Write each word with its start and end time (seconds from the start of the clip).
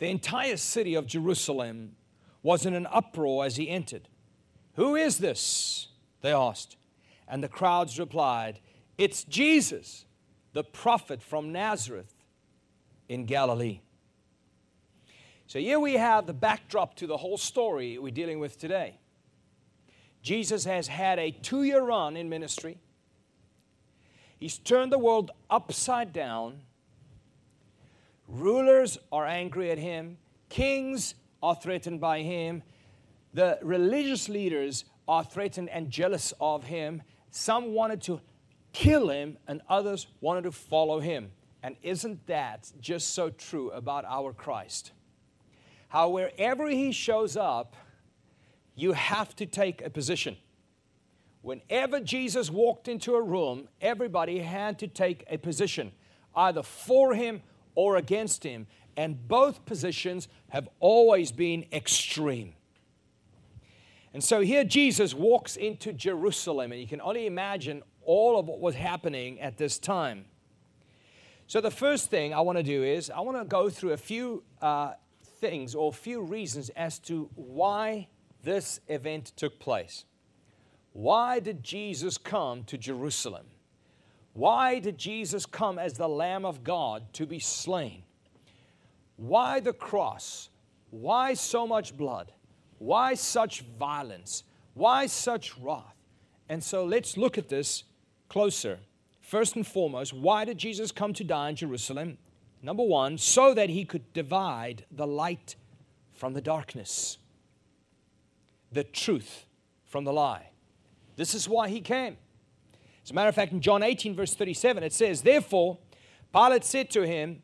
The 0.00 0.08
entire 0.08 0.56
city 0.56 0.94
of 0.94 1.06
Jerusalem 1.06 1.92
was 2.42 2.64
in 2.64 2.74
an 2.74 2.86
uproar 2.90 3.44
as 3.44 3.56
he 3.56 3.68
entered. 3.68 4.08
Who 4.74 4.96
is 4.96 5.18
this? 5.18 5.88
They 6.22 6.32
asked. 6.32 6.76
And 7.28 7.44
the 7.44 7.48
crowds 7.48 7.98
replied, 7.98 8.60
It's 8.96 9.24
Jesus, 9.24 10.06
the 10.54 10.64
prophet 10.64 11.22
from 11.22 11.52
Nazareth 11.52 12.14
in 13.10 13.26
Galilee. 13.26 13.80
So 15.46 15.58
here 15.58 15.78
we 15.78 15.94
have 15.94 16.26
the 16.26 16.32
backdrop 16.32 16.94
to 16.96 17.06
the 17.06 17.18
whole 17.18 17.36
story 17.36 17.98
we're 17.98 18.10
dealing 18.10 18.40
with 18.40 18.58
today. 18.58 19.00
Jesus 20.22 20.64
has 20.64 20.88
had 20.88 21.18
a 21.18 21.30
two 21.30 21.62
year 21.62 21.82
run 21.82 22.16
in 22.16 22.30
ministry. 22.30 22.78
He's 24.38 24.56
turned 24.56 24.92
the 24.92 24.98
world 24.98 25.30
upside 25.50 26.14
down. 26.14 26.60
Rulers 28.30 28.96
are 29.10 29.26
angry 29.26 29.70
at 29.70 29.78
him. 29.78 30.16
Kings 30.48 31.14
are 31.42 31.54
threatened 31.54 32.00
by 32.00 32.22
him. 32.22 32.62
The 33.34 33.58
religious 33.62 34.28
leaders 34.28 34.84
are 35.08 35.24
threatened 35.24 35.68
and 35.68 35.90
jealous 35.90 36.32
of 36.40 36.64
him. 36.64 37.02
Some 37.30 37.74
wanted 37.74 38.02
to 38.02 38.20
kill 38.72 39.08
him, 39.08 39.36
and 39.48 39.60
others 39.68 40.06
wanted 40.20 40.44
to 40.44 40.52
follow 40.52 41.00
him. 41.00 41.32
And 41.62 41.76
isn't 41.82 42.26
that 42.28 42.70
just 42.80 43.14
so 43.14 43.30
true 43.30 43.70
about 43.72 44.04
our 44.04 44.32
Christ? 44.32 44.92
How 45.88 46.08
wherever 46.08 46.68
he 46.68 46.92
shows 46.92 47.36
up, 47.36 47.74
you 48.76 48.92
have 48.92 49.34
to 49.36 49.46
take 49.46 49.82
a 49.82 49.90
position. 49.90 50.36
Whenever 51.42 51.98
Jesus 51.98 52.48
walked 52.48 52.86
into 52.86 53.14
a 53.14 53.22
room, 53.22 53.68
everybody 53.80 54.38
had 54.38 54.78
to 54.78 54.86
take 54.86 55.24
a 55.28 55.36
position, 55.36 55.90
either 56.36 56.62
for 56.62 57.14
him 57.14 57.42
or 57.80 57.96
against 57.96 58.44
him. 58.44 58.66
And 58.94 59.26
both 59.26 59.64
positions 59.64 60.28
have 60.50 60.68
always 60.80 61.32
been 61.32 61.64
extreme. 61.72 62.52
And 64.12 64.22
so 64.22 64.40
here 64.40 64.64
Jesus 64.64 65.14
walks 65.14 65.56
into 65.56 65.92
Jerusalem, 65.94 66.72
and 66.72 66.80
you 66.80 66.86
can 66.86 67.00
only 67.00 67.26
imagine 67.26 67.82
all 68.02 68.38
of 68.38 68.48
what 68.48 68.60
was 68.60 68.74
happening 68.74 69.40
at 69.40 69.56
this 69.56 69.78
time. 69.78 70.26
So, 71.46 71.60
the 71.60 71.70
first 71.70 72.10
thing 72.10 72.32
I 72.32 72.40
want 72.42 72.58
to 72.58 72.62
do 72.62 72.84
is 72.84 73.10
I 73.10 73.20
want 73.20 73.38
to 73.38 73.44
go 73.44 73.70
through 73.70 73.92
a 73.92 73.96
few 73.96 74.44
uh, 74.60 74.92
things 75.40 75.74
or 75.74 75.88
a 75.88 75.92
few 75.92 76.20
reasons 76.20 76.68
as 76.70 76.98
to 77.00 77.28
why 77.34 78.08
this 78.42 78.80
event 78.88 79.32
took 79.36 79.58
place. 79.58 80.04
Why 80.92 81.40
did 81.40 81.62
Jesus 81.62 82.18
come 82.18 82.62
to 82.64 82.76
Jerusalem? 82.76 83.46
Why 84.40 84.78
did 84.78 84.96
Jesus 84.96 85.44
come 85.44 85.78
as 85.78 85.92
the 85.92 86.08
Lamb 86.08 86.46
of 86.46 86.64
God 86.64 87.12
to 87.12 87.26
be 87.26 87.38
slain? 87.38 88.04
Why 89.18 89.60
the 89.60 89.74
cross? 89.74 90.48
Why 90.88 91.34
so 91.34 91.66
much 91.66 91.94
blood? 91.94 92.32
Why 92.78 93.12
such 93.12 93.60
violence? 93.78 94.44
Why 94.72 95.04
such 95.08 95.58
wrath? 95.58 95.94
And 96.48 96.64
so 96.64 96.86
let's 96.86 97.18
look 97.18 97.36
at 97.36 97.50
this 97.50 97.84
closer. 98.30 98.78
First 99.20 99.56
and 99.56 99.66
foremost, 99.66 100.14
why 100.14 100.46
did 100.46 100.56
Jesus 100.56 100.90
come 100.90 101.12
to 101.12 101.22
die 101.22 101.50
in 101.50 101.56
Jerusalem? 101.56 102.16
Number 102.62 102.82
one, 102.82 103.18
so 103.18 103.52
that 103.52 103.68
he 103.68 103.84
could 103.84 104.10
divide 104.14 104.86
the 104.90 105.06
light 105.06 105.54
from 106.14 106.32
the 106.32 106.40
darkness 106.40 107.18
the 108.72 108.84
truth 108.84 109.44
from 109.84 110.04
the 110.04 110.14
lie. 110.14 110.48
This 111.16 111.34
is 111.34 111.46
why 111.46 111.68
he 111.68 111.82
came. 111.82 112.16
As 113.10 113.12
a 113.12 113.14
matter 113.16 113.28
of 113.28 113.34
fact, 113.34 113.50
in 113.50 113.60
John 113.60 113.82
18, 113.82 114.14
verse 114.14 114.36
37, 114.36 114.84
it 114.84 114.92
says, 114.92 115.22
Therefore, 115.22 115.78
Pilate 116.32 116.64
said 116.64 116.90
to 116.90 117.04
him, 117.04 117.42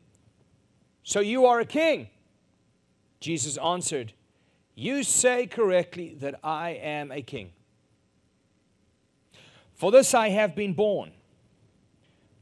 So 1.03 1.19
you 1.19 1.45
are 1.45 1.59
a 1.59 1.65
king? 1.65 2.07
Jesus 3.19 3.57
answered, 3.57 4.13
You 4.75 5.03
say 5.03 5.45
correctly 5.45 6.15
that 6.21 6.39
I 6.41 6.69
am 6.69 7.11
a 7.11 7.21
king. 7.21 7.51
For 9.73 9.91
this 9.91 10.13
I 10.13 10.29
have 10.29 10.55
been 10.55 10.71
born. 10.71 11.11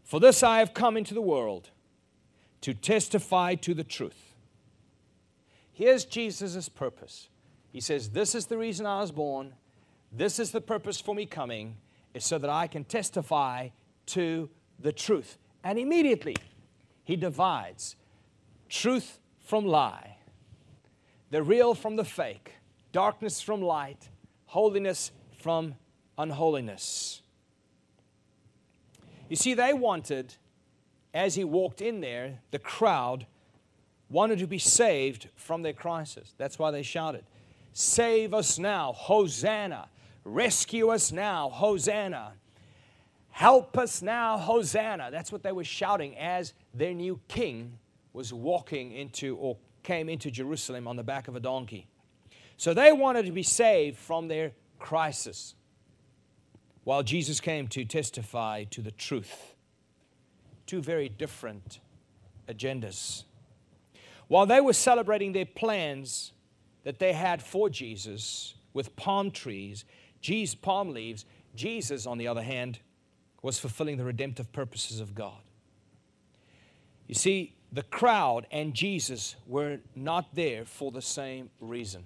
For 0.04 0.20
this 0.20 0.44
I 0.44 0.60
have 0.60 0.76
come 0.76 0.96
into 0.96 1.16
the 1.16 1.20
world 1.20 1.72
to 2.62 2.76
testify 2.76 3.56
to 3.56 3.74
the 3.74 3.84
truth. 3.84 4.36
Here's 5.74 6.06
Jesus' 6.06 6.70
purpose 6.70 7.30
he 7.72 7.82
says, 7.82 8.12
This 8.12 8.36
is 8.36 8.46
the 8.46 8.58
reason 8.60 8.86
I 8.86 9.02
was 9.02 9.12
born. 9.12 9.56
This 10.12 10.38
is 10.38 10.52
the 10.52 10.62
purpose 10.62 11.02
for 11.02 11.16
me 11.16 11.26
coming, 11.26 11.78
is 12.16 12.24
so 12.24 12.38
that 12.40 12.50
I 12.50 12.66
can 12.68 12.86
testify 12.86 13.70
to 14.08 14.50
the 14.80 14.94
truth. 14.94 15.38
And 15.64 15.78
immediately, 15.78 16.36
he 17.04 17.16
divides 17.16 17.96
truth 18.70 19.20
from 19.42 19.66
lie, 19.66 20.18
the 21.30 21.44
real 21.44 21.76
from 21.76 21.98
the 21.98 22.06
fake, 22.06 22.54
darkness 22.92 23.42
from 23.42 23.62
light, 23.62 24.10
holiness 24.46 25.12
from 25.38 25.76
unholiness. 26.18 27.22
You 29.30 29.36
see, 29.36 29.54
they 29.54 29.74
wanted, 29.74 30.36
as 31.14 31.36
he 31.36 31.44
walked 31.44 31.82
in 31.82 32.00
there, 32.00 32.40
the 32.52 32.60
crowd 32.60 33.26
wanted 34.10 34.40
to 34.40 34.48
be 34.48 34.60
saved 34.60 35.30
from 35.36 35.64
their 35.64 35.74
crisis. 35.74 36.34
That's 36.38 36.58
why 36.58 36.72
they 36.72 36.84
shouted. 36.84 37.26
Save 37.74 38.34
us 38.34 38.58
now, 38.58 38.94
Hosanna. 38.94 39.90
Rescue 40.26 40.90
us 40.90 41.12
now, 41.12 41.50
Hosanna. 41.50 42.34
Help 43.30 43.78
us 43.78 44.02
now, 44.02 44.38
Hosanna. 44.38 45.10
That's 45.12 45.32
what 45.32 45.44
they 45.44 45.52
were 45.52 45.64
shouting 45.64 46.18
as 46.18 46.54
their 46.74 46.94
new 46.94 47.20
king 47.28 47.78
was 48.12 48.34
walking 48.34 48.92
into 48.92 49.36
or 49.38 49.58
came 49.84 50.10
into 50.10 50.32
Jerusalem 50.32 50.88
on 50.88 50.96
the 50.96 51.04
back 51.04 51.28
of 51.28 51.36
a 51.36 51.40
donkey. 51.40 51.88
So 52.58 52.74
they 52.74 52.92
wanted 52.92 53.26
to 53.28 53.32
be 53.32 53.44
saved 53.44 53.98
from 53.98 54.28
their 54.28 54.54
crisis 54.80 55.54
while 56.86 57.04
Jesus 57.04 57.40
came 57.40 57.68
to 57.70 57.86
testify 57.86 58.64
to 58.66 58.82
the 58.82 58.92
truth. 58.92 59.56
Two 60.66 60.82
very 60.82 61.10
different 61.10 61.80
agendas. 62.48 63.26
While 64.28 64.46
they 64.46 64.62
were 64.62 64.74
celebrating 64.74 65.34
their 65.34 65.46
plans 65.46 66.32
that 66.84 67.00
they 67.00 67.14
had 67.14 67.44
for 67.44 67.70
Jesus 67.70 68.56
with 68.74 68.96
palm 68.96 69.30
trees, 69.32 69.86
Jesus, 70.26 70.56
palm 70.56 70.92
leaves, 70.92 71.24
Jesus, 71.56 72.08
on 72.08 72.18
the 72.18 72.28
other 72.28 72.42
hand, 72.42 72.80
was 73.44 73.60
fulfilling 73.60 73.98
the 73.98 74.04
redemptive 74.04 74.52
purposes 74.52 75.00
of 75.00 75.14
God. 75.14 75.38
You 77.06 77.14
see, 77.14 77.54
the 77.72 77.84
crowd 77.84 78.48
and 78.50 78.74
Jesus 78.74 79.36
were 79.46 79.78
not 79.96 80.34
there 80.34 80.66
for 80.66 80.92
the 80.92 81.02
same 81.02 81.52
reason. 81.60 82.06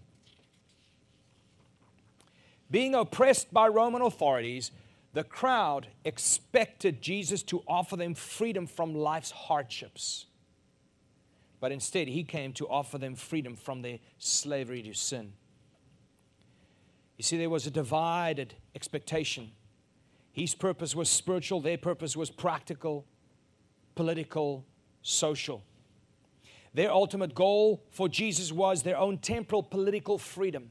Being 2.69 2.93
oppressed 2.93 3.53
by 3.53 3.69
Roman 3.69 4.01
authorities, 4.01 4.71
the 5.13 5.23
crowd 5.23 5.87
expected 6.03 7.01
Jesus 7.01 7.41
to 7.43 7.63
offer 7.69 7.95
them 7.95 8.15
freedom 8.15 8.67
from 8.67 8.93
life's 8.93 9.31
hardships 9.31 10.25
but 11.59 11.71
instead 11.71 12.07
he 12.07 12.23
came 12.23 12.53
to 12.53 12.67
offer 12.67 12.97
them 12.97 13.15
freedom 13.15 13.55
from 13.55 13.81
their 13.81 13.99
slavery 14.17 14.81
to 14.83 14.93
sin. 14.93 15.33
You 17.19 17.23
see, 17.23 17.37
there 17.37 17.49
was 17.49 17.67
a 17.67 17.71
divided 17.71 18.55
expectation. 18.73 19.51
His 20.31 20.55
purpose 20.55 20.95
was 20.95 21.09
spiritual, 21.09 21.59
their 21.59 21.77
purpose 21.77 22.15
was 22.15 22.29
practical, 22.29 23.05
political, 23.93 24.65
social. 25.01 25.61
Their 26.73 26.89
ultimate 26.89 27.35
goal 27.35 27.83
for 27.91 28.07
Jesus 28.07 28.53
was 28.53 28.83
their 28.83 28.97
own 28.97 29.17
temporal 29.17 29.63
political 29.63 30.17
freedom, 30.17 30.69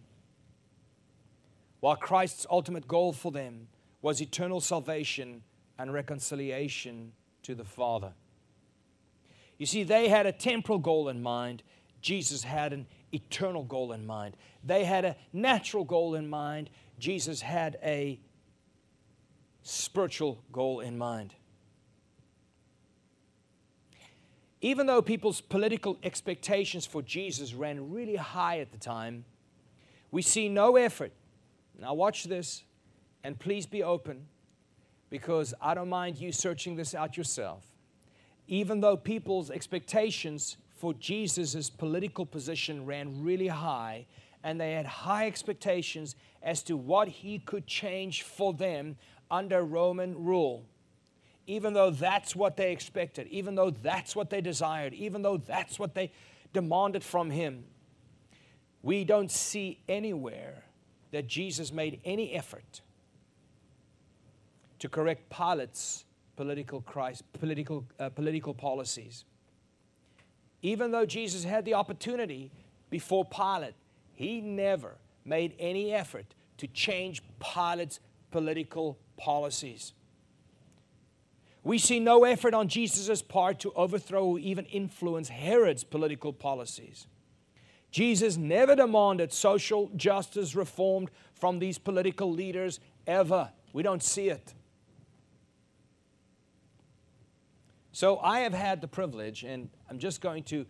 while 1.80 1.96
Christ's 1.96 2.46
ultimate 2.50 2.88
goal 2.88 3.12
for 3.12 3.30
them 3.30 3.68
was 4.00 4.22
eternal 4.22 4.62
salvation 4.62 5.42
and 5.78 5.92
reconciliation 5.92 7.12
to 7.42 7.54
the 7.54 7.64
Father. 7.64 8.14
You 9.58 9.66
see, 9.66 9.82
they 9.82 10.08
had 10.08 10.24
a 10.24 10.32
temporal 10.32 10.78
goal 10.78 11.10
in 11.10 11.22
mind, 11.22 11.62
Jesus 12.00 12.44
had 12.44 12.72
an 12.72 12.86
eternal 13.12 13.64
goal 13.64 13.92
in 13.92 14.06
mind. 14.06 14.36
They 14.64 14.84
had 14.84 15.04
a 15.04 15.16
natural 15.32 15.84
goal 15.84 16.14
in 16.14 16.28
mind, 16.28 16.70
Jesus 16.98 17.40
had 17.40 17.78
a 17.82 18.18
spiritual 19.62 20.42
goal 20.52 20.80
in 20.80 20.98
mind. 20.98 21.34
Even 24.60 24.86
though 24.86 25.00
people's 25.00 25.40
political 25.40 25.96
expectations 26.02 26.84
for 26.84 27.00
Jesus 27.00 27.54
ran 27.54 27.92
really 27.92 28.16
high 28.16 28.58
at 28.58 28.72
the 28.72 28.78
time, 28.78 29.24
we 30.10 30.20
see 30.20 30.48
no 30.48 30.76
effort. 30.76 31.12
Now, 31.78 31.94
watch 31.94 32.24
this, 32.24 32.64
and 33.22 33.38
please 33.38 33.66
be 33.66 33.84
open 33.84 34.26
because 35.10 35.54
I 35.60 35.74
don't 35.74 35.88
mind 35.88 36.18
you 36.18 36.32
searching 36.32 36.74
this 36.74 36.94
out 36.94 37.16
yourself 37.16 37.64
even 38.48 38.80
though 38.80 38.96
people's 38.96 39.50
expectations 39.50 40.56
for 40.78 40.94
Jesus' 40.94 41.70
political 41.70 42.24
position 42.24 42.86
ran 42.86 43.22
really 43.22 43.48
high, 43.48 44.06
and 44.44 44.60
they 44.60 44.72
had 44.72 44.86
high 44.86 45.26
expectations 45.26 46.14
as 46.42 46.62
to 46.62 46.76
what 46.76 47.08
he 47.08 47.40
could 47.40 47.66
change 47.66 48.22
for 48.22 48.52
them 48.52 48.96
under 49.30 49.62
Roman 49.62 50.24
rule. 50.24 50.64
Even 51.48 51.72
though 51.72 51.90
that's 51.90 52.36
what 52.36 52.56
they 52.56 52.72
expected, 52.72 53.26
even 53.28 53.56
though 53.56 53.70
that's 53.70 54.14
what 54.14 54.30
they 54.30 54.40
desired, 54.40 54.94
even 54.94 55.22
though 55.22 55.38
that's 55.38 55.78
what 55.78 55.94
they 55.94 56.12
demanded 56.52 57.02
from 57.02 57.30
him. 57.30 57.64
We 58.82 59.04
don't 59.04 59.30
see 59.30 59.80
anywhere 59.88 60.62
that 61.10 61.26
Jesus 61.26 61.72
made 61.72 62.00
any 62.04 62.34
effort 62.34 62.82
to 64.78 64.88
correct 64.88 65.28
Pilate's 65.30 66.04
political, 66.36 66.84
political, 67.32 67.84
uh, 67.98 68.10
political 68.10 68.54
policies. 68.54 69.24
Even 70.62 70.90
though 70.90 71.06
Jesus 71.06 71.44
had 71.44 71.64
the 71.64 71.74
opportunity 71.74 72.50
before 72.90 73.24
Pilate, 73.24 73.74
he 74.14 74.40
never 74.40 74.96
made 75.24 75.54
any 75.58 75.92
effort 75.92 76.34
to 76.56 76.66
change 76.66 77.22
Pilate's 77.38 78.00
political 78.30 78.98
policies. 79.16 79.92
We 81.62 81.78
see 81.78 82.00
no 82.00 82.24
effort 82.24 82.54
on 82.54 82.68
Jesus' 82.68 83.22
part 83.22 83.60
to 83.60 83.72
overthrow 83.72 84.24
or 84.24 84.38
even 84.38 84.64
influence 84.66 85.28
Herod's 85.28 85.84
political 85.84 86.32
policies. 86.32 87.06
Jesus 87.90 88.36
never 88.36 88.74
demanded 88.74 89.32
social 89.32 89.90
justice 89.96 90.54
reformed 90.54 91.10
from 91.34 91.58
these 91.58 91.78
political 91.78 92.30
leaders 92.30 92.80
ever. 93.06 93.50
We 93.72 93.82
don't 93.82 94.02
see 94.02 94.28
it. 94.28 94.54
So 97.92 98.18
I 98.18 98.40
have 98.40 98.54
had 98.54 98.80
the 98.80 98.88
privilege, 98.88 99.44
and 99.44 99.68
I'm 99.90 99.98
just 99.98 100.20
going 100.20 100.42
to 100.44 100.66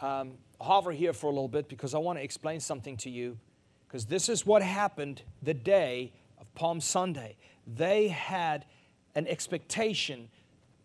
um, 0.00 0.32
hover 0.60 0.92
here 0.92 1.12
for 1.12 1.26
a 1.26 1.30
little 1.30 1.48
bit 1.48 1.68
because 1.68 1.94
I 1.94 1.98
want 1.98 2.18
to 2.18 2.24
explain 2.24 2.60
something 2.60 2.96
to 2.98 3.10
you. 3.10 3.38
Because 3.86 4.04
this 4.04 4.28
is 4.28 4.44
what 4.44 4.62
happened 4.62 5.22
the 5.42 5.54
day 5.54 6.12
of 6.38 6.52
Palm 6.54 6.80
Sunday. 6.80 7.36
They 7.66 8.08
had 8.08 8.66
an 9.14 9.26
expectation 9.26 10.28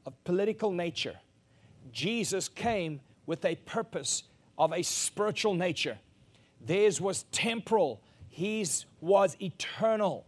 of 0.05 0.21
political 0.23 0.71
nature. 0.71 1.15
Jesus 1.91 2.47
came 2.47 3.01
with 3.25 3.43
a 3.43 3.55
purpose 3.55 4.23
of 4.57 4.71
a 4.71 4.83
spiritual 4.83 5.53
nature. 5.53 5.97
Theirs 6.65 7.01
was 7.01 7.23
temporal, 7.31 8.01
his 8.29 8.85
was 9.01 9.35
eternal. 9.41 10.25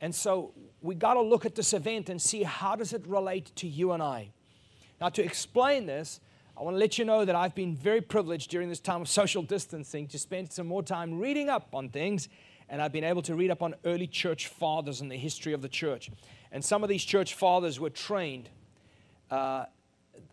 And 0.00 0.14
so 0.14 0.52
we 0.82 0.94
got 0.94 1.14
to 1.14 1.22
look 1.22 1.46
at 1.46 1.54
this 1.54 1.72
event 1.72 2.08
and 2.08 2.20
see 2.20 2.42
how 2.42 2.76
does 2.76 2.92
it 2.92 3.06
relate 3.06 3.52
to 3.56 3.66
you 3.66 3.92
and 3.92 4.02
I. 4.02 4.30
Now 5.00 5.08
to 5.10 5.22
explain 5.22 5.86
this, 5.86 6.20
I 6.56 6.62
want 6.62 6.74
to 6.74 6.78
let 6.78 6.98
you 6.98 7.04
know 7.04 7.24
that 7.24 7.36
I've 7.36 7.54
been 7.54 7.76
very 7.76 8.00
privileged 8.00 8.50
during 8.50 8.68
this 8.68 8.80
time 8.80 9.00
of 9.00 9.08
social 9.08 9.42
distancing 9.42 10.08
to 10.08 10.18
spend 10.18 10.52
some 10.52 10.66
more 10.66 10.82
time 10.82 11.18
reading 11.18 11.48
up 11.48 11.68
on 11.72 11.88
things 11.88 12.28
and 12.68 12.82
I've 12.82 12.92
been 12.92 13.04
able 13.04 13.22
to 13.22 13.34
read 13.34 13.50
up 13.50 13.62
on 13.62 13.74
early 13.84 14.06
church 14.06 14.48
fathers 14.48 15.00
and 15.00 15.10
the 15.10 15.16
history 15.16 15.52
of 15.52 15.62
the 15.62 15.68
church. 15.68 16.10
And 16.52 16.64
some 16.64 16.82
of 16.82 16.88
these 16.88 17.04
church 17.04 17.34
fathers 17.34 17.80
were 17.80 17.90
trained 17.90 18.50
uh, 19.30 19.66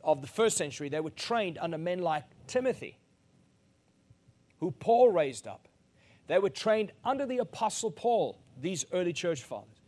of 0.04 0.22
the 0.22 0.28
first 0.28 0.58
century, 0.58 0.90
they 0.90 1.00
were 1.00 1.10
trained 1.10 1.58
under 1.60 1.78
men 1.78 2.00
like 2.00 2.24
Timothy, 2.48 2.98
who 4.60 4.72
Paul 4.72 5.12
raised 5.12 5.48
up. 5.48 5.68
They 6.28 6.40
were 6.40 6.50
trained 6.50 6.92
under 7.04 7.26
the 7.26 7.38
Apostle 7.40 7.92
Paul, 7.92 8.40
these 8.60 8.86
early 8.92 9.14
church 9.14 9.44
fathers. 9.44 9.82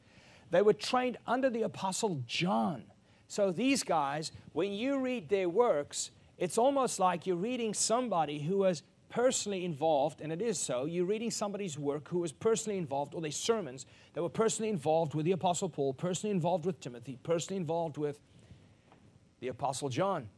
They 0.52 0.62
were 0.62 0.74
trained 0.74 1.18
under 1.26 1.50
the 1.50 1.64
Apostle 1.64 2.22
John. 2.28 2.84
So 3.28 3.52
these 3.52 3.84
guys, 3.84 4.32
when 4.54 4.74
you 4.74 5.00
read 5.00 5.30
their 5.30 5.50
works, 5.50 6.12
it's 6.38 6.58
almost 6.58 7.00
like 7.00 7.28
you're 7.28 7.36
reading 7.36 7.74
somebody 7.74 8.40
who 8.40 8.60
was 8.60 8.84
personally 9.10 9.66
involved, 9.66 10.22
and 10.22 10.32
it 10.32 10.42
is 10.42 10.60
so. 10.60 10.86
You're 10.86 11.06
reading 11.06 11.32
somebody's 11.32 11.78
work 11.78 12.10
who 12.10 12.20
was 12.20 12.32
personally 12.32 12.78
involved, 12.78 13.14
or 13.14 13.22
their 13.22 13.32
sermons 13.32 13.86
that 14.14 14.22
were 14.22 14.30
personally 14.30 14.70
involved 14.70 15.14
with 15.14 15.26
the 15.26 15.32
Apostle 15.32 15.70
Paul, 15.70 15.94
personally 15.94 16.32
involved 16.32 16.66
with 16.66 16.80
Timothy, 16.80 17.18
personally 17.24 17.58
involved 17.58 17.98
with 17.98 18.20
the 19.40 19.48
Apostle 19.50 19.90
John. 19.90 20.30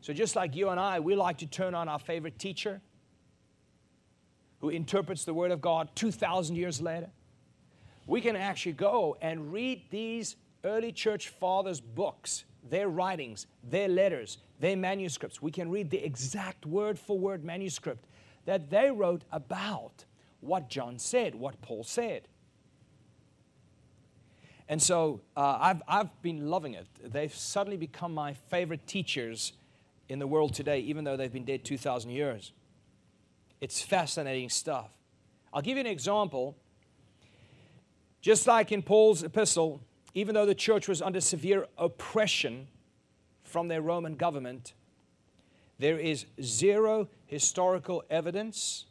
So, 0.00 0.12
just 0.12 0.34
like 0.34 0.56
you 0.56 0.70
and 0.70 0.80
I, 0.80 1.00
we 1.00 1.14
like 1.14 1.38
to 1.38 1.46
turn 1.46 1.74
on 1.74 1.88
our 1.88 1.98
favorite 1.98 2.38
teacher 2.38 2.80
who 4.60 4.68
interprets 4.70 5.24
the 5.24 5.34
Word 5.34 5.50
of 5.50 5.60
God 5.60 5.88
2,000 5.94 6.56
years 6.56 6.80
later. 6.80 7.10
We 8.06 8.20
can 8.20 8.36
actually 8.36 8.72
go 8.72 9.16
and 9.20 9.52
read 9.52 9.82
these 9.90 10.36
early 10.64 10.92
church 10.92 11.28
fathers' 11.28 11.80
books, 11.80 12.44
their 12.68 12.88
writings, 12.88 13.46
their 13.62 13.88
letters, 13.88 14.38
their 14.58 14.76
manuscripts. 14.76 15.40
We 15.40 15.50
can 15.50 15.70
read 15.70 15.90
the 15.90 16.04
exact 16.04 16.66
word 16.66 16.98
for 16.98 17.18
word 17.18 17.44
manuscript 17.44 18.06
that 18.44 18.70
they 18.70 18.90
wrote 18.90 19.22
about 19.32 20.04
what 20.40 20.68
John 20.68 20.98
said, 20.98 21.34
what 21.34 21.60
Paul 21.62 21.84
said. 21.84 22.22
And 24.68 24.80
so 24.80 25.20
uh, 25.36 25.58
I've, 25.60 25.82
I've 25.88 26.22
been 26.22 26.48
loving 26.48 26.74
it. 26.74 26.86
They've 27.02 27.34
suddenly 27.34 27.76
become 27.76 28.14
my 28.14 28.34
favorite 28.34 28.86
teachers 28.86 29.52
in 30.08 30.18
the 30.18 30.26
world 30.26 30.54
today, 30.54 30.80
even 30.80 31.04
though 31.04 31.16
they've 31.16 31.32
been 31.32 31.44
dead 31.44 31.64
2,000 31.64 32.10
years. 32.10 32.52
It's 33.60 33.82
fascinating 33.82 34.48
stuff. 34.48 34.90
I'll 35.52 35.62
give 35.62 35.76
you 35.76 35.80
an 35.80 35.86
example. 35.86 36.56
Just 38.20 38.46
like 38.46 38.70
in 38.70 38.82
Paul's 38.82 39.22
epistle, 39.22 39.80
even 40.14 40.34
though 40.34 40.46
the 40.46 40.54
church 40.54 40.88
was 40.88 41.00
under 41.00 41.20
severe 41.20 41.66
oppression 41.78 42.68
from 43.44 43.68
their 43.68 43.82
Roman 43.82 44.16
government, 44.16 44.74
there 45.78 45.98
is 45.98 46.26
zero 46.42 47.08
historical 47.26 48.04
evidence 48.10 48.86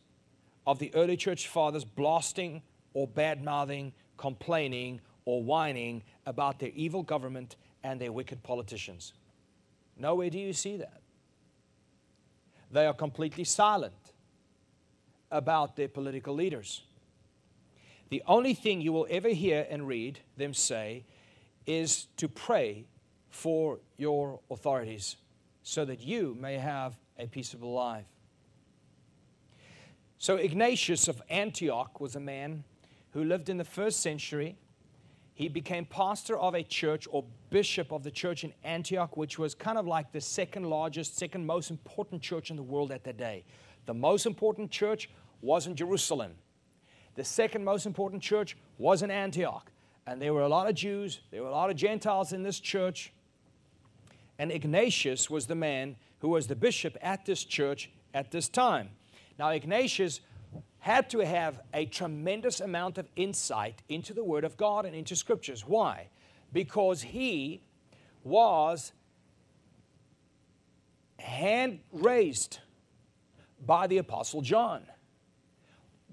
of 0.65 0.79
the 0.79 0.93
early 0.95 1.17
church 1.17 1.47
fathers 1.47 1.85
blasting 1.85 2.61
or 2.93 3.07
bad 3.07 3.43
mouthing, 3.43 3.93
complaining, 4.17 5.01
or 5.25 5.43
whining 5.43 6.03
about 6.25 6.59
their 6.59 6.71
evil 6.73 7.03
government 7.03 7.55
and 7.83 7.99
their 7.99 8.11
wicked 8.11 8.41
politicians. 8.43 9.13
Nowhere 9.97 10.29
do 10.29 10.39
you 10.39 10.53
see 10.53 10.77
that. 10.77 11.01
They 12.71 12.85
are 12.85 12.93
completely 12.93 13.43
silent 13.43 14.13
about 15.31 15.75
their 15.75 15.87
political 15.87 16.33
leaders. 16.33 16.83
The 18.09 18.23
only 18.27 18.53
thing 18.53 18.81
you 18.81 18.91
will 18.91 19.07
ever 19.09 19.29
hear 19.29 19.67
and 19.69 19.87
read 19.87 20.19
them 20.37 20.53
say 20.53 21.05
is 21.65 22.07
to 22.17 22.27
pray 22.27 22.85
for 23.29 23.79
your 23.97 24.39
authorities 24.49 25.17
so 25.61 25.85
that 25.85 26.01
you 26.01 26.35
may 26.39 26.57
have 26.57 26.97
a 27.17 27.27
peaceable 27.27 27.73
life. 27.73 28.05
So, 30.17 30.35
Ignatius 30.35 31.07
of 31.07 31.21
Antioch 31.29 32.01
was 32.01 32.15
a 32.15 32.19
man 32.19 32.63
who 33.11 33.23
lived 33.23 33.49
in 33.49 33.57
the 33.57 33.63
first 33.63 34.01
century 34.01 34.57
he 35.39 35.47
became 35.47 35.85
pastor 35.85 36.37
of 36.37 36.53
a 36.53 36.63
church 36.63 37.07
or 37.09 37.23
bishop 37.49 37.93
of 37.93 38.03
the 38.03 38.11
church 38.11 38.43
in 38.43 38.51
Antioch, 38.65 39.15
which 39.15 39.39
was 39.39 39.55
kind 39.55 39.77
of 39.77 39.87
like 39.87 40.11
the 40.11 40.19
second 40.19 40.65
largest, 40.65 41.17
second 41.17 41.45
most 41.45 41.71
important 41.71 42.21
church 42.21 42.49
in 42.49 42.57
the 42.57 42.61
world 42.61 42.91
at 42.91 43.05
that 43.05 43.15
day. 43.15 43.45
The 43.85 43.93
most 43.93 44.25
important 44.25 44.69
church 44.69 45.09
was 45.39 45.65
in 45.65 45.77
Jerusalem. 45.77 46.33
The 47.19 47.25
second 47.25 47.65
most 47.65 47.85
important 47.85 48.23
church 48.23 48.55
was 48.77 49.01
in 49.01 49.11
Antioch. 49.11 49.69
And 50.07 50.21
there 50.21 50.33
were 50.33 50.43
a 50.43 50.47
lot 50.47 50.69
of 50.69 50.75
Jews, 50.75 51.19
there 51.31 51.41
were 51.41 51.49
a 51.49 51.51
lot 51.51 51.69
of 51.69 51.75
Gentiles 51.75 52.31
in 52.31 52.43
this 52.43 52.61
church. 52.61 53.11
And 54.37 54.53
Ignatius 54.53 55.29
was 55.29 55.45
the 55.45 55.53
man 55.53 55.97
who 56.19 56.29
was 56.29 56.47
the 56.47 56.55
bishop 56.55 56.95
at 57.01 57.25
this 57.25 57.43
church 57.43 57.91
at 58.13 58.31
this 58.31 58.47
time. 58.47 58.91
Now, 59.37 59.49
Ignatius 59.49 60.21
had 60.79 61.09
to 61.09 61.19
have 61.19 61.59
a 61.73 61.87
tremendous 61.87 62.61
amount 62.61 62.97
of 62.97 63.09
insight 63.17 63.81
into 63.89 64.13
the 64.13 64.23
Word 64.23 64.45
of 64.45 64.55
God 64.55 64.85
and 64.85 64.95
into 64.95 65.13
Scriptures. 65.13 65.67
Why? 65.67 66.07
Because 66.53 67.01
he 67.01 67.59
was 68.23 68.93
hand 71.17 71.81
raised 71.91 72.59
by 73.65 73.87
the 73.87 73.97
Apostle 73.97 74.41
John. 74.41 74.85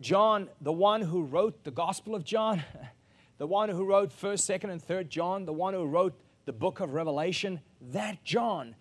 John, 0.00 0.48
the 0.60 0.72
one 0.72 1.02
who 1.02 1.22
wrote 1.22 1.64
the 1.64 1.70
Gospel 1.70 2.14
of 2.14 2.24
John, 2.24 2.62
the 3.38 3.46
one 3.46 3.68
who 3.68 3.84
wrote 3.84 4.10
1st, 4.10 4.60
2nd, 4.60 4.70
and 4.70 4.86
3rd 4.86 5.08
John, 5.08 5.44
the 5.44 5.52
one 5.52 5.74
who 5.74 5.84
wrote 5.84 6.14
the 6.44 6.52
book 6.52 6.80
of 6.80 6.94
Revelation, 6.94 7.60
that 7.92 8.22
John 8.24 8.74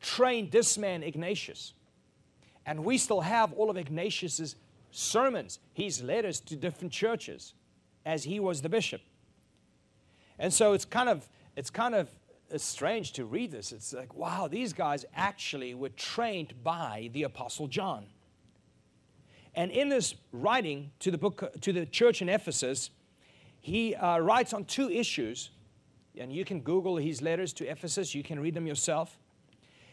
trained 0.00 0.50
this 0.50 0.78
man, 0.78 1.02
Ignatius. 1.02 1.74
And 2.66 2.84
we 2.84 2.98
still 2.98 3.20
have 3.20 3.52
all 3.52 3.70
of 3.70 3.76
Ignatius's 3.76 4.56
sermons, 4.90 5.58
his 5.72 6.02
letters 6.02 6.40
to 6.40 6.56
different 6.56 6.92
churches 6.92 7.54
as 8.04 8.24
he 8.24 8.40
was 8.40 8.62
the 8.62 8.68
bishop. 8.68 9.00
And 10.38 10.52
so 10.52 10.72
it's 10.72 10.84
kind 10.84 11.08
of 11.08 11.28
it's 11.56 11.70
kind 11.70 11.94
of 11.94 12.08
uh, 12.52 12.58
strange 12.58 13.12
to 13.12 13.24
read 13.24 13.50
this. 13.50 13.72
It's 13.72 13.92
like, 13.92 14.14
wow, 14.14 14.48
these 14.48 14.72
guys 14.72 15.04
actually 15.14 15.74
were 15.74 15.90
trained 15.90 16.54
by 16.62 17.10
the 17.12 17.24
apostle 17.24 17.66
John. 17.66 18.06
And 19.54 19.70
in 19.70 19.88
this 19.88 20.14
writing 20.32 20.92
to 21.00 21.10
the 21.10 21.18
book 21.18 21.60
to 21.60 21.72
the 21.72 21.86
church 21.86 22.22
in 22.22 22.28
Ephesus, 22.28 22.90
he 23.60 23.94
uh, 23.94 24.18
writes 24.18 24.52
on 24.52 24.64
two 24.64 24.90
issues, 24.90 25.50
and 26.16 26.32
you 26.32 26.44
can 26.44 26.60
Google 26.60 26.96
his 26.96 27.20
letters 27.20 27.52
to 27.54 27.66
Ephesus. 27.66 28.14
You 28.14 28.22
can 28.22 28.40
read 28.40 28.54
them 28.54 28.66
yourself. 28.66 29.18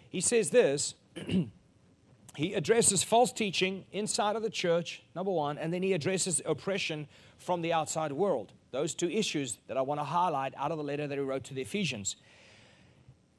He 0.10 0.22
says 0.22 0.50
this. 0.50 0.96
he 2.36 2.54
addresses 2.54 3.04
false 3.04 3.34
teaching 3.34 3.86
inside 3.92 4.36
of 4.36 4.44
the 4.44 4.50
church, 4.50 5.04
number 5.16 5.32
one, 5.32 5.58
and 5.58 5.74
then 5.74 5.84
he 5.84 5.94
addresses 5.94 6.42
oppression 6.46 7.08
from 7.38 7.62
the 7.62 7.74
outside 7.74 8.12
world. 8.12 8.54
Those 8.72 8.94
two 8.94 9.10
issues 9.10 9.58
that 9.68 9.76
I 9.78 9.82
want 9.82 10.00
to 10.00 10.04
highlight 10.04 10.54
out 10.56 10.72
of 10.72 10.78
the 10.78 10.84
letter 10.84 11.08
that 11.08 11.18
he 11.18 11.24
wrote 11.24 11.44
to 11.46 11.54
the 11.54 11.62
Ephesians. 11.62 12.16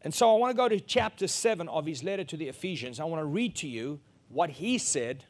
And 0.02 0.14
so 0.14 0.34
I 0.34 0.38
want 0.38 0.50
to 0.50 0.56
go 0.56 0.68
to 0.68 0.80
chapter 0.80 1.26
7 1.26 1.68
of 1.68 1.86
his 1.86 2.04
letter 2.04 2.24
to 2.24 2.36
the 2.36 2.48
Ephesians. 2.48 3.00
I 3.00 3.04
want 3.04 3.20
to 3.20 3.26
read 3.26 3.54
to 3.56 3.68
you 3.68 4.00
what 4.28 4.50
he 4.50 4.78
said 4.78 5.24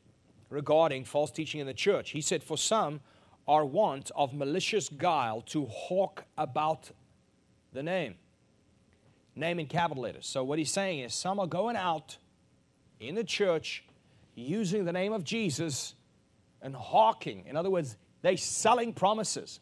regarding 0.50 1.05
false 1.05 1.31
teaching 1.31 1.61
in 1.61 1.67
the 1.67 1.75
church. 1.75 2.11
He 2.11 2.21
said, 2.21 2.43
For 2.43 2.57
some 2.57 3.00
are 3.47 3.64
want 3.64 4.11
of 4.14 4.35
malicious 4.35 4.88
guile 4.88 5.40
to 5.43 5.67
hawk 5.67 6.25
about 6.37 6.90
the 7.73 7.83
name. 7.83 8.17
Name 9.35 9.61
in 9.61 9.67
capital 9.67 10.02
letters. 10.02 10.26
So 10.26 10.43
what 10.45 10.59
he's 10.59 10.71
saying 10.71 11.00
is 11.00 11.14
some 11.14 11.38
are 11.38 11.47
going 11.47 11.76
out 11.76 12.17
in 13.00 13.14
the 13.14 13.25
church 13.25 13.85
using 14.35 14.85
the 14.85 14.93
name 14.93 15.12
of 15.12 15.25
Jesus 15.25 15.95
and 16.61 16.75
hawking. 16.75 17.45
In 17.47 17.57
other 17.57 17.71
words, 17.71 17.97
they're 18.23 18.37
selling 18.37 18.93
promises. 18.93 19.61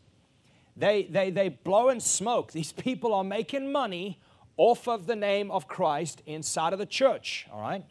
They, 0.76 1.04
they, 1.04 1.30
they 1.30 1.48
blow 1.50 1.88
and 1.88 2.02
smoke. 2.02 2.52
These 2.52 2.72
people 2.72 3.14
are 3.14 3.24
making 3.24 3.70
money 3.70 4.18
off 4.56 4.88
of 4.88 5.06
the 5.06 5.16
name 5.16 5.50
of 5.50 5.68
Christ 5.68 6.22
inside 6.26 6.72
of 6.72 6.78
the 6.78 6.86
church, 6.86 7.46
all 7.52 7.60
right? 7.60 7.84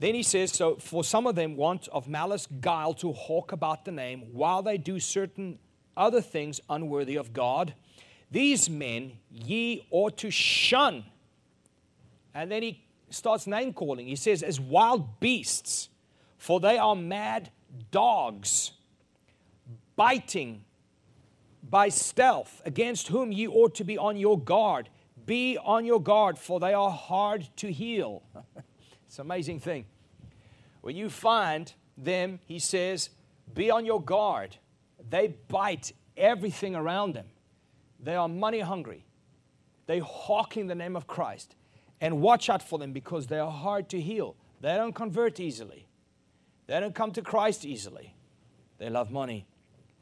Then 0.00 0.14
he 0.14 0.22
says, 0.22 0.52
So 0.52 0.76
for 0.76 1.04
some 1.04 1.26
of 1.26 1.36
them, 1.36 1.56
want 1.56 1.86
of 1.88 2.08
malice, 2.08 2.48
guile 2.60 2.94
to 2.94 3.12
hawk 3.12 3.52
about 3.52 3.84
the 3.84 3.92
name, 3.92 4.24
while 4.32 4.62
they 4.62 4.78
do 4.78 4.98
certain 4.98 5.58
other 5.96 6.20
things 6.20 6.60
unworthy 6.68 7.16
of 7.16 7.32
God. 7.32 7.74
These 8.30 8.70
men 8.70 9.12
ye 9.30 9.86
ought 9.90 10.16
to 10.18 10.30
shun. 10.30 11.04
And 12.34 12.50
then 12.50 12.62
he 12.62 12.84
starts 13.10 13.46
name 13.46 13.72
calling. 13.72 14.06
He 14.06 14.16
says, 14.16 14.42
As 14.42 14.58
wild 14.58 15.20
beasts, 15.20 15.90
for 16.38 16.58
they 16.60 16.78
are 16.78 16.96
mad 16.96 17.50
dogs, 17.90 18.72
biting 19.96 20.64
by 21.68 21.90
stealth, 21.90 22.62
against 22.64 23.08
whom 23.08 23.32
ye 23.32 23.46
ought 23.46 23.74
to 23.74 23.84
be 23.84 23.98
on 23.98 24.16
your 24.16 24.38
guard 24.38 24.88
be 25.26 25.58
on 25.58 25.84
your 25.84 26.02
guard, 26.02 26.38
for 26.38 26.58
they 26.58 26.74
are 26.74 26.90
hard 26.90 27.48
to 27.56 27.70
heal. 27.70 28.22
it's 29.10 29.18
an 29.18 29.26
amazing 29.26 29.58
thing. 29.58 29.86
When 30.82 30.94
you 30.94 31.10
find 31.10 31.72
them, 31.98 32.38
he 32.46 32.60
says, 32.60 33.10
be 33.52 33.68
on 33.68 33.84
your 33.84 34.00
guard. 34.00 34.56
They 35.08 35.34
bite 35.48 35.90
everything 36.16 36.76
around 36.76 37.14
them. 37.14 37.26
They 37.98 38.14
are 38.14 38.28
money 38.28 38.60
hungry. 38.60 39.04
They 39.86 39.98
hawk 39.98 40.56
in 40.56 40.68
the 40.68 40.76
name 40.76 40.94
of 40.94 41.08
Christ. 41.08 41.56
And 42.00 42.20
watch 42.20 42.48
out 42.48 42.62
for 42.62 42.78
them 42.78 42.92
because 42.92 43.26
they 43.26 43.40
are 43.40 43.50
hard 43.50 43.88
to 43.88 44.00
heal. 44.00 44.36
They 44.60 44.76
don't 44.76 44.94
convert 44.94 45.40
easily. 45.40 45.88
They 46.68 46.78
don't 46.78 46.94
come 46.94 47.10
to 47.10 47.22
Christ 47.22 47.64
easily. 47.64 48.14
They 48.78 48.90
love 48.90 49.10
money. 49.10 49.44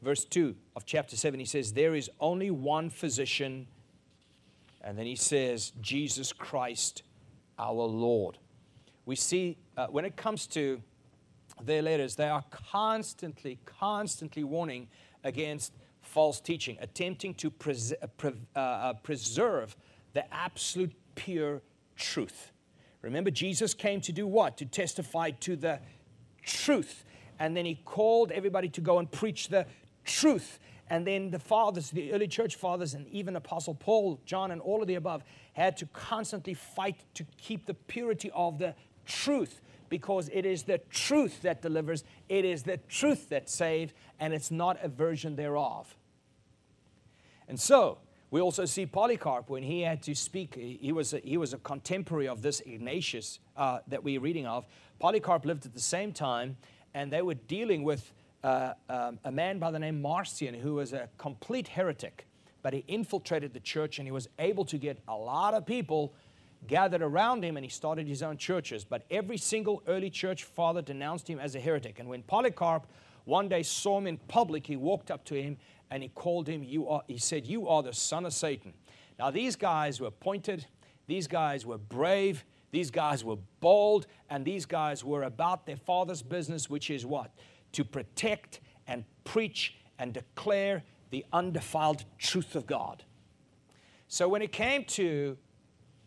Verse 0.03 0.23
2 0.23 0.55
of 0.75 0.85
chapter 0.85 1.17
7, 1.17 1.39
he 1.39 1.47
says, 1.47 1.73
There 1.73 1.95
is 1.95 2.11
only 2.19 2.51
one 2.51 2.91
physician 2.91 3.65
and 4.81 4.99
then 4.99 5.07
he 5.07 5.15
says, 5.15 5.73
Jesus 5.81 6.31
Christ, 6.31 7.01
our 7.57 7.73
Lord. 7.73 8.37
We 9.09 9.15
see 9.15 9.57
uh, 9.75 9.87
when 9.87 10.05
it 10.05 10.15
comes 10.15 10.45
to 10.49 10.83
their 11.63 11.81
letters, 11.81 12.15
they 12.15 12.29
are 12.29 12.43
constantly, 12.51 13.57
constantly 13.65 14.43
warning 14.43 14.87
against 15.23 15.73
false 16.03 16.39
teaching, 16.39 16.77
attempting 16.79 17.33
to 17.33 17.49
pres- 17.49 17.91
uh, 17.91 18.05
pre- 18.05 18.33
uh, 18.55 18.59
uh, 18.59 18.93
preserve 18.93 19.75
the 20.13 20.31
absolute 20.31 20.93
pure 21.15 21.63
truth. 21.95 22.51
Remember, 23.01 23.31
Jesus 23.31 23.73
came 23.73 23.99
to 24.01 24.11
do 24.11 24.27
what? 24.27 24.57
To 24.57 24.65
testify 24.65 25.31
to 25.31 25.55
the 25.55 25.79
truth. 26.43 27.03
And 27.39 27.57
then 27.57 27.65
he 27.65 27.81
called 27.85 28.31
everybody 28.31 28.69
to 28.69 28.81
go 28.81 28.99
and 28.99 29.11
preach 29.11 29.47
the 29.47 29.65
truth. 30.05 30.59
And 30.87 31.05
then 31.05 31.31
the 31.31 31.39
fathers, 31.39 31.89
the 31.89 32.13
early 32.13 32.27
church 32.27 32.57
fathers, 32.57 32.93
and 32.93 33.07
even 33.07 33.35
Apostle 33.35 33.73
Paul, 33.73 34.19
John, 34.25 34.51
and 34.51 34.61
all 34.61 34.81
of 34.81 34.87
the 34.87 34.95
above 34.95 35.23
had 35.53 35.77
to 35.77 35.87
constantly 35.87 36.53
fight 36.53 36.97
to 37.15 37.25
keep 37.37 37.65
the 37.65 37.73
purity 37.73 38.29
of 38.35 38.59
the 38.59 38.75
truth 39.09 39.61
because 39.89 40.29
it 40.31 40.45
is 40.45 40.63
the 40.63 40.77
truth 40.89 41.41
that 41.41 41.61
delivers, 41.61 42.03
it 42.29 42.45
is 42.45 42.63
the 42.63 42.77
truth 42.77 43.29
that 43.29 43.49
saves, 43.49 43.91
and 44.19 44.33
it's 44.33 44.51
not 44.51 44.77
a 44.83 44.87
version 44.87 45.35
thereof. 45.35 45.97
And 47.47 47.59
so, 47.59 47.97
we 48.31 48.41
also 48.41 48.65
see 48.65 48.85
Polycarp 48.85 49.49
when 49.49 49.63
he 49.63 49.81
had 49.81 50.03
to 50.03 50.13
speak, 50.13 50.53
he 50.53 50.91
was 50.91 51.13
a, 51.13 51.19
he 51.19 51.37
was 51.37 51.53
a 51.53 51.57
contemporary 51.57 52.27
of 52.27 52.43
this 52.43 52.59
Ignatius 52.61 53.39
uh, 53.57 53.79
that 53.87 54.03
we're 54.03 54.19
reading 54.19 54.45
of. 54.45 54.67
Polycarp 54.99 55.45
lived 55.45 55.65
at 55.65 55.73
the 55.73 55.79
same 55.79 56.13
time, 56.13 56.57
and 56.93 57.11
they 57.11 57.23
were 57.23 57.33
dealing 57.33 57.83
with 57.83 58.13
uh, 58.43 58.73
um, 58.87 59.19
a 59.23 59.31
man 59.31 59.57
by 59.57 59.71
the 59.71 59.79
name 59.79 60.01
Marcion 60.01 60.53
who 60.53 60.75
was 60.75 60.93
a 60.93 61.09
complete 61.17 61.69
heretic, 61.69 62.27
but 62.61 62.73
he 62.73 62.83
infiltrated 62.87 63.53
the 63.53 63.59
church 63.59 63.97
and 63.97 64.07
he 64.07 64.11
was 64.11 64.27
able 64.37 64.65
to 64.65 64.77
get 64.77 64.99
a 65.07 65.15
lot 65.15 65.53
of 65.53 65.65
people 65.65 66.13
gathered 66.67 67.01
around 67.01 67.43
him 67.43 67.57
and 67.57 67.65
he 67.65 67.69
started 67.69 68.07
his 68.07 68.21
own 68.21 68.37
churches. 68.37 68.83
But 68.83 69.05
every 69.09 69.37
single 69.37 69.81
early 69.87 70.09
church 70.09 70.43
father 70.43 70.81
denounced 70.81 71.29
him 71.29 71.39
as 71.39 71.55
a 71.55 71.59
heretic. 71.59 71.99
And 71.99 72.09
when 72.09 72.23
Polycarp 72.23 72.87
one 73.25 73.47
day 73.47 73.63
saw 73.63 73.97
him 73.97 74.07
in 74.07 74.17
public, 74.17 74.67
he 74.67 74.75
walked 74.75 75.11
up 75.11 75.23
to 75.25 75.41
him 75.41 75.57
and 75.91 76.03
he 76.03 76.09
called 76.09 76.47
him, 76.47 76.63
you 76.63 76.87
are, 76.87 77.03
he 77.07 77.17
said, 77.17 77.47
You 77.47 77.67
are 77.67 77.81
the 77.81 77.93
son 77.93 78.25
of 78.25 78.33
Satan. 78.33 78.73
Now, 79.17 79.31
these 79.31 79.55
guys 79.55 79.99
were 79.99 80.11
pointed, 80.11 80.65
these 81.07 81.27
guys 81.27 81.65
were 81.65 81.77
brave, 81.77 82.45
these 82.71 82.91
guys 82.91 83.23
were 83.23 83.37
bold, 83.59 84.05
and 84.29 84.45
these 84.45 84.65
guys 84.65 85.03
were 85.03 85.23
about 85.23 85.65
their 85.65 85.75
father's 85.75 86.21
business, 86.21 86.69
which 86.69 86.89
is 86.89 87.05
what? 87.05 87.31
to 87.73 87.83
protect 87.83 88.59
and 88.87 89.03
preach 89.23 89.75
and 89.97 90.13
declare 90.13 90.83
the 91.11 91.25
undefiled 91.33 92.05
truth 92.17 92.55
of 92.55 92.65
God. 92.65 93.03
So 94.07 94.27
when 94.27 94.41
it 94.41 94.51
came 94.51 94.83
to 94.85 95.37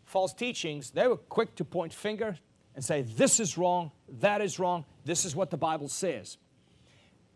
false 0.05 0.33
teachings, 0.33 0.91
they 0.91 1.07
were 1.07 1.17
quick 1.17 1.55
to 1.55 1.65
point 1.65 1.93
finger 1.93 2.37
and 2.75 2.83
say, 2.83 3.01
this 3.01 3.39
is 3.39 3.57
wrong, 3.57 3.91
that 4.19 4.41
is 4.41 4.59
wrong, 4.59 4.85
this 5.05 5.25
is 5.25 5.35
what 5.35 5.51
the 5.51 5.57
Bible 5.57 5.87
says. 5.87 6.37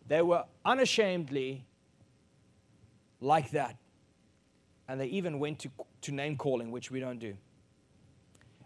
They 0.07 0.21
were 0.21 0.45
unashamedly 0.65 1.65
like 3.19 3.51
that. 3.51 3.77
And 4.87 4.99
they 5.01 5.07
even 5.07 5.39
went 5.39 5.59
to, 5.59 5.69
to 6.03 6.11
name 6.11 6.37
calling, 6.37 6.71
which 6.71 6.89
we 6.91 6.99
don't 6.99 7.19
do. 7.19 7.35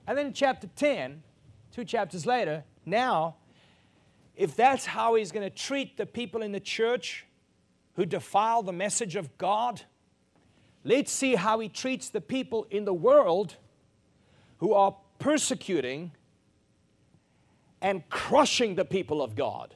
And 0.08 0.18
then 0.18 0.28
in 0.28 0.34
chapter 0.34 0.68
10, 0.76 1.24
two 1.72 1.84
chapters 1.84 2.26
later, 2.26 2.64
now 2.86 3.36
if 4.36 4.56
that's 4.56 4.86
how 4.86 5.16
he's 5.16 5.32
going 5.32 5.48
to 5.48 5.56
treat 5.56 5.98
the 5.98 6.06
people 6.06 6.42
in 6.42 6.52
the 6.52 6.60
church 6.60 7.26
who 7.96 8.06
defile 8.06 8.64
the 8.64 8.74
message 8.74 9.16
of 9.16 9.38
God, 9.38 9.82
let's 10.84 11.12
see 11.12 11.36
how 11.36 11.60
he 11.60 11.70
treats 11.70 12.10
the 12.10 12.22
people 12.22 12.66
in 12.72 12.86
the 12.86 12.94
world 12.94 13.58
who 14.62 14.74
are 14.74 14.96
persecuting 15.18 16.12
and 17.82 18.08
crushing 18.10 18.76
the 18.76 18.86
people 18.86 19.22
of 19.22 19.36
God. 19.36 19.74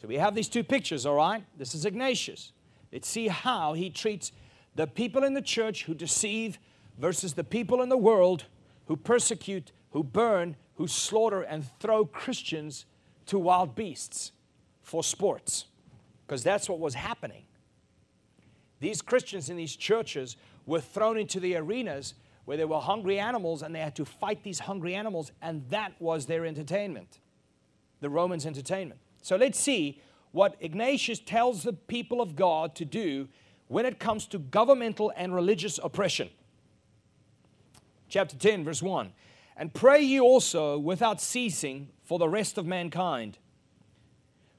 So 0.00 0.06
we 0.06 0.16
have 0.16 0.36
these 0.36 0.48
two 0.48 0.62
pictures, 0.62 1.04
all 1.04 1.16
right? 1.16 1.44
This 1.58 1.74
is 1.74 1.84
Ignatius. 1.84 2.52
Let's 2.92 3.08
see 3.08 3.26
how 3.26 3.72
he 3.72 3.90
treats 3.90 4.30
the 4.76 4.86
people 4.86 5.24
in 5.24 5.34
the 5.34 5.42
church 5.42 5.84
who 5.84 5.94
deceive 5.94 6.60
versus 6.96 7.34
the 7.34 7.42
people 7.42 7.82
in 7.82 7.88
the 7.88 7.98
world 7.98 8.44
who 8.86 8.96
persecute, 8.96 9.72
who 9.90 10.04
burn, 10.04 10.54
who 10.76 10.86
slaughter 10.86 11.42
and 11.42 11.64
throw 11.80 12.04
Christians 12.04 12.86
to 13.26 13.36
wild 13.36 13.74
beasts 13.74 14.30
for 14.80 15.02
sports, 15.02 15.64
because 16.24 16.44
that's 16.44 16.68
what 16.68 16.78
was 16.78 16.94
happening. 16.94 17.42
These 18.78 19.02
Christians 19.02 19.50
in 19.50 19.56
these 19.56 19.74
churches 19.74 20.36
were 20.66 20.80
thrown 20.80 21.18
into 21.18 21.40
the 21.40 21.56
arenas 21.56 22.14
where 22.44 22.56
there 22.56 22.66
were 22.66 22.80
hungry 22.80 23.18
animals 23.18 23.62
and 23.62 23.74
they 23.74 23.80
had 23.80 23.96
to 23.96 24.04
fight 24.04 24.42
these 24.42 24.60
hungry 24.60 24.94
animals, 24.94 25.32
and 25.40 25.64
that 25.70 25.92
was 25.98 26.26
their 26.26 26.44
entertainment, 26.44 27.20
the 28.00 28.10
Romans' 28.10 28.46
entertainment. 28.46 29.00
So 29.22 29.36
let's 29.36 29.58
see 29.58 30.00
what 30.32 30.56
Ignatius 30.60 31.20
tells 31.20 31.62
the 31.62 31.72
people 31.72 32.20
of 32.20 32.36
God 32.36 32.74
to 32.76 32.84
do 32.84 33.28
when 33.68 33.86
it 33.86 33.98
comes 33.98 34.26
to 34.26 34.38
governmental 34.38 35.12
and 35.16 35.34
religious 35.34 35.78
oppression. 35.82 36.28
Chapter 38.08 38.36
10, 38.36 38.64
verse 38.64 38.82
1. 38.82 39.12
And 39.56 39.72
pray 39.72 40.02
ye 40.02 40.20
also 40.20 40.78
without 40.78 41.20
ceasing 41.20 41.88
for 42.02 42.18
the 42.18 42.28
rest 42.28 42.58
of 42.58 42.66
mankind. 42.66 43.38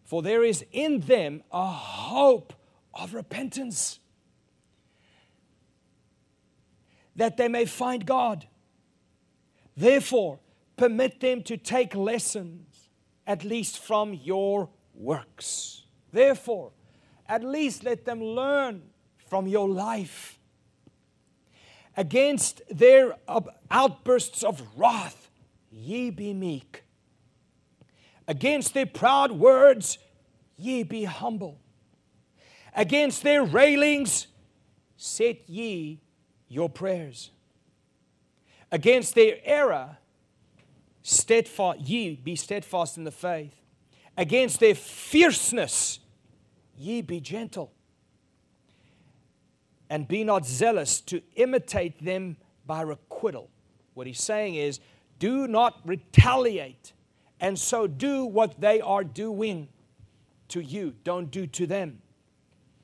For 0.04 0.22
there 0.22 0.44
is 0.44 0.66
in 0.72 1.02
them 1.02 1.44
a 1.52 1.68
hope 1.68 2.54
of 2.94 3.14
repentance, 3.14 4.00
that 7.16 7.38
they 7.38 7.48
may 7.48 7.66
find 7.66 8.06
God. 8.06 8.48
Therefore, 9.76 10.40
permit 10.78 11.20
them 11.20 11.44
to 11.44 11.58
take 11.58 11.96
lessons, 11.96 12.90
at 13.26 13.44
least 13.44 13.80
from 13.80 14.14
your 14.14 14.70
works. 14.94 15.84
Therefore, 16.12 16.72
at 17.28 17.44
least 17.44 17.84
let 17.84 18.06
them 18.06 18.22
learn 18.22 18.84
from 19.28 19.48
your 19.48 19.68
life 19.68 20.36
Against 21.98 22.62
their 22.70 23.16
outbursts 23.72 24.44
of 24.44 24.62
wrath, 24.76 25.30
ye 25.72 26.10
be 26.10 26.34
meek. 26.34 26.84
Against 28.28 28.74
their 28.74 28.86
proud 28.86 29.32
words, 29.32 29.98
ye 30.58 30.84
be 30.84 31.06
humble. 31.06 31.60
Against 32.76 33.24
their 33.24 33.44
railings, 33.46 34.28
set 34.98 35.50
ye 35.50 36.02
your 36.48 36.70
prayers. 36.70 37.32
Against 38.72 39.16
their 39.16 39.38
error, 39.44 39.98
steadfast, 41.02 41.80
ye 41.82 42.16
be 42.16 42.36
steadfast 42.36 42.98
in 42.98 43.04
the 43.04 43.12
faith. 43.12 43.54
Against 44.18 44.60
their 44.60 44.76
fierceness, 44.76 46.00
ye 46.78 47.02
be 47.02 47.20
gentle. 47.20 47.72
And 49.90 50.08
be 50.08 50.24
not 50.24 50.46
zealous 50.46 51.00
to 51.02 51.22
imitate 51.36 52.04
them 52.04 52.38
by 52.66 52.82
requital. 52.82 53.50
What 53.94 54.08
he's 54.08 54.22
saying 54.22 54.56
is, 54.56 54.80
do 55.20 55.48
not 55.48 55.80
retaliate, 55.86 56.94
and 57.40 57.58
so 57.58 57.88
do 57.88 58.26
what 58.26 58.60
they 58.60 58.82
are 58.82 59.04
doing 59.04 59.70
to 60.50 60.60
you. 60.60 60.96
Don't 61.04 61.32
do 61.32 61.48
to 61.48 61.68
them. 61.68 62.02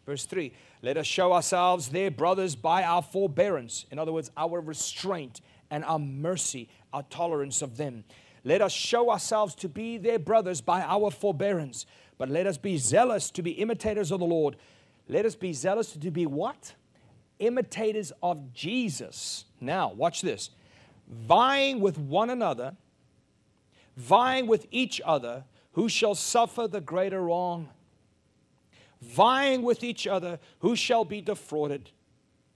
Verse 0.06 0.26
3 0.26 0.54
Let 0.82 0.98
us 0.98 1.06
show 1.06 1.34
ourselves 1.34 1.90
their 1.90 2.10
brothers 2.10 2.56
by 2.56 2.84
our 2.84 3.02
forbearance. 3.02 3.86
In 3.92 4.00
other 4.00 4.12
words, 4.12 4.32
our 4.36 4.60
restraint 4.60 5.42
and 5.70 5.86
our 5.86 6.00
mercy, 6.00 6.70
our 6.92 7.04
tolerance 7.04 7.62
of 7.62 7.78
them. 7.78 8.04
Let 8.44 8.62
us 8.62 8.72
show 8.72 9.12
ourselves 9.12 9.54
to 9.56 9.70
be 9.70 9.98
their 9.98 10.18
brothers 10.18 10.60
by 10.62 10.82
our 10.82 11.12
forbearance. 11.12 11.86
But 12.18 12.30
let 12.30 12.48
us 12.48 12.58
be 12.58 12.78
zealous 12.78 13.30
to 13.32 13.44
be 13.44 13.52
imitators 13.52 14.12
of 14.12 14.20
the 14.20 14.26
Lord. 14.26 14.56
Let 15.08 15.26
us 15.26 15.36
be 15.36 15.54
zealous 15.54 15.92
to 15.94 16.12
be 16.12 16.26
what? 16.26 16.74
Imitators 17.40 18.12
of 18.24 18.54
Jesus. 18.54 19.46
Now, 19.60 19.92
watch 19.94 20.22
this. 20.22 20.50
Vying 21.08 21.80
with 21.80 21.98
one 21.98 22.30
another, 22.30 22.76
vying 23.98 24.48
with 24.48 24.66
each 24.72 25.02
other, 25.06 25.44
who 25.74 25.90
shall 25.90 26.16
suffer 26.16 26.68
the 26.68 26.82
greater 26.82 27.22
wrong? 27.22 27.70
Vying 29.02 29.62
with 29.64 29.84
each 29.84 30.06
other, 30.08 30.40
who 30.60 30.76
shall 30.76 31.06
be 31.06 31.22
defrauded 31.22 31.92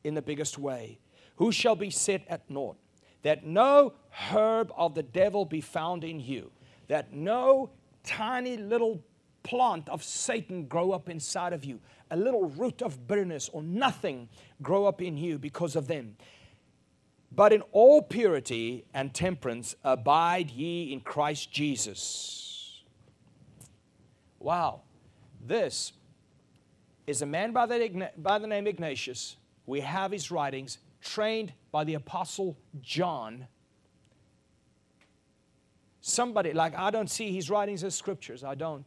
in 0.04 0.14
the 0.14 0.22
biggest 0.22 0.58
way? 0.58 1.00
Who 1.38 1.52
shall 1.52 1.75
be 1.75 1.90
set 1.90 2.24
at 2.30 2.50
naught? 2.50 2.78
that 3.25 3.44
no 3.44 3.92
herb 4.12 4.72
of 4.78 4.94
the 4.94 5.02
devil 5.02 5.46
be 5.46 5.60
found 5.60 6.04
in 6.04 6.20
you, 6.20 6.52
that 6.90 7.12
no 7.12 7.72
tiny 8.04 8.56
little 8.56 9.04
plant 9.42 9.90
of 9.90 10.04
Satan 10.04 10.66
grow 10.68 10.92
up 10.92 11.10
inside 11.10 11.52
of 11.52 11.66
you, 11.66 11.80
a 12.12 12.16
little 12.16 12.50
root 12.50 12.84
of 12.84 13.08
bitterness 13.08 13.50
or 13.52 13.64
nothing 13.64 14.30
grow 14.62 14.86
up 14.86 15.02
in 15.02 15.18
you 15.18 15.40
because 15.40 15.75
of 15.75 15.88
them. 15.88 16.18
But 17.32 17.52
in 17.52 17.64
all 17.72 18.04
purity 18.04 18.86
and 18.94 19.12
temperance 19.12 19.75
abide 19.84 20.52
ye 20.52 20.94
in 20.94 21.00
Christ 21.00 21.52
Jesus. 21.52 22.84
Wow, 24.38 24.82
this 25.44 25.94
is 27.08 27.22
a 27.22 27.26
man 27.26 27.52
by 27.52 27.66
the, 27.66 28.10
by 28.18 28.40
the 28.40 28.48
name 28.48 28.68
Ignatius. 28.68 29.38
We 29.66 29.82
have 29.82 30.12
his 30.12 30.32
writings 30.32 30.80
trained 31.02 31.54
by 31.72 31.84
the 31.84 31.94
Apostle 31.94 32.58
John. 32.82 33.48
Somebody, 36.02 36.54
like 36.54 36.76
I 36.76 36.92
don't 36.92 37.10
see 37.10 37.34
his 37.34 37.50
writings 37.50 37.84
as 37.84 37.96
scriptures, 37.96 38.44
I 38.44 38.56
don't. 38.56 38.86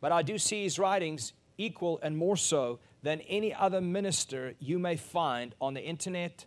But 0.00 0.12
I 0.12 0.22
do 0.22 0.38
see 0.38 0.62
his 0.62 0.78
writings 0.78 1.32
equal 1.58 1.98
and 2.02 2.16
more 2.16 2.36
so 2.36 2.78
than 3.02 3.20
any 3.22 3.54
other 3.54 3.80
minister 3.80 4.54
you 4.58 4.78
may 4.78 4.96
find 4.96 5.54
on 5.60 5.74
the 5.74 5.82
internet 5.82 6.44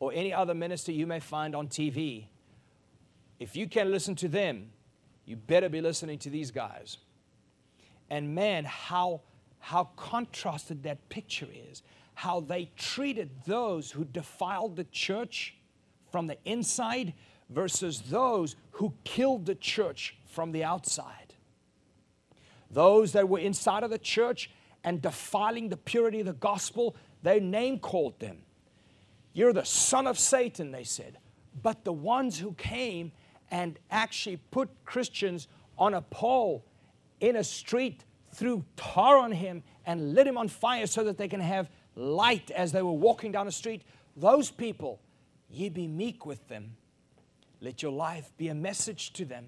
or 0.00 0.12
any 0.12 0.32
other 0.32 0.54
minister 0.54 0.90
you 0.90 1.06
may 1.06 1.20
find 1.20 1.54
on 1.54 1.68
TV. 1.68 2.26
If 3.38 3.56
you 3.56 3.68
can 3.68 3.90
listen 3.90 4.14
to 4.16 4.28
them, 4.28 4.70
you 5.24 5.36
better 5.36 5.68
be 5.68 5.80
listening 5.80 6.18
to 6.20 6.30
these 6.30 6.50
guys. 6.50 6.98
And 8.10 8.34
man, 8.34 8.64
how, 8.64 9.20
how 9.62 9.84
contrasted 9.96 10.82
that 10.82 11.08
picture 11.08 11.48
is 11.70 11.82
how 12.14 12.40
they 12.40 12.68
treated 12.76 13.30
those 13.46 13.92
who 13.92 14.04
defiled 14.04 14.76
the 14.76 14.84
church 14.84 15.54
from 16.10 16.26
the 16.26 16.36
inside 16.44 17.14
versus 17.48 18.02
those 18.10 18.56
who 18.72 18.92
killed 19.04 19.46
the 19.46 19.54
church 19.54 20.16
from 20.26 20.52
the 20.52 20.64
outside. 20.64 21.34
Those 22.70 23.12
that 23.12 23.28
were 23.28 23.38
inside 23.38 23.82
of 23.82 23.90
the 23.90 23.98
church 23.98 24.50
and 24.82 25.00
defiling 25.00 25.68
the 25.68 25.76
purity 25.76 26.20
of 26.20 26.26
the 26.26 26.32
gospel, 26.32 26.96
they 27.22 27.38
name 27.38 27.78
called 27.78 28.18
them. 28.18 28.38
You're 29.32 29.52
the 29.52 29.64
son 29.64 30.06
of 30.06 30.18
Satan, 30.18 30.72
they 30.72 30.84
said. 30.84 31.18
But 31.62 31.84
the 31.84 31.92
ones 31.92 32.38
who 32.38 32.52
came 32.54 33.12
and 33.50 33.78
actually 33.90 34.38
put 34.50 34.70
Christians 34.84 35.46
on 35.78 35.94
a 35.94 36.02
pole 36.02 36.64
in 37.20 37.36
a 37.36 37.44
street, 37.44 38.04
threw 38.34 38.64
tar 38.76 39.18
on 39.18 39.32
him, 39.32 39.62
and 39.84 40.14
lit 40.14 40.26
him 40.26 40.38
on 40.38 40.48
fire 40.48 40.86
so 40.86 41.04
that 41.04 41.18
they 41.18 41.28
can 41.28 41.40
have 41.40 41.70
light 41.96 42.50
as 42.50 42.72
they 42.72 42.82
were 42.82 42.92
walking 42.92 43.32
down 43.32 43.46
the 43.46 43.52
street. 43.52 43.82
Those 44.16 44.50
people, 44.50 45.00
ye 45.50 45.68
be 45.68 45.86
meek 45.86 46.24
with 46.24 46.48
them. 46.48 46.76
Let 47.60 47.82
your 47.82 47.92
life 47.92 48.32
be 48.36 48.48
a 48.48 48.54
message 48.54 49.12
to 49.14 49.24
them. 49.24 49.46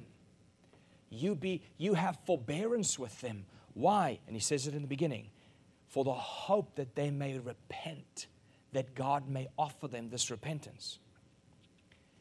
You, 1.10 1.34
be, 1.34 1.62
you 1.78 1.94
have 1.94 2.18
forbearance 2.26 2.98
with 2.98 3.20
them. 3.20 3.46
Why? 3.74 4.18
And 4.26 4.36
he 4.36 4.40
says 4.40 4.66
it 4.66 4.74
in 4.74 4.82
the 4.82 4.88
beginning 4.88 5.28
for 5.88 6.04
the 6.04 6.12
hope 6.12 6.74
that 6.74 6.96
they 6.96 7.10
may 7.10 7.38
repent, 7.38 8.26
that 8.72 8.94
God 8.94 9.28
may 9.28 9.48
offer 9.56 9.86
them 9.86 10.10
this 10.10 10.30
repentance. 10.30 10.98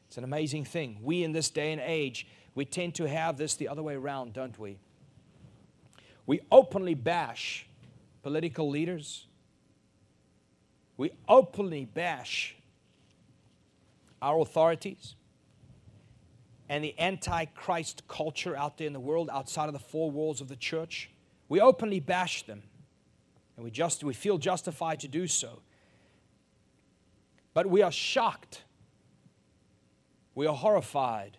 It's 0.08 0.18
an 0.18 0.24
amazing 0.24 0.66
thing. 0.66 1.00
We, 1.02 1.24
in 1.24 1.32
this 1.32 1.50
day 1.50 1.72
and 1.72 1.82
age, 1.82 2.28
we 2.54 2.66
tend 2.66 2.94
to 2.96 3.08
have 3.08 3.38
this 3.38 3.56
the 3.56 3.68
other 3.68 3.82
way 3.82 3.96
around, 3.96 4.34
don't 4.34 4.58
we? 4.60 4.78
We 6.26 6.42
openly 6.52 6.94
bash 6.94 7.68
political 8.22 8.70
leaders, 8.70 9.28
we 10.96 11.12
openly 11.28 11.86
bash 11.86 12.56
our 14.22 14.40
authorities 14.40 15.16
and 16.70 16.84
the 16.84 16.96
antichrist 17.00 18.08
culture 18.08 18.56
out 18.56 18.78
there 18.78 18.88
in 18.88 18.94
the 18.94 19.00
world 19.00 19.30
outside 19.32 19.68
of 19.68 19.74
the 19.74 19.80
four 19.80 20.10
walls 20.10 20.40
of 20.40 20.48
the 20.48 20.56
church. 20.56 21.10
We 21.50 21.60
openly 21.60 22.00
bash 22.00 22.46
them 22.46 22.64
and 23.56 23.64
we, 23.64 23.72
just, 23.72 24.04
we 24.04 24.14
feel 24.14 24.38
justified 24.38 25.00
to 25.02 25.08
do 25.08 25.28
so. 25.28 25.62
But 27.54 27.68
we 27.68 27.82
are 27.82 27.92
shocked, 27.92 28.64
we 30.34 30.48
are 30.48 30.56
horrified, 30.56 31.38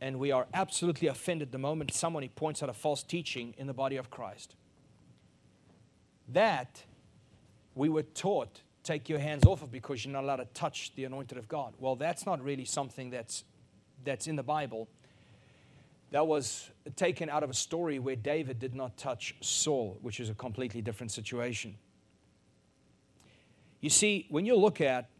and 0.00 0.18
we 0.18 0.30
are 0.30 0.46
absolutely 0.52 1.08
offended 1.08 1.52
the 1.52 1.58
moment 1.58 1.92
somebody 1.92 2.28
points 2.28 2.62
out 2.62 2.68
a 2.68 2.74
false 2.74 3.02
teaching 3.02 3.54
in 3.56 3.66
the 3.66 3.72
body 3.72 3.96
of 3.96 4.10
Christ. 4.10 4.54
That 6.28 6.82
we 7.74 7.88
were 7.88 8.02
taught 8.02 8.60
take 8.86 9.08
your 9.08 9.18
hands 9.18 9.44
off 9.44 9.62
of 9.62 9.72
because 9.72 10.04
you're 10.04 10.12
not 10.12 10.22
allowed 10.22 10.36
to 10.36 10.44
touch 10.54 10.94
the 10.94 11.04
anointed 11.04 11.36
of 11.36 11.48
God. 11.48 11.74
Well, 11.78 11.96
that's 11.96 12.24
not 12.24 12.42
really 12.42 12.64
something 12.64 13.10
that's, 13.10 13.44
that's 14.04 14.28
in 14.28 14.36
the 14.36 14.44
Bible. 14.44 14.88
That 16.12 16.26
was 16.26 16.70
taken 16.94 17.28
out 17.28 17.42
of 17.42 17.50
a 17.50 17.54
story 17.54 17.98
where 17.98 18.14
David 18.14 18.60
did 18.60 18.74
not 18.74 18.96
touch 18.96 19.34
Saul, 19.40 19.98
which 20.02 20.20
is 20.20 20.30
a 20.30 20.34
completely 20.34 20.80
different 20.80 21.10
situation. 21.10 21.74
You 23.80 23.90
see, 23.90 24.26
when 24.30 24.46
you 24.46 24.56
look 24.56 24.80
at 24.80 25.10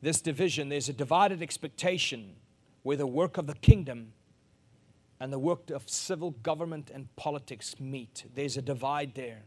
this 0.00 0.20
division, 0.20 0.68
there's 0.68 0.88
a 0.88 0.92
divided 0.92 1.42
expectation 1.42 2.36
where 2.82 2.96
the 2.96 3.06
work 3.06 3.36
of 3.36 3.46
the 3.46 3.54
kingdom 3.54 4.12
and 5.20 5.32
the 5.32 5.38
work 5.38 5.70
of 5.70 5.88
civil 5.88 6.30
government 6.42 6.90
and 6.94 7.14
politics 7.16 7.74
meet. 7.80 8.24
There's 8.34 8.56
a 8.56 8.62
divide 8.62 9.14
there. 9.14 9.42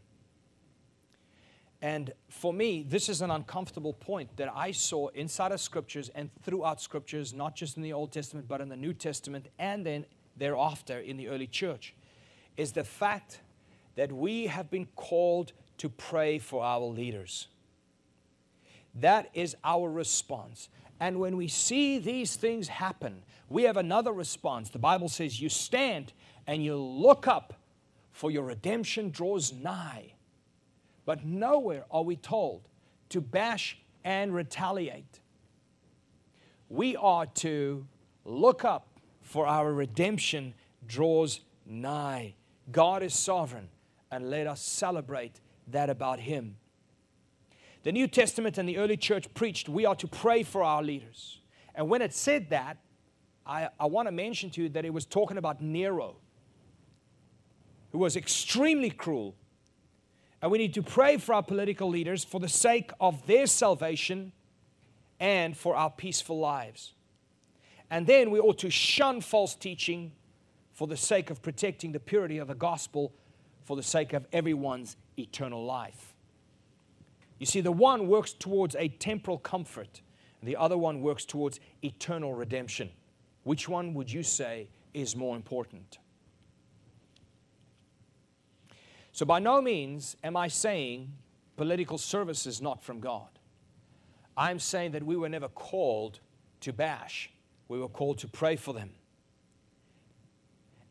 And 1.82 2.14
for 2.30 2.54
me, 2.54 2.86
this 2.88 3.10
is 3.10 3.22
an 3.22 3.32
uncomfortable 3.32 3.94
point 3.94 4.38
that 4.38 4.52
I 4.54 4.72
saw 4.72 5.08
inside 5.10 5.52
of 5.52 5.60
scriptures 5.60 6.10
and 6.14 6.30
throughout 6.44 6.80
scriptures, 6.80 7.34
not 7.34 7.56
just 7.56 7.78
in 7.78 7.84
the 7.84 7.94
Old 7.94 8.12
Testament, 8.12 8.48
but 8.48 8.62
in 8.62 8.70
the 8.70 8.76
New 8.76 8.94
Testament 8.94 9.48
and 9.58 9.86
then 9.86 10.06
thereafter 10.38 11.00
in 11.00 11.18
the 11.18 11.28
early 11.28 11.48
church, 11.48 11.96
is 12.58 12.74
the 12.74 12.84
fact 12.84 13.40
that 13.96 14.12
we 14.12 14.46
have 14.48 14.70
been 14.70 14.88
called 14.96 15.54
to 15.78 15.90
pray 15.90 16.38
for 16.38 16.64
our 16.64 16.82
leaders. 16.82 17.48
That 18.96 19.30
is 19.34 19.56
our 19.64 19.90
response. 19.90 20.70
And 21.00 21.20
when 21.20 21.38
we 21.38 21.48
see 21.48 21.98
these 21.98 22.36
things 22.36 22.68
happen, 22.68 23.24
we 23.50 23.64
have 23.64 23.78
another 23.78 24.12
response. 24.12 24.70
The 24.70 24.80
Bible 24.80 25.10
says, 25.10 25.42
You 25.42 25.50
stand 25.50 26.14
and 26.48 26.64
you 26.64 26.76
look 26.76 27.28
up, 27.28 27.54
for 28.12 28.30
your 28.30 28.44
redemption 28.44 29.10
draws 29.10 29.54
nigh. 29.54 30.14
But 31.06 31.26
nowhere 31.26 31.86
are 31.90 32.04
we 32.04 32.16
told 32.16 32.68
to 33.10 33.22
bash 33.22 33.78
and 34.04 34.34
retaliate. 34.34 35.20
We 36.70 36.96
are 36.96 37.26
to 37.26 37.86
look 38.26 38.64
up, 38.64 38.88
for 39.22 39.48
our 39.48 39.74
redemption 39.74 40.54
draws 40.88 41.42
nigh. 41.66 42.36
God 42.72 43.04
is 43.04 43.14
sovereign, 43.14 43.70
and 44.12 44.30
let 44.30 44.48
us 44.48 44.62
celebrate 44.62 45.40
that 45.68 45.90
about 45.90 46.20
Him. 46.20 46.58
The 47.84 47.92
New 47.92 48.08
Testament 48.08 48.58
and 48.58 48.70
the 48.70 48.78
early 48.78 48.98
church 48.98 49.34
preached 49.34 49.70
we 49.70 49.86
are 49.86 49.96
to 49.96 50.08
pray 50.08 50.44
for 50.44 50.64
our 50.64 50.84
leaders. 50.84 51.40
And 51.74 51.90
when 51.90 52.02
it 52.02 52.14
said 52.14 52.50
that, 52.50 52.78
I, 53.46 53.70
I 53.80 53.86
want 53.88 54.08
to 54.08 54.12
mention 54.12 54.50
to 54.52 54.64
you 54.64 54.70
that 54.70 54.86
it 54.86 54.94
was 54.94 55.06
talking 55.06 55.38
about 55.38 55.62
Nero, 55.62 56.16
who 57.92 57.98
was 57.98 58.16
extremely 58.16 58.92
cruel 58.92 59.36
And 60.42 60.52
we 60.52 60.58
need 60.58 60.74
to 60.74 60.82
pray 60.82 61.18
for 61.18 61.36
our 61.36 61.44
political 61.44 61.88
leaders 61.90 62.24
for 62.24 62.40
the 62.40 62.50
sake 62.50 62.92
of 63.00 63.26
their 63.28 63.46
salvation 63.46 64.32
and 65.20 65.56
for 65.56 65.76
our 65.76 65.92
peaceful 65.92 66.40
lives. 66.40 66.94
And 67.92 68.08
then 68.08 68.32
we 68.32 68.40
ought 68.40 68.58
to 68.60 68.72
shun 68.72 69.22
false 69.22 69.54
teaching 69.54 70.14
for 70.72 70.88
the 70.88 70.98
sake 70.98 71.30
of 71.30 71.42
protecting 71.42 71.92
the 71.92 72.00
purity 72.00 72.40
of 72.40 72.48
the 72.48 72.56
gospel, 72.56 73.14
for 73.66 73.76
the 73.76 73.84
sake 73.84 74.14
of 74.14 74.26
everyone's 74.34 74.96
eternal 75.18 75.64
life. 75.64 76.11
You 77.42 77.48
see, 77.48 77.62
the 77.62 77.72
one 77.72 78.08
works 78.08 78.34
towards 78.34 78.76
a 78.76 78.88
temporal 78.88 79.40
comfort, 79.40 80.04
and 80.40 80.48
the 80.48 80.56
other 80.56 80.78
one 80.78 81.02
works 81.02 81.26
towards 81.26 81.60
eternal 81.82 82.36
redemption. 82.36 82.92
Which 83.46 83.68
one 83.68 83.96
would 83.96 84.12
you 84.12 84.22
say 84.22 84.68
is 84.94 85.16
more 85.16 85.36
important? 85.36 85.98
So, 89.12 89.26
by 89.26 89.40
no 89.40 89.60
means 89.60 90.16
am 90.24 90.38
I 90.38 90.50
saying 90.50 91.14
political 91.58 91.98
service 91.98 92.46
is 92.46 92.62
not 92.62 92.84
from 92.84 93.00
God. 93.00 93.40
I'm 94.38 94.60
saying 94.60 94.92
that 94.92 95.02
we 95.02 95.16
were 95.16 95.28
never 95.28 95.48
called 95.48 96.20
to 96.60 96.72
bash, 96.72 97.32
we 97.68 97.80
were 97.80 97.90
called 97.90 98.20
to 98.20 98.28
pray 98.28 98.56
for 98.56 98.72
them. 98.72 98.92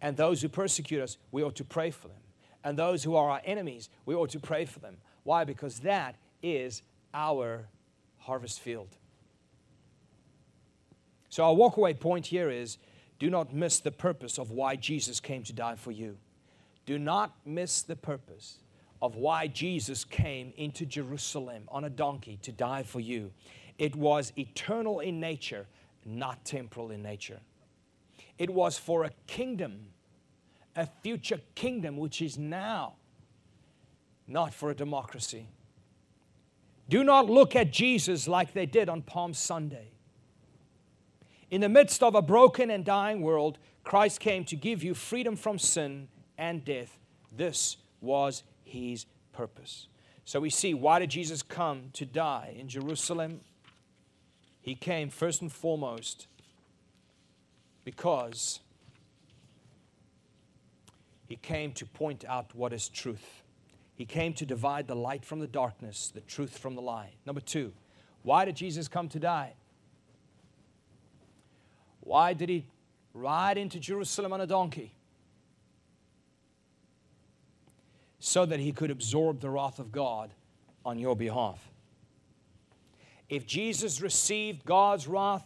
And 0.00 0.16
those 0.16 0.42
who 0.42 0.48
persecute 0.48 1.00
us, 1.00 1.16
we 1.30 1.44
ought 1.44 1.54
to 1.54 1.64
pray 1.64 1.92
for 1.92 2.08
them. 2.08 2.22
And 2.64 2.76
those 2.76 3.04
who 3.04 3.14
are 3.14 3.30
our 3.30 3.40
enemies, 3.44 3.88
we 4.04 4.16
ought 4.16 4.30
to 4.30 4.40
pray 4.40 4.64
for 4.64 4.80
them. 4.80 4.96
Why? 5.22 5.44
Because 5.44 5.78
that 5.80 6.16
is 6.42 6.83
our 7.12 7.66
harvest 8.18 8.61
field. 8.61 8.96
So, 11.29 11.44
our 11.44 11.55
walkaway 11.55 11.98
point 11.98 12.26
here 12.26 12.50
is 12.50 12.79
do 13.18 13.31
not 13.31 13.55
miss 13.55 13.81
the 13.81 13.92
purpose 13.92 14.38
of 14.38 14.50
why 14.50 14.76
Jesus 14.76 15.20
came 15.20 15.42
to 15.44 15.53
die 15.53 15.76
for 15.76 15.92
you. 15.92 16.16
Do 16.87 16.98
not 16.98 17.37
miss 17.44 17.83
the 17.83 17.96
purpose 17.96 18.59
of 19.03 19.16
why 19.16 19.46
Jesus 19.46 20.05
came 20.05 20.53
into 20.57 20.85
Jerusalem 20.85 21.64
on 21.68 21.85
a 21.85 21.90
donkey 21.90 22.38
to 22.42 22.53
die 22.53 22.83
for 22.83 23.00
you. 23.00 23.31
It 23.79 23.94
was 23.94 24.33
eternal 24.37 25.00
in 25.00 25.20
nature, 25.20 25.66
not 26.05 26.44
temporal 26.44 26.90
in 26.90 27.03
nature. 27.03 27.40
It 28.38 28.50
was 28.50 28.79
for 28.79 29.05
a 29.05 29.11
kingdom, 29.26 29.87
a 30.74 30.87
future 31.03 31.40
kingdom 31.55 31.96
which 31.96 32.20
is 32.22 32.38
now, 32.38 32.94
not 34.26 34.53
for 34.53 34.70
a 34.70 34.74
democracy. 34.74 35.46
Do 36.90 37.05
not 37.05 37.31
look 37.31 37.55
at 37.55 37.70
Jesus 37.70 38.26
like 38.26 38.53
they 38.53 38.66
did 38.66 38.88
on 38.88 39.03
Palm 39.03 39.33
Sunday. 39.33 39.92
In 41.48 41.61
the 41.61 41.68
midst 41.68 42.03
of 42.03 42.16
a 42.16 42.20
broken 42.20 42.68
and 42.68 42.85
dying 42.85 43.22
world, 43.22 43.59
Christ 43.85 44.18
came 44.18 44.44
to 44.46 44.57
give 44.57 44.83
you 44.83 44.94
freedom 44.94 45.37
from 45.37 45.57
sin 45.57 46.09
and 46.37 46.64
death. 46.64 46.98
This 47.31 47.76
was 48.00 48.42
his 48.64 49.07
purpose. 49.33 49.87
So 50.24 50.40
we 50.40 50.50
see 50.50 50.74
why 50.74 50.98
did 50.98 51.11
Jesus 51.11 51.42
come 51.42 51.90
to 51.92 52.05
die 52.05 52.55
in 52.59 52.68
Jerusalem? 52.68 53.40
He 54.61 54.74
came 54.74 55.11
first 55.11 55.42
and 55.42 55.50
foremost 55.50 56.26
because 57.85 58.59
he 61.29 61.37
came 61.37 61.70
to 61.74 61.87
point 61.87 62.24
out 62.29 62.53
what 62.55 62.72
is 62.72 62.88
truth. 62.88 63.39
He 64.00 64.06
came 64.06 64.32
to 64.32 64.46
divide 64.46 64.86
the 64.86 64.96
light 64.96 65.26
from 65.26 65.40
the 65.40 65.46
darkness, 65.46 66.10
the 66.14 66.22
truth 66.22 66.56
from 66.56 66.74
the 66.74 66.80
lie. 66.80 67.10
Number 67.26 67.42
two, 67.42 67.74
why 68.22 68.46
did 68.46 68.56
Jesus 68.56 68.88
come 68.88 69.10
to 69.10 69.18
die? 69.18 69.52
Why 72.00 72.32
did 72.32 72.48
he 72.48 72.64
ride 73.12 73.58
into 73.58 73.78
Jerusalem 73.78 74.32
on 74.32 74.40
a 74.40 74.46
donkey? 74.46 74.94
so 78.18 78.46
that 78.46 78.58
he 78.58 78.72
could 78.72 78.90
absorb 78.90 79.40
the 79.40 79.50
wrath 79.50 79.78
of 79.78 79.92
God 79.92 80.32
on 80.82 80.98
your 80.98 81.14
behalf. 81.14 81.58
If 83.28 83.46
Jesus 83.46 84.00
received 84.00 84.64
God's 84.64 85.06
wrath, 85.06 85.44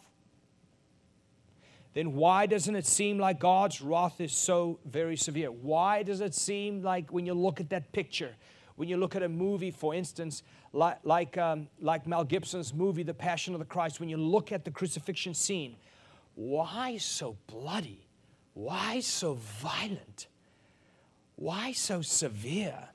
then 1.95 2.15
why 2.15 2.47
doesn't 2.47 2.75
it 2.75 2.87
seem 2.87 3.19
like 3.19 3.39
God's 3.39 3.81
wrath 3.81 4.21
is 4.21 4.33
so 4.33 4.81
very 4.85 5.17
severe? 5.17 5.51
Why 5.51 6.03
does 6.03 6.21
it 6.21 6.35
seem 6.35 6.83
like 6.83 7.13
when 7.13 7.25
you 7.25 7.35
look 7.35 7.61
at 7.61 7.71
that 7.71 7.93
picture, 7.93 8.35
when 8.75 8.89
you 8.89 8.97
look 8.97 9.15
at 9.15 9.23
a 9.23 9.29
movie, 9.29 9.71
for 9.71 9.95
instance, 9.95 10.43
like, 10.73 10.99
like, 11.05 11.39
um, 11.39 11.69
like 11.81 12.07
Mel 12.07 12.25
Gibson's 12.25 12.75
movie, 12.75 13.05
The 13.05 13.15
Passion 13.15 13.55
of 13.55 13.61
the 13.61 13.65
Christ, 13.65 14.01
when 14.01 14.09
you 14.09 14.17
look 14.17 14.51
at 14.51 14.65
the 14.65 14.73
crucifixion 14.73 15.35
scene, 15.35 15.77
why 16.35 16.97
so 16.97 17.37
bloody? 17.47 18.09
Why 18.55 18.99
so 18.99 19.35
violent? 19.35 20.27
Why 21.37 21.73
so 21.73 22.03
severe? 22.03 22.89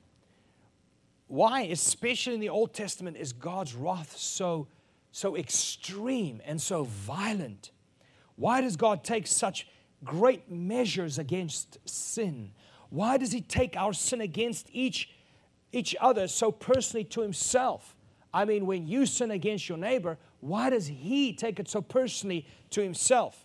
Why, 1.26 1.62
especially 1.62 2.34
in 2.34 2.40
the 2.40 2.50
Old 2.50 2.74
Testament, 2.74 3.16
is 3.16 3.32
God's 3.32 3.74
wrath 3.74 4.14
so, 4.16 4.68
so 5.10 5.36
extreme 5.36 6.42
and 6.44 6.60
so 6.60 6.84
violent? 6.84 7.70
Why 8.40 8.62
does 8.62 8.76
God 8.76 9.04
take 9.04 9.26
such 9.26 9.66
great 10.02 10.50
measures 10.50 11.18
against 11.18 11.76
sin? 11.86 12.52
Why 12.88 13.18
does 13.18 13.32
He 13.32 13.42
take 13.42 13.76
our 13.76 13.92
sin 13.92 14.22
against 14.22 14.70
each, 14.72 15.10
each 15.72 15.94
other 16.00 16.26
so 16.26 16.50
personally 16.50 17.04
to 17.04 17.20
Himself? 17.20 17.94
I 18.32 18.46
mean, 18.46 18.64
when 18.64 18.86
you 18.86 19.04
sin 19.04 19.30
against 19.30 19.68
your 19.68 19.76
neighbor, 19.76 20.16
why 20.40 20.70
does 20.70 20.86
He 20.86 21.34
take 21.34 21.60
it 21.60 21.68
so 21.68 21.82
personally 21.82 22.46
to 22.70 22.80
Himself? 22.80 23.44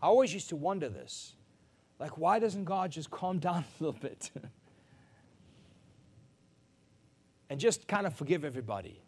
I 0.00 0.06
always 0.06 0.32
used 0.32 0.48
to 0.48 0.56
wonder 0.56 0.88
this. 0.88 1.34
Like, 1.98 2.16
why 2.16 2.38
doesn't 2.38 2.64
God 2.64 2.90
just 2.90 3.10
calm 3.10 3.38
down 3.40 3.66
a 3.78 3.84
little 3.84 4.00
bit? 4.00 4.30
and 7.50 7.60
just 7.60 7.86
kind 7.86 8.06
of 8.06 8.14
forgive 8.14 8.42
everybody? 8.42 9.02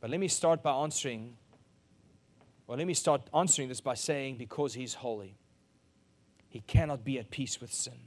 But 0.00 0.08
let 0.08 0.20
me 0.20 0.28
start 0.28 0.62
by 0.62 0.72
answering, 0.72 1.36
well, 2.66 2.78
let 2.78 2.86
me 2.86 2.94
start 2.94 3.22
answering 3.34 3.68
this 3.68 3.80
by 3.80 3.94
saying, 3.94 4.36
because 4.36 4.74
He's 4.74 4.94
holy, 4.94 5.36
He 6.48 6.60
cannot 6.60 7.04
be 7.04 7.18
at 7.18 7.30
peace 7.30 7.60
with 7.60 7.72
sin. 7.72 7.98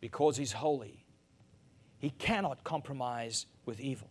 Because 0.00 0.36
He's 0.36 0.52
holy, 0.52 1.04
He 1.98 2.10
cannot 2.10 2.64
compromise 2.64 3.46
with 3.66 3.80
evil. 3.80 4.10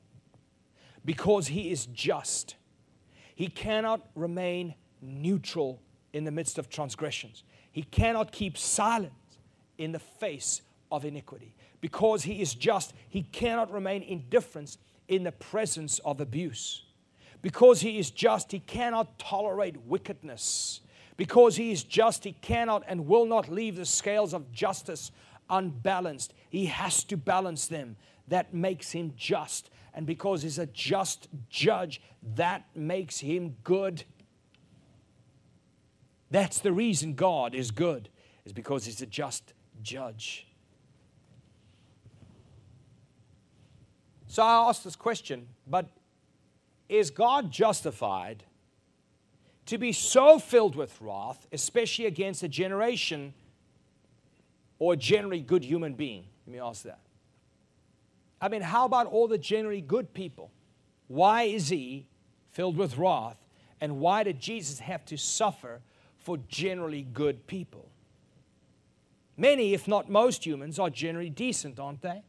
Because 1.06 1.48
He 1.48 1.72
is 1.72 1.86
just, 1.88 2.56
He 3.36 3.48
cannot 3.48 4.08
remain 4.16 4.76
neutral 5.02 5.82
in 6.14 6.24
the 6.24 6.32
midst 6.32 6.58
of 6.58 6.70
transgressions. 6.70 7.44
He 7.72 7.84
cannot 7.84 8.32
keep 8.32 8.58
silent 8.58 9.14
in 9.78 9.92
the 9.92 10.00
face 10.00 10.62
of 10.92 11.04
iniquity. 11.06 11.56
Because 11.82 12.24
he 12.24 12.42
is 12.42 12.54
just, 12.54 12.94
he 13.10 13.24
cannot 13.24 13.72
remain 13.72 14.04
indifferent 14.04 14.78
in 15.08 15.24
the 15.24 15.32
presence 15.32 16.00
of 16.00 16.22
abuse. 16.22 16.84
Because 17.44 17.82
he 17.82 18.00
is 18.00 18.10
just, 18.10 18.52
he 18.52 18.60
cannot 18.60 19.20
tolerate 19.20 19.80
wickedness. 19.86 20.82
Because 21.16 21.58
he 21.58 21.72
is 21.72 21.84
just, 21.84 22.24
he 22.24 22.32
cannot 22.32 22.84
and 22.88 23.06
will 23.06 23.28
not 23.28 23.50
leave 23.50 23.76
the 23.76 23.86
scales 23.86 24.34
of 24.34 24.52
justice 24.52 25.12
unbalanced. 25.48 26.34
He 26.50 26.66
has 26.66 27.04
to 27.04 27.18
balance 27.18 27.68
them. 27.68 27.98
That 28.30 28.52
makes 28.56 28.94
him 28.94 29.14
just. 29.16 29.70
And 29.94 30.08
because 30.08 30.42
he's 30.42 30.58
a 30.58 30.66
just 30.66 31.28
judge, 31.52 32.02
that 32.36 32.66
makes 32.74 33.20
him 33.20 33.58
good 33.64 34.06
that's 36.34 36.58
the 36.58 36.74
reason 36.74 37.14
God 37.14 37.54
is 37.54 37.70
good, 37.70 38.10
is 38.44 38.54
because 38.54 38.86
He's 38.86 39.00
a 39.04 39.06
just 39.06 39.54
judge. 39.84 40.48
So 44.26 44.42
I 44.42 44.68
ask 44.68 44.82
this 44.82 44.96
question, 44.96 45.48
but 45.68 45.86
is 46.90 47.10
God 47.10 47.52
justified 47.52 48.44
to 49.66 49.78
be 49.78 49.92
so 49.92 50.40
filled 50.40 50.76
with 50.76 50.96
wrath, 51.02 51.48
especially 51.52 52.06
against 52.06 52.44
a 52.44 52.48
generation 52.48 53.34
or 54.80 54.96
generally 54.96 55.40
good 55.40 55.64
human 55.64 55.94
being? 55.94 56.26
Let 56.46 56.54
me 56.54 56.60
ask 56.60 56.84
that. 56.84 57.00
I 58.42 58.50
mean, 58.50 58.62
how 58.62 58.86
about 58.86 59.08
all 59.08 59.28
the 59.28 59.38
generally 59.38 59.82
good 59.82 60.14
people? 60.14 60.52
Why 61.08 61.44
is 61.44 61.70
he 61.70 62.08
filled 62.52 62.76
with 62.78 62.98
wrath? 62.98 63.38
And 63.80 64.00
why 64.00 64.24
did 64.24 64.40
Jesus 64.40 64.80
have 64.80 65.06
to 65.06 65.18
suffer 65.18 65.82
for 66.24 66.38
generally 66.48 67.04
good 67.04 67.46
people. 67.48 67.86
Many, 69.36 69.74
if 69.74 69.88
not 69.88 70.10
most 70.10 70.46
humans, 70.46 70.80
are 70.80 70.90
generally 70.90 71.30
decent, 71.30 71.80
aren't 71.80 72.02
they? 72.02 72.24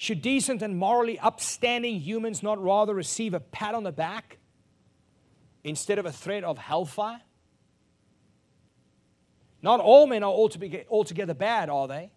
Should 0.00 0.22
decent 0.22 0.62
and 0.62 0.78
morally 0.78 1.18
upstanding 1.18 2.00
humans 2.00 2.42
not 2.42 2.58
rather 2.58 2.94
receive 2.94 3.34
a 3.34 3.40
pat 3.40 3.74
on 3.74 3.84
the 3.84 3.92
back 3.92 4.38
instead 5.62 5.98
of 5.98 6.06
a 6.06 6.10
threat 6.10 6.42
of 6.42 6.56
hellfire? 6.56 7.20
Not 9.60 9.78
all 9.78 10.06
men 10.06 10.22
are 10.22 10.32
altogether 10.32 11.34
bad, 11.34 11.68
are 11.68 11.86
they? 11.86 12.10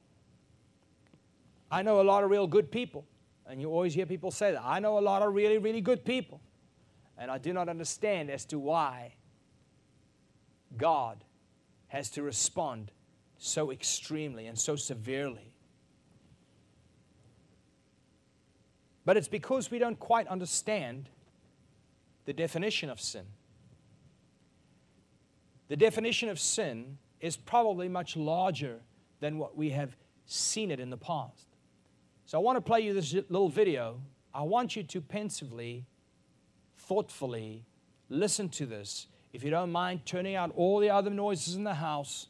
I 1.70 1.82
know 1.82 2.00
a 2.00 2.04
lot 2.04 2.24
of 2.24 2.30
real 2.30 2.48
good 2.48 2.72
people, 2.72 3.06
and 3.46 3.60
you 3.60 3.70
always 3.70 3.94
hear 3.94 4.06
people 4.06 4.32
say 4.32 4.54
that. 4.54 4.62
I 4.64 4.80
know 4.80 4.98
a 4.98 5.02
lot 5.02 5.22
of 5.22 5.34
really, 5.34 5.58
really 5.58 5.82
good 5.82 6.06
people, 6.06 6.40
and 7.18 7.30
I 7.30 7.38
do 7.38 7.52
not 7.52 7.68
understand 7.68 8.30
as 8.30 8.46
to 8.46 8.60
why 8.60 9.16
God 10.78 11.26
has 11.88 12.10
to 12.12 12.24
respond 12.24 12.94
so 13.38 13.72
extremely 13.72 14.48
and 14.48 14.58
so 14.58 14.78
severely 14.78 15.53
But 19.06 19.18
it's 19.18 19.28
because 19.28 19.70
we 19.70 19.80
don't 19.80 20.00
quite 20.00 20.28
understand 20.28 21.10
the 22.26 22.34
definition 22.34 22.90
of 22.90 23.02
sin. 23.02 23.26
The 25.68 25.76
definition 25.76 26.30
of 26.30 26.40
sin 26.40 26.98
is 27.20 27.36
probably 27.36 27.90
much 27.90 28.16
larger 28.16 28.80
than 29.20 29.38
what 29.38 29.58
we 29.58 29.72
have 29.72 29.96
seen 30.26 30.72
it 30.72 30.80
in 30.80 30.90
the 30.90 30.98
past. 30.98 31.48
So 32.26 32.38
I 32.38 32.42
want 32.42 32.58
to 32.58 32.62
play 32.62 32.82
you 32.82 32.94
this 32.94 33.14
little 33.14 33.50
video. 33.50 34.00
I 34.34 34.44
want 34.44 34.76
you 34.76 34.84
to 34.84 35.02
pensively, 35.02 35.86
thoughtfully 36.78 37.66
listen 38.10 38.50
to 38.50 38.66
this. 38.66 39.08
If 39.34 39.44
you 39.44 39.50
don't 39.50 39.72
mind 39.72 40.06
turning 40.06 40.36
out 40.36 40.52
all 40.56 40.80
the 40.80 40.90
other 40.90 41.10
noises 41.10 41.56
in 41.56 41.64
the 41.64 41.74
house, 41.74 42.28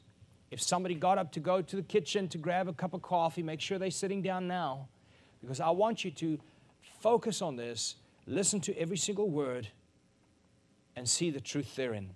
if 0.52 0.62
somebody 0.62 0.96
got 0.96 1.18
up 1.18 1.32
to 1.34 1.40
go 1.40 1.62
to 1.62 1.76
the 1.76 1.82
kitchen 1.82 2.28
to 2.30 2.38
grab 2.38 2.68
a 2.68 2.74
cup 2.74 2.94
of 2.94 3.02
coffee, 3.02 3.44
make 3.44 3.60
sure 3.60 3.78
they're 3.78 3.92
sitting 3.92 4.22
down 4.22 4.48
now 4.48 4.88
because 5.42 5.60
I 5.60 5.70
want 5.72 6.06
you 6.06 6.12
to 6.12 6.40
focus 7.04 7.42
on 7.42 7.58
this, 7.58 7.98
listen 8.28 8.62
to 8.62 8.74
every 8.80 8.96
single 8.96 9.30
word, 9.30 9.68
and 10.96 11.08
see 11.08 11.30
the 11.30 11.42
truth 11.42 11.76
therein. 11.76 12.10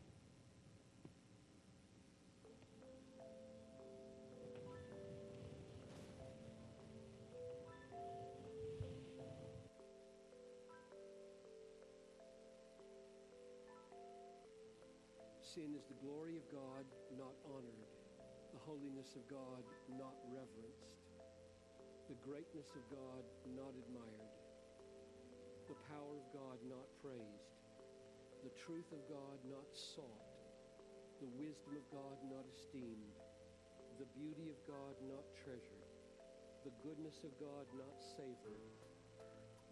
Sin 15.41 15.75
is 15.75 15.83
the 15.83 15.95
glory 16.01 16.37
of 16.37 16.49
God 16.49 16.85
not 17.17 17.35
honored, 17.43 17.83
the 18.53 18.59
holiness 18.59 19.17
of 19.17 19.27
God 19.27 19.63
not 19.99 20.13
reverenced, 20.31 20.87
the 22.07 22.15
greatness 22.25 22.67
of 22.71 22.89
God 22.89 23.25
not 23.53 23.73
admired, 23.75 24.36
the 25.67 25.75
power 25.91 26.15
of 26.15 26.27
God 26.31 26.57
not 26.71 26.87
praised, 27.03 27.59
the 28.39 28.55
truth 28.55 28.87
of 28.95 29.03
God 29.11 29.35
not 29.51 29.67
sought, 29.75 30.31
the 31.19 31.27
wisdom 31.35 31.75
of 31.75 31.83
God 31.91 32.15
not 32.31 32.47
esteemed, 32.47 33.19
the 33.99 34.07
beauty 34.15 34.47
of 34.47 34.59
God 34.63 34.95
not 35.11 35.27
treasured, 35.43 35.91
the 36.63 36.71
goodness 36.87 37.19
of 37.27 37.35
God 37.35 37.67
not 37.75 37.99
savored, 37.99 38.63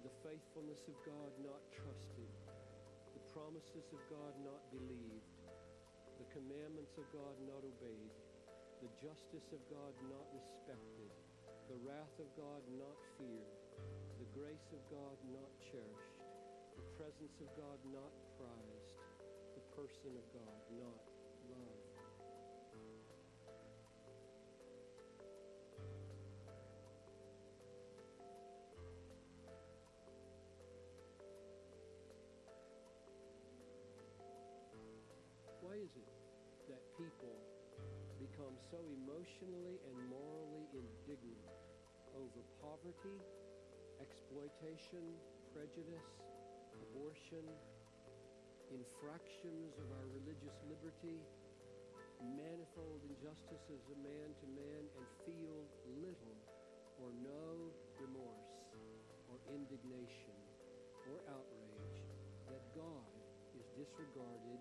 the 0.04 0.12
faithfulness 0.20 0.84
of 0.92 1.00
God 1.08 1.32
not 1.40 1.64
trusted, 1.72 2.32
the 3.16 3.24
promises 3.32 3.88
of 3.96 4.02
God 4.12 4.36
not 4.44 4.68
believed, 4.76 5.32
the 6.20 6.28
commandments 6.36 7.00
of 7.00 7.08
God 7.16 7.40
not 7.48 7.64
obeyed, 7.64 8.16
the 8.84 8.92
justice 9.00 9.48
of 9.56 9.64
God 9.72 9.96
not 10.12 10.28
respected, 10.36 11.08
the 11.72 11.80
wrath 11.88 12.20
of 12.20 12.28
God 12.36 12.60
not 12.76 13.00
feared, 13.16 13.65
grace 14.36 14.68
of 14.76 14.84
God 14.92 15.16
not 15.32 15.48
cherished, 15.72 16.20
the 16.76 16.84
presence 17.00 17.40
of 17.40 17.48
God 17.56 17.80
not 17.88 18.12
prized, 18.36 18.92
the 19.56 19.64
person 19.72 20.12
of 20.20 20.28
God 20.36 20.60
not 20.76 21.08
loved. 21.48 21.96
Why 35.64 35.80
is 35.80 35.96
it 35.96 36.12
that 36.68 36.84
people 37.00 37.40
become 38.20 38.60
so 38.68 38.84
emotionally 38.84 39.80
and 39.88 39.96
morally 40.12 40.68
indignant 40.76 41.56
over 42.20 42.44
poverty, 42.60 43.16
exploitation, 44.36 45.16
prejudice, 45.56 46.12
abortion, 46.76 47.48
infractions 48.68 49.72
of 49.80 49.88
our 49.96 50.08
religious 50.12 50.60
liberty, 50.68 51.24
manifold 52.36 53.00
injustices 53.08 53.80
of 53.88 53.96
man 54.04 54.36
to 54.36 54.48
man, 54.52 54.84
and 55.00 55.06
feel 55.24 55.64
little 56.04 56.36
or 57.00 57.16
no 57.24 57.72
remorse 58.04 58.52
or 59.32 59.40
indignation 59.56 60.36
or 61.08 61.24
outrage 61.32 62.04
that 62.52 62.64
God 62.76 63.08
is 63.56 63.64
disregarded, 63.80 64.60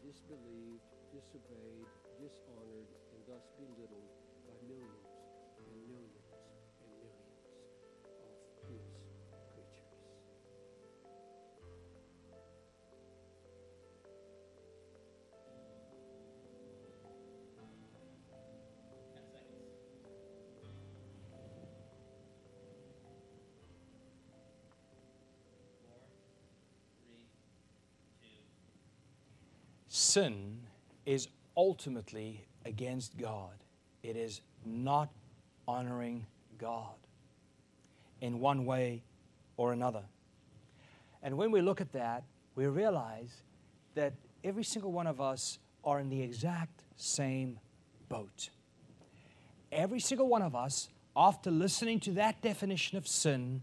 disbelieved, 0.00 0.88
disobeyed, 1.12 1.88
dishonored, 2.24 2.88
and 3.12 3.20
thus 3.28 3.44
belittled 3.60 4.16
by 4.48 4.56
millions 4.64 5.12
and 5.60 5.76
millions 5.92 6.09
Sin 30.10 30.58
is 31.06 31.28
ultimately 31.56 32.44
against 32.64 33.16
God. 33.16 33.52
It 34.02 34.16
is 34.16 34.40
not 34.66 35.08
honoring 35.68 36.26
God 36.58 36.96
in 38.20 38.40
one 38.40 38.64
way 38.64 39.04
or 39.56 39.72
another. 39.72 40.02
And 41.22 41.36
when 41.36 41.52
we 41.52 41.60
look 41.60 41.80
at 41.80 41.92
that, 41.92 42.24
we 42.56 42.66
realize 42.66 43.42
that 43.94 44.14
every 44.42 44.64
single 44.64 44.90
one 44.90 45.06
of 45.06 45.20
us 45.20 45.60
are 45.84 46.00
in 46.00 46.08
the 46.08 46.20
exact 46.22 46.82
same 46.96 47.60
boat. 48.08 48.50
Every 49.70 50.00
single 50.00 50.26
one 50.26 50.42
of 50.42 50.56
us, 50.56 50.88
after 51.14 51.52
listening 51.52 52.00
to 52.00 52.10
that 52.14 52.42
definition 52.42 52.98
of 52.98 53.06
sin, 53.06 53.62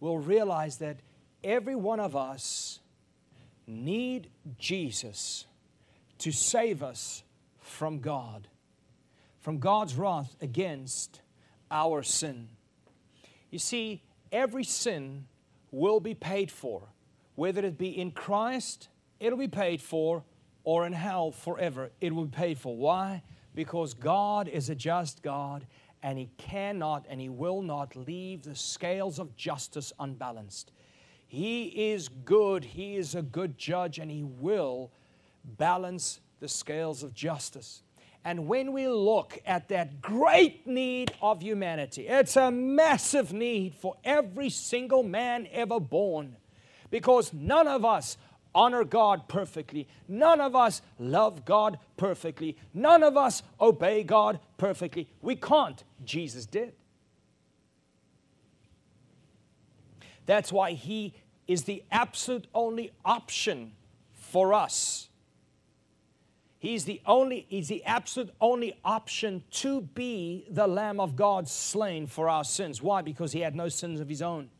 will 0.00 0.18
realize 0.18 0.76
that 0.76 0.98
every 1.42 1.76
one 1.76 1.98
of 1.98 2.14
us 2.14 2.80
need 3.66 4.28
Jesus 4.58 5.46
to 6.18 6.32
save 6.32 6.82
us 6.82 7.22
from 7.58 8.00
God, 8.00 8.48
from 9.40 9.58
God's 9.58 9.94
wrath 9.94 10.36
against 10.40 11.20
our 11.70 12.02
sin. 12.02 12.48
You 13.50 13.58
see, 13.58 14.02
every 14.32 14.64
sin 14.64 15.26
will 15.70 16.00
be 16.00 16.14
paid 16.14 16.50
for, 16.50 16.82
whether 17.34 17.64
it 17.64 17.78
be 17.78 17.98
in 17.98 18.10
Christ, 18.10 18.88
it'll 19.20 19.38
be 19.38 19.48
paid 19.48 19.80
for, 19.80 20.24
or 20.64 20.86
in 20.86 20.92
hell 20.92 21.30
forever, 21.30 21.90
it 22.00 22.14
will 22.14 22.26
be 22.26 22.36
paid 22.36 22.58
for. 22.58 22.76
Why? 22.76 23.22
Because 23.54 23.94
God 23.94 24.48
is 24.48 24.68
a 24.70 24.74
just 24.74 25.22
God 25.22 25.66
and 26.02 26.18
He 26.18 26.30
cannot 26.36 27.06
and 27.08 27.20
He 27.20 27.28
will 27.28 27.62
not 27.62 27.96
leave 27.96 28.42
the 28.42 28.54
scales 28.54 29.18
of 29.18 29.36
justice 29.36 29.92
unbalanced. 29.98 30.72
He 31.26 31.92
is 31.92 32.08
good, 32.08 32.64
He 32.64 32.96
is 32.96 33.14
a 33.14 33.22
good 33.22 33.58
judge, 33.58 33.98
and 33.98 34.10
He 34.10 34.22
will 34.22 34.90
balance 35.56 36.20
the 36.40 36.48
scales 36.48 37.02
of 37.02 37.14
justice. 37.14 37.82
And 38.24 38.46
when 38.46 38.72
we 38.72 38.88
look 38.88 39.40
at 39.46 39.68
that 39.68 40.02
great 40.02 40.66
need 40.66 41.12
of 41.22 41.42
humanity, 41.42 42.08
it's 42.08 42.36
a 42.36 42.50
massive 42.50 43.32
need 43.32 43.74
for 43.74 43.96
every 44.04 44.50
single 44.50 45.02
man 45.02 45.48
ever 45.52 45.80
born 45.80 46.36
because 46.90 47.32
none 47.32 47.66
of 47.66 47.84
us 47.84 48.16
honor 48.54 48.84
God 48.84 49.28
perfectly. 49.28 49.88
None 50.08 50.40
of 50.40 50.56
us 50.56 50.82
love 50.98 51.44
God 51.44 51.78
perfectly. 51.96 52.56
None 52.74 53.02
of 53.02 53.16
us 53.16 53.42
obey 53.60 54.02
God 54.02 54.40
perfectly. 54.56 55.08
We 55.22 55.36
can't. 55.36 55.82
Jesus 56.04 56.44
did. 56.46 56.72
That's 60.26 60.52
why 60.52 60.72
He 60.72 61.14
is 61.46 61.64
the 61.64 61.82
absolute 61.90 62.46
only 62.54 62.90
option 63.04 63.72
for 64.12 64.52
us. 64.52 65.07
He's 66.58 66.84
the 66.84 67.00
only, 67.06 67.46
he's 67.48 67.68
the 67.68 67.84
absolute 67.84 68.34
only 68.40 68.78
option 68.84 69.44
to 69.52 69.82
be 69.82 70.44
the 70.50 70.66
Lamb 70.66 70.98
of 70.98 71.14
God 71.14 71.48
slain 71.48 72.06
for 72.06 72.28
our 72.28 72.42
sins. 72.42 72.82
Why? 72.82 73.00
Because 73.00 73.32
he 73.32 73.40
had 73.40 73.54
no 73.54 73.68
sins 73.68 74.00
of 74.00 74.08
his 74.08 74.22
own. 74.22 74.50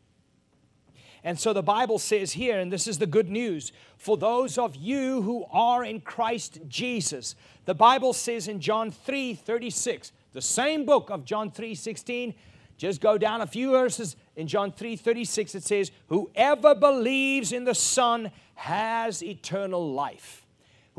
And 1.23 1.37
so 1.37 1.51
the 1.51 1.63
Bible 1.63 1.99
says 1.99 2.31
here, 2.31 2.59
and 2.59 2.71
this 2.71 2.87
is 2.87 2.97
the 2.97 3.05
good 3.05 3.29
news 3.29 3.73
for 3.97 4.15
those 4.15 4.57
of 4.57 4.77
you 4.77 5.21
who 5.21 5.45
are 5.51 5.83
in 5.83 5.99
Christ 5.99 6.59
Jesus. 6.69 7.35
The 7.65 7.75
Bible 7.75 8.13
says 8.13 8.47
in 8.47 8.61
John 8.61 8.91
3 8.91 9.33
36, 9.33 10.13
the 10.31 10.41
same 10.41 10.85
book 10.85 11.09
of 11.09 11.25
John 11.25 11.51
3 11.51 11.75
16, 11.75 12.33
just 12.77 13.01
go 13.01 13.17
down 13.17 13.41
a 13.41 13.47
few 13.47 13.71
verses 13.71 14.15
in 14.37 14.47
John 14.47 14.71
3 14.71 14.95
36, 14.95 15.55
it 15.55 15.63
says, 15.63 15.91
Whoever 16.07 16.73
believes 16.73 17.51
in 17.51 17.65
the 17.65 17.75
Son 17.75 18.31
has 18.55 19.21
eternal 19.21 19.91
life. 19.91 20.38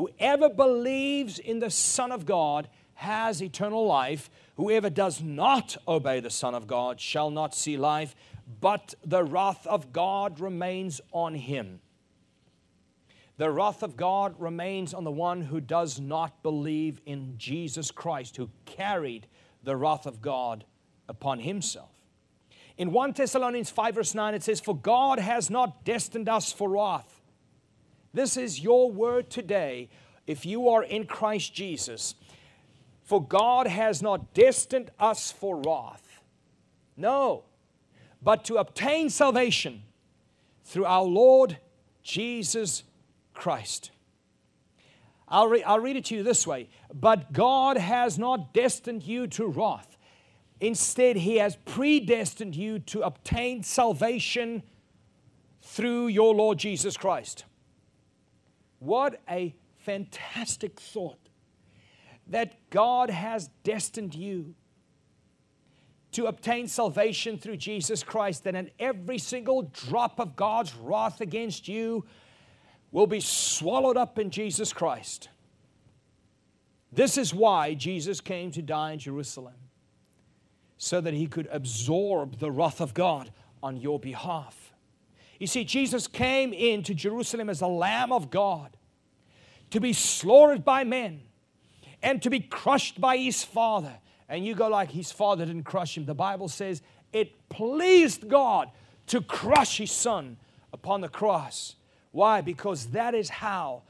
Whoever 0.01 0.49
believes 0.49 1.39
in 1.39 1.59
the 1.59 1.69
Son 1.69 2.11
of 2.11 2.25
God 2.25 2.71
has 2.95 3.43
eternal 3.43 3.87
life. 3.87 4.31
Whoever 4.57 4.89
does 4.89 5.21
not 5.21 5.77
obey 5.87 6.21
the 6.21 6.31
Son 6.31 6.55
of 6.55 6.67
God 6.67 6.99
shall 6.99 7.31
not 7.31 7.55
see 7.55 7.77
life, 7.77 8.17
but 8.63 8.95
the 9.05 9.23
wrath 9.23 9.67
of 9.67 9.93
God 9.93 10.41
remains 10.41 11.03
on 11.13 11.35
him. 11.35 11.81
The 13.37 13.51
wrath 13.51 13.83
of 13.83 13.99
God 13.99 14.35
remains 14.41 14.95
on 14.95 15.05
the 15.05 15.11
one 15.11 15.43
who 15.43 15.61
does 15.61 16.01
not 16.01 16.43
believe 16.43 17.03
in 17.05 17.35
Jesus 17.37 17.91
Christ, 17.91 18.39
who 18.39 18.49
carried 18.65 19.27
the 19.63 19.77
wrath 19.77 20.07
of 20.07 20.23
God 20.23 20.65
upon 21.11 21.41
himself. 21.41 21.91
In 22.79 22.91
1 22.91 23.13
Thessalonians 23.13 23.69
5, 23.69 23.97
verse 23.97 24.15
9, 24.15 24.33
it 24.33 24.43
says, 24.43 24.61
For 24.61 24.75
God 24.75 25.19
has 25.19 25.51
not 25.51 25.85
destined 25.85 26.31
us 26.31 26.55
for 26.55 26.71
wrath. 26.71 27.20
This 28.13 28.37
is 28.37 28.61
your 28.61 28.91
word 28.91 29.31
today 29.31 29.89
if 30.27 30.45
you 30.45 30.69
are 30.69 30.83
in 30.83 31.07
Christ 31.07 31.55
Jesus. 31.55 32.15
For 33.03 33.23
God 33.23 33.67
has 33.67 34.03
not 34.03 34.35
destined 34.35 34.91
us 34.99 35.33
for 35.33 35.57
wrath. 35.57 36.21
No, 36.97 37.45
but 38.23 38.45
to 38.45 38.57
obtain 38.57 39.11
salvation 39.11 39.83
through 40.65 40.85
our 40.85 41.05
Lord 41.05 41.59
Jesus 42.03 42.85
Christ. 43.35 43.91
I'll, 45.27 45.49
re- 45.49 45.63
I'll 45.63 45.81
read 45.81 45.97
it 45.97 46.07
to 46.07 46.17
you 46.17 46.23
this 46.23 46.47
way. 46.47 46.69
But 46.93 47.33
God 47.33 47.77
has 47.77 48.19
not 48.19 48.53
destined 48.53 49.05
you 49.05 49.27
to 49.29 49.47
wrath. 49.47 49.97
Instead, 50.61 51.17
He 51.17 51.37
has 51.37 51.57
predestined 51.65 52.55
you 52.55 52.81
to 52.81 53.01
obtain 53.01 53.63
salvation 53.63 54.63
through 55.63 56.09
your 56.09 56.35
Lord 56.35 56.59
Jesus 56.59 56.97
Christ. 56.97 57.45
What 58.81 59.21
a 59.31 59.55
fantastic 59.79 60.81
thought 60.81 61.29
that 62.27 62.71
God 62.71 63.11
has 63.11 63.49
destined 63.63 64.15
you 64.15 64.55
to 66.13 66.27
obtain 66.27 66.67
salvation 66.67 67.39
through 67.39 67.57
Jesus 67.57 68.03
Christ, 68.03 68.45
and 68.47 68.57
that 68.57 68.71
every 68.81 69.19
single 69.19 69.63
drop 69.63 70.19
of 70.19 70.35
God's 70.35 70.75
wrath 70.75 71.21
against 71.21 71.69
you 71.69 72.05
will 72.91 73.07
be 73.07 73.21
swallowed 73.21 73.97
up 73.97 74.19
in 74.19 74.31
Jesus 74.31 74.73
Christ. 74.73 75.29
This 76.93 77.17
is 77.17 77.33
why 77.33 77.75
Jesus 77.75 78.21
came 78.21 78.51
to 78.51 78.63
die 78.63 78.93
in 78.93 78.99
Jerusalem, 78.99 79.55
so 80.77 81.01
that 81.01 81.15
he 81.15 81.29
could 81.29 81.49
absorb 81.53 82.41
the 82.41 82.51
wrath 82.51 82.81
of 82.81 82.93
God 82.93 83.31
on 83.63 83.77
your 83.77 84.01
behalf. 84.01 84.70
You 85.41 85.47
see, 85.47 85.65
Jesus 85.65 86.07
came 86.07 86.53
into 86.53 86.95
Jerusalem 86.95 87.49
as 87.49 87.59
the 87.61 87.69
Lamb 87.69 88.13
of 88.13 88.31
God 88.31 88.77
to 89.71 89.81
be 89.81 89.93
slaughtered 89.93 90.65
by 90.65 90.85
men 90.85 91.23
and 92.03 92.23
to 92.23 92.31
be 92.31 92.41
crushed 92.41 93.01
by 93.01 93.17
his 93.17 93.43
Father. 93.43 93.95
And 94.29 94.45
you 94.45 94.55
go 94.55 94.69
like 94.69 94.91
his 94.91 95.11
Father 95.11 95.47
didn't 95.47 95.65
crush 95.65 95.97
him. 95.97 96.05
The 96.05 96.15
Bible 96.15 96.49
says 96.49 96.83
it 97.13 97.49
pleased 97.49 98.29
God 98.29 98.71
to 99.07 99.23
crush 99.23 99.79
his 99.79 99.91
Son 99.91 100.37
upon 100.75 101.01
the 101.01 101.09
cross. 101.09 101.75
Why? 102.13 102.43
Because 102.43 102.87
that 102.89 103.15
is 103.15 103.31
how 103.31 103.83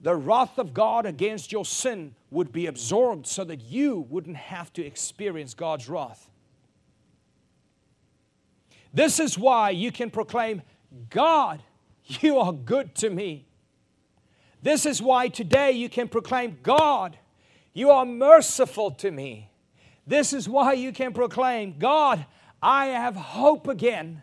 the 0.00 0.16
wrath 0.16 0.58
of 0.58 0.74
God 0.74 1.06
against 1.06 1.52
your 1.52 1.64
sin 1.64 2.16
would 2.30 2.50
be 2.50 2.66
absorbed 2.66 3.28
so 3.28 3.44
that 3.44 3.60
you 3.60 4.06
wouldn't 4.10 4.36
have 4.36 4.72
to 4.72 4.84
experience 4.84 5.54
God's 5.54 5.88
wrath. 5.88 6.28
This 8.92 9.20
is 9.20 9.38
why 9.38 9.70
you 9.70 9.92
can 9.92 10.10
proclaim, 10.10 10.62
God, 11.08 11.62
you 12.04 12.38
are 12.38 12.52
good 12.52 12.94
to 12.96 13.10
me. 13.10 13.46
This 14.62 14.84
is 14.84 15.00
why 15.00 15.28
today 15.28 15.72
you 15.72 15.88
can 15.88 16.08
proclaim, 16.08 16.58
God, 16.62 17.16
you 17.72 17.90
are 17.90 18.04
merciful 18.04 18.90
to 18.92 19.10
me. 19.10 19.50
This 20.06 20.32
is 20.32 20.48
why 20.48 20.72
you 20.72 20.92
can 20.92 21.12
proclaim, 21.12 21.78
God, 21.78 22.26
I 22.62 22.86
have 22.86 23.16
hope 23.16 23.68
again. 23.68 24.22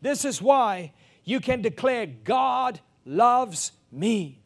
This 0.00 0.24
is 0.24 0.40
why 0.40 0.92
you 1.24 1.40
can 1.40 1.62
declare, 1.62 2.06
God 2.06 2.80
loves 3.04 3.72
me. 3.92 4.40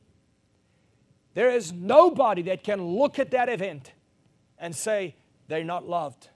There 1.34 1.50
is 1.50 1.72
nobody 1.72 2.42
that 2.42 2.62
can 2.64 2.82
look 2.82 3.18
at 3.18 3.30
that 3.30 3.48
event 3.48 3.92
and 4.58 4.74
say 4.74 5.14
they're 5.48 5.64
not 5.64 5.88
loved. 5.88 6.28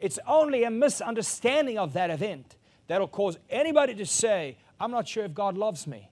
It's 0.00 0.18
only 0.26 0.64
a 0.64 0.70
misunderstanding 0.70 1.78
of 1.78 1.92
that 1.92 2.10
event 2.10 2.56
that'll 2.92 3.08
cause 3.08 3.38
anybody 3.48 3.94
to 3.94 4.04
say, 4.04 4.58
I'm 4.78 4.90
not 4.90 5.08
sure 5.08 5.24
if 5.24 5.32
God 5.32 5.56
loves 5.56 5.86
me. 5.86 6.10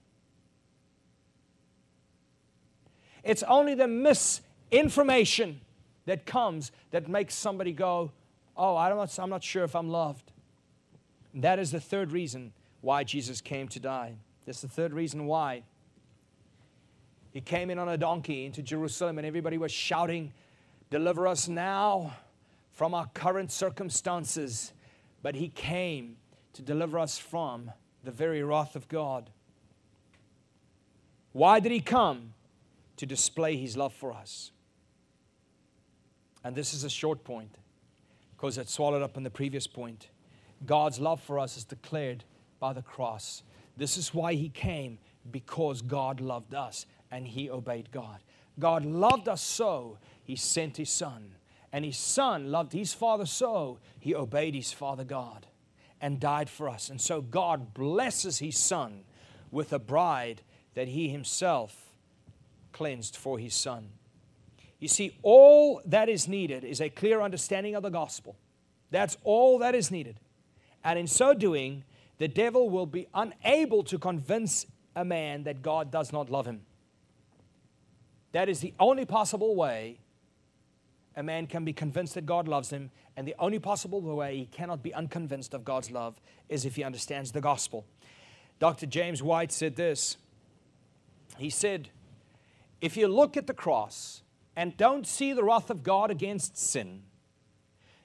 It's 3.23 3.43
only 3.43 3.75
the 3.75 3.87
misinformation 3.87 5.61
that 6.07 6.25
comes 6.25 6.71
that 6.89 7.07
makes 7.07 7.35
somebody 7.35 7.71
go, 7.71 8.11
Oh, 8.57 8.75
I'm 8.75 8.97
not, 8.97 9.19
I'm 9.19 9.29
not 9.29 9.43
sure 9.43 9.63
if 9.63 9.75
I'm 9.75 9.89
loved. 9.89 10.31
And 11.33 11.43
that 11.43 11.59
is 11.59 11.69
the 11.69 11.79
third 11.79 12.11
reason 12.11 12.51
why 12.81 13.03
Jesus 13.03 13.41
came 13.41 13.67
to 13.67 13.79
die. 13.79 14.15
That's 14.47 14.61
the 14.61 14.67
third 14.67 14.91
reason 14.91 15.27
why. 15.27 15.61
He 17.29 17.41
came 17.41 17.69
in 17.69 17.77
on 17.77 17.89
a 17.89 17.97
donkey 17.97 18.45
into 18.45 18.63
Jerusalem, 18.63 19.19
and 19.19 19.27
everybody 19.27 19.59
was 19.59 19.71
shouting, 19.71 20.33
Deliver 20.89 21.27
us 21.27 21.47
now 21.47 22.15
from 22.71 22.95
our 22.95 23.05
current 23.13 23.51
circumstances. 23.51 24.73
But 25.21 25.35
he 25.35 25.47
came 25.47 26.17
to 26.53 26.61
deliver 26.61 26.99
us 26.99 27.17
from 27.17 27.71
the 28.03 28.11
very 28.11 28.43
wrath 28.43 28.75
of 28.75 28.87
God. 28.87 29.29
Why 31.31 31.59
did 31.59 31.71
he 31.71 31.79
come? 31.79 32.33
To 32.97 33.05
display 33.05 33.55
his 33.55 33.77
love 33.77 33.93
for 33.93 34.13
us. 34.13 34.51
And 36.43 36.55
this 36.55 36.73
is 36.73 36.83
a 36.83 36.89
short 36.89 37.23
point 37.23 37.57
because 38.35 38.57
it's 38.57 38.73
swallowed 38.73 39.01
up 39.01 39.17
in 39.17 39.23
the 39.23 39.29
previous 39.29 39.67
point. 39.67 40.09
God's 40.65 40.99
love 40.99 41.21
for 41.21 41.39
us 41.39 41.57
is 41.57 41.63
declared 41.63 42.23
by 42.59 42.73
the 42.73 42.81
cross. 42.81 43.43
This 43.77 43.97
is 43.97 44.13
why 44.13 44.33
He 44.33 44.49
came, 44.49 44.97
because 45.31 45.81
God 45.81 46.19
loved 46.19 46.53
us 46.53 46.85
and 47.11 47.27
He 47.27 47.49
obeyed 47.49 47.91
God. 47.91 48.19
God 48.59 48.83
loved 48.85 49.27
us 49.27 49.41
so, 49.41 49.97
He 50.23 50.35
sent 50.35 50.77
His 50.77 50.89
Son. 50.89 51.35
And 51.71 51.85
His 51.85 51.97
Son 51.97 52.51
loved 52.51 52.73
His 52.73 52.93
Father 52.93 53.25
so, 53.25 53.79
He 53.99 54.15
obeyed 54.15 54.55
His 54.55 54.73
Father 54.73 55.03
God 55.03 55.45
and 56.01 56.19
died 56.19 56.49
for 56.49 56.67
us. 56.67 56.89
And 56.89 56.99
so 56.99 57.21
God 57.21 57.73
blesses 57.73 58.39
His 58.39 58.57
Son 58.57 59.03
with 59.51 59.71
a 59.71 59.79
bride 59.79 60.41
that 60.73 60.87
He 60.87 61.09
Himself 61.09 61.91
cleansed 62.73 63.15
for 63.15 63.37
His 63.37 63.53
Son. 63.53 63.89
You 64.79 64.87
see, 64.87 65.17
all 65.21 65.81
that 65.85 66.09
is 66.09 66.27
needed 66.27 66.63
is 66.63 66.81
a 66.81 66.89
clear 66.89 67.21
understanding 67.21 67.75
of 67.75 67.83
the 67.83 67.89
gospel. 67.89 68.35
That's 68.89 69.15
all 69.23 69.59
that 69.59 69.75
is 69.75 69.91
needed. 69.91 70.19
And 70.83 70.97
in 70.97 71.07
so 71.07 71.33
doing, 71.33 71.83
the 72.17 72.27
devil 72.27 72.69
will 72.69 72.87
be 72.87 73.07
unable 73.13 73.83
to 73.83 73.99
convince 73.99 74.65
a 74.95 75.05
man 75.05 75.43
that 75.43 75.61
God 75.61 75.91
does 75.91 76.11
not 76.11 76.29
love 76.29 76.45
him. 76.45 76.61
That 78.31 78.49
is 78.49 78.59
the 78.59 78.73
only 78.79 79.05
possible 79.05 79.55
way 79.55 79.99
a 81.15 81.23
man 81.23 81.47
can 81.47 81.65
be 81.65 81.73
convinced 81.73 82.15
that 82.15 82.25
God 82.25 82.47
loves 82.47 82.69
him, 82.69 82.91
and 83.17 83.27
the 83.27 83.35
only 83.37 83.59
possible 83.59 84.01
way 84.01 84.37
he 84.37 84.45
cannot 84.45 84.81
be 84.81 84.93
unconvinced 84.93 85.53
of 85.53 85.65
God's 85.65 85.91
love 85.91 86.19
is 86.47 86.65
if 86.65 86.75
he 86.75 86.83
understands 86.83 87.31
the 87.31 87.41
gospel. 87.41 87.85
Dr. 88.59 88.85
James 88.85 89.21
White 89.21 89.51
said 89.51 89.75
this 89.75 90.17
He 91.37 91.49
said, 91.49 91.89
If 92.79 92.95
you 92.95 93.07
look 93.07 93.35
at 93.35 93.47
the 93.47 93.53
cross, 93.53 94.21
and 94.55 94.75
don't 94.77 95.07
see 95.07 95.33
the 95.33 95.43
wrath 95.43 95.69
of 95.69 95.83
God 95.83 96.11
against 96.11 96.57
sin, 96.57 97.03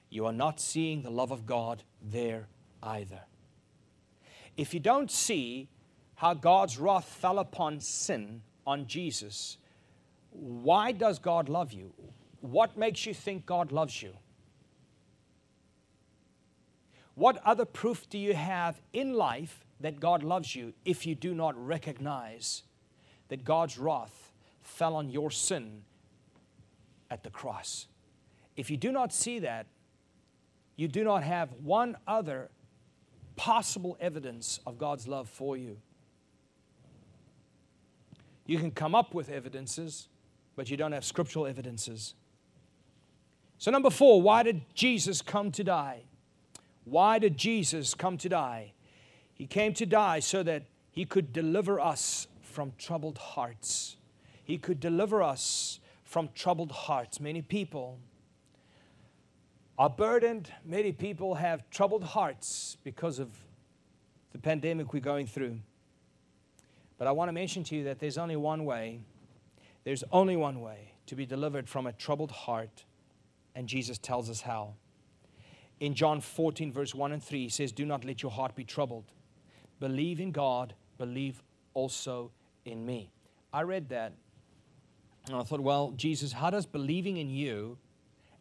you 0.09 0.25
are 0.25 0.33
not 0.33 0.59
seeing 0.59 1.01
the 1.01 1.09
love 1.09 1.31
of 1.31 1.45
God 1.45 1.83
there 2.01 2.47
either. 2.81 3.21
If 4.55 4.73
you 4.73 4.79
don't 4.79 5.11
see 5.11 5.69
how 6.15 6.33
God's 6.33 6.77
wrath 6.79 7.05
fell 7.05 7.37
upon 7.39 7.79
sin 7.79 8.41
on 8.65 8.87
Jesus, 8.87 9.57
why 10.31 10.91
does 10.91 11.19
God 11.19 11.49
love 11.49 11.73
you? 11.73 11.93
What 12.51 12.77
makes 12.77 13.05
you 13.05 13.13
think 13.13 13.45
God 13.45 13.71
loves 13.71 14.01
you? 14.01 14.13
What 17.15 17.41
other 17.45 17.65
proof 17.65 18.09
do 18.09 18.17
you 18.17 18.33
have 18.33 18.79
in 18.93 19.13
life 19.13 19.65
that 19.79 19.99
God 19.99 20.23
loves 20.23 20.55
you 20.55 20.73
if 20.85 21.05
you 21.05 21.15
do 21.15 21.33
not 21.33 21.55
recognize 21.57 22.63
that 23.29 23.43
God's 23.43 23.77
wrath 23.77 24.31
fell 24.61 24.95
on 24.95 25.09
your 25.09 25.31
sin 25.31 25.83
at 27.09 27.23
the 27.23 27.29
cross. 27.29 27.87
If 28.55 28.69
you 28.69 28.77
do 28.77 28.91
not 28.91 29.13
see 29.13 29.39
that, 29.39 29.67
you 30.75 30.87
do 30.87 31.03
not 31.03 31.23
have 31.23 31.51
one 31.63 31.97
other 32.07 32.49
possible 33.35 33.97
evidence 33.99 34.59
of 34.65 34.77
God's 34.77 35.07
love 35.07 35.29
for 35.29 35.57
you. 35.57 35.77
You 38.45 38.57
can 38.57 38.71
come 38.71 38.95
up 38.95 39.13
with 39.13 39.29
evidences, 39.29 40.07
but 40.55 40.69
you 40.69 40.77
don't 40.77 40.91
have 40.91 41.05
scriptural 41.05 41.45
evidences. 41.45 42.13
So, 43.57 43.71
number 43.71 43.89
four, 43.89 44.21
why 44.21 44.43
did 44.43 44.61
Jesus 44.75 45.21
come 45.21 45.51
to 45.51 45.63
die? 45.63 46.03
Why 46.85 47.19
did 47.19 47.37
Jesus 47.37 47.93
come 47.93 48.17
to 48.19 48.29
die? 48.29 48.73
He 49.33 49.45
came 49.45 49.73
to 49.73 49.85
die 49.85 50.19
so 50.19 50.43
that 50.43 50.63
he 50.91 51.05
could 51.05 51.33
deliver 51.33 51.79
us 51.79 52.27
from 52.41 52.73
troubled 52.77 53.17
hearts. 53.17 53.97
He 54.43 54.57
could 54.57 54.79
deliver 54.79 55.21
us 55.21 55.79
from 56.03 56.29
troubled 56.33 56.71
hearts. 56.71 57.19
Many 57.19 57.41
people 57.41 57.99
are 59.77 59.89
burdened. 59.89 60.51
Many 60.65 60.91
people 60.91 61.35
have 61.35 61.69
troubled 61.69 62.03
hearts 62.03 62.77
because 62.83 63.19
of 63.19 63.29
the 64.31 64.39
pandemic 64.39 64.93
we're 64.93 64.99
going 64.99 65.27
through. 65.27 65.59
But 66.97 67.07
I 67.07 67.11
want 67.11 67.29
to 67.29 67.33
mention 67.33 67.63
to 67.65 67.75
you 67.75 67.83
that 67.83 67.99
there's 67.99 68.17
only 68.17 68.35
one 68.35 68.65
way. 68.65 69.01
There's 69.83 70.03
only 70.11 70.35
one 70.35 70.61
way 70.61 70.93
to 71.05 71.15
be 71.15 71.25
delivered 71.25 71.69
from 71.69 71.85
a 71.85 71.91
troubled 71.91 72.31
heart, 72.31 72.85
and 73.57 73.67
Jesus 73.67 73.97
tells 73.97 74.29
us 74.29 74.41
how. 74.41 74.75
In 75.79 75.95
John 75.95 76.21
14, 76.21 76.71
verse 76.71 76.93
1 76.93 77.11
and 77.11 77.23
3, 77.23 77.41
he 77.41 77.49
says, 77.49 77.71
Do 77.71 77.87
not 77.87 78.05
let 78.05 78.21
your 78.21 78.31
heart 78.31 78.55
be 78.55 78.63
troubled. 78.63 79.05
Believe 79.79 80.19
in 80.19 80.31
God, 80.31 80.75
believe 80.99 81.41
also 81.73 82.29
in 82.65 82.85
me. 82.85 83.09
I 83.51 83.63
read 83.63 83.89
that, 83.89 84.13
and 85.25 85.35
I 85.35 85.41
thought, 85.41 85.59
well, 85.59 85.91
Jesus, 85.97 86.31
how 86.31 86.51
does 86.51 86.67
believing 86.67 87.17
in 87.17 87.31
you 87.31 87.79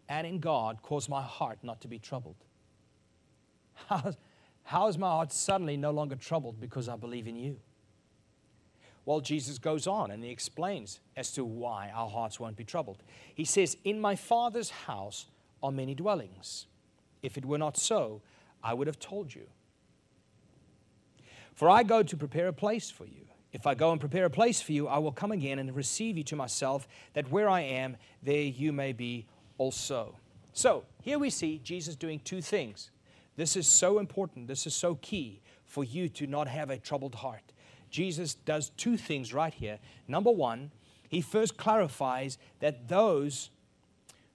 and 0.06 0.26
in 0.26 0.38
God 0.38 0.82
cause 0.82 1.08
my 1.08 1.22
heart 1.22 1.60
not 1.62 1.80
to 1.80 1.88
be 1.88 1.98
troubled? 1.98 2.36
How, 3.88 4.12
how 4.64 4.88
is 4.88 4.96
my 4.96 5.08
heart 5.08 5.32
suddenly 5.32 5.76
no 5.76 5.90
longer 5.90 6.16
troubled 6.16 6.60
because 6.60 6.88
I 6.88 6.96
believe 6.96 7.26
in 7.26 7.36
you? 7.36 7.56
Well, 9.06 9.20
Jesus 9.20 9.58
goes 9.58 9.86
on 9.86 10.10
and 10.10 10.22
he 10.22 10.30
explains 10.30 10.98
as 11.16 11.30
to 11.32 11.44
why 11.44 11.90
our 11.94 12.10
hearts 12.10 12.40
won't 12.40 12.56
be 12.56 12.64
troubled. 12.64 13.02
He 13.34 13.44
says, 13.44 13.76
In 13.84 14.00
my 14.00 14.16
Father's 14.16 14.70
house 14.70 15.26
are 15.62 15.70
many 15.70 15.94
dwellings. 15.94 16.66
If 17.22 17.38
it 17.38 17.46
were 17.46 17.56
not 17.56 17.76
so, 17.76 18.20
I 18.62 18.74
would 18.74 18.88
have 18.88 18.98
told 18.98 19.32
you. 19.32 19.46
For 21.54 21.70
I 21.70 21.84
go 21.84 22.02
to 22.02 22.16
prepare 22.16 22.48
a 22.48 22.52
place 22.52 22.90
for 22.90 23.06
you. 23.06 23.26
If 23.52 23.66
I 23.66 23.74
go 23.74 23.92
and 23.92 24.00
prepare 24.00 24.26
a 24.26 24.30
place 24.30 24.60
for 24.60 24.72
you, 24.72 24.88
I 24.88 24.98
will 24.98 25.12
come 25.12 25.32
again 25.32 25.60
and 25.60 25.74
receive 25.74 26.18
you 26.18 26.24
to 26.24 26.36
myself, 26.36 26.86
that 27.14 27.30
where 27.30 27.48
I 27.48 27.60
am, 27.60 27.96
there 28.22 28.42
you 28.42 28.72
may 28.72 28.92
be 28.92 29.24
also. 29.56 30.16
So, 30.52 30.84
here 31.00 31.18
we 31.18 31.30
see 31.30 31.60
Jesus 31.62 31.94
doing 31.94 32.20
two 32.20 32.42
things. 32.42 32.90
This 33.36 33.56
is 33.56 33.66
so 33.66 33.98
important, 33.98 34.48
this 34.48 34.66
is 34.66 34.74
so 34.74 34.96
key 34.96 35.40
for 35.64 35.84
you 35.84 36.08
to 36.10 36.26
not 36.26 36.48
have 36.48 36.70
a 36.70 36.78
troubled 36.78 37.14
heart. 37.14 37.52
Jesus 37.90 38.34
does 38.34 38.70
two 38.70 38.96
things 38.96 39.32
right 39.32 39.54
here. 39.54 39.78
Number 40.08 40.30
one, 40.30 40.70
he 41.08 41.20
first 41.20 41.56
clarifies 41.56 42.38
that 42.60 42.88
those 42.88 43.50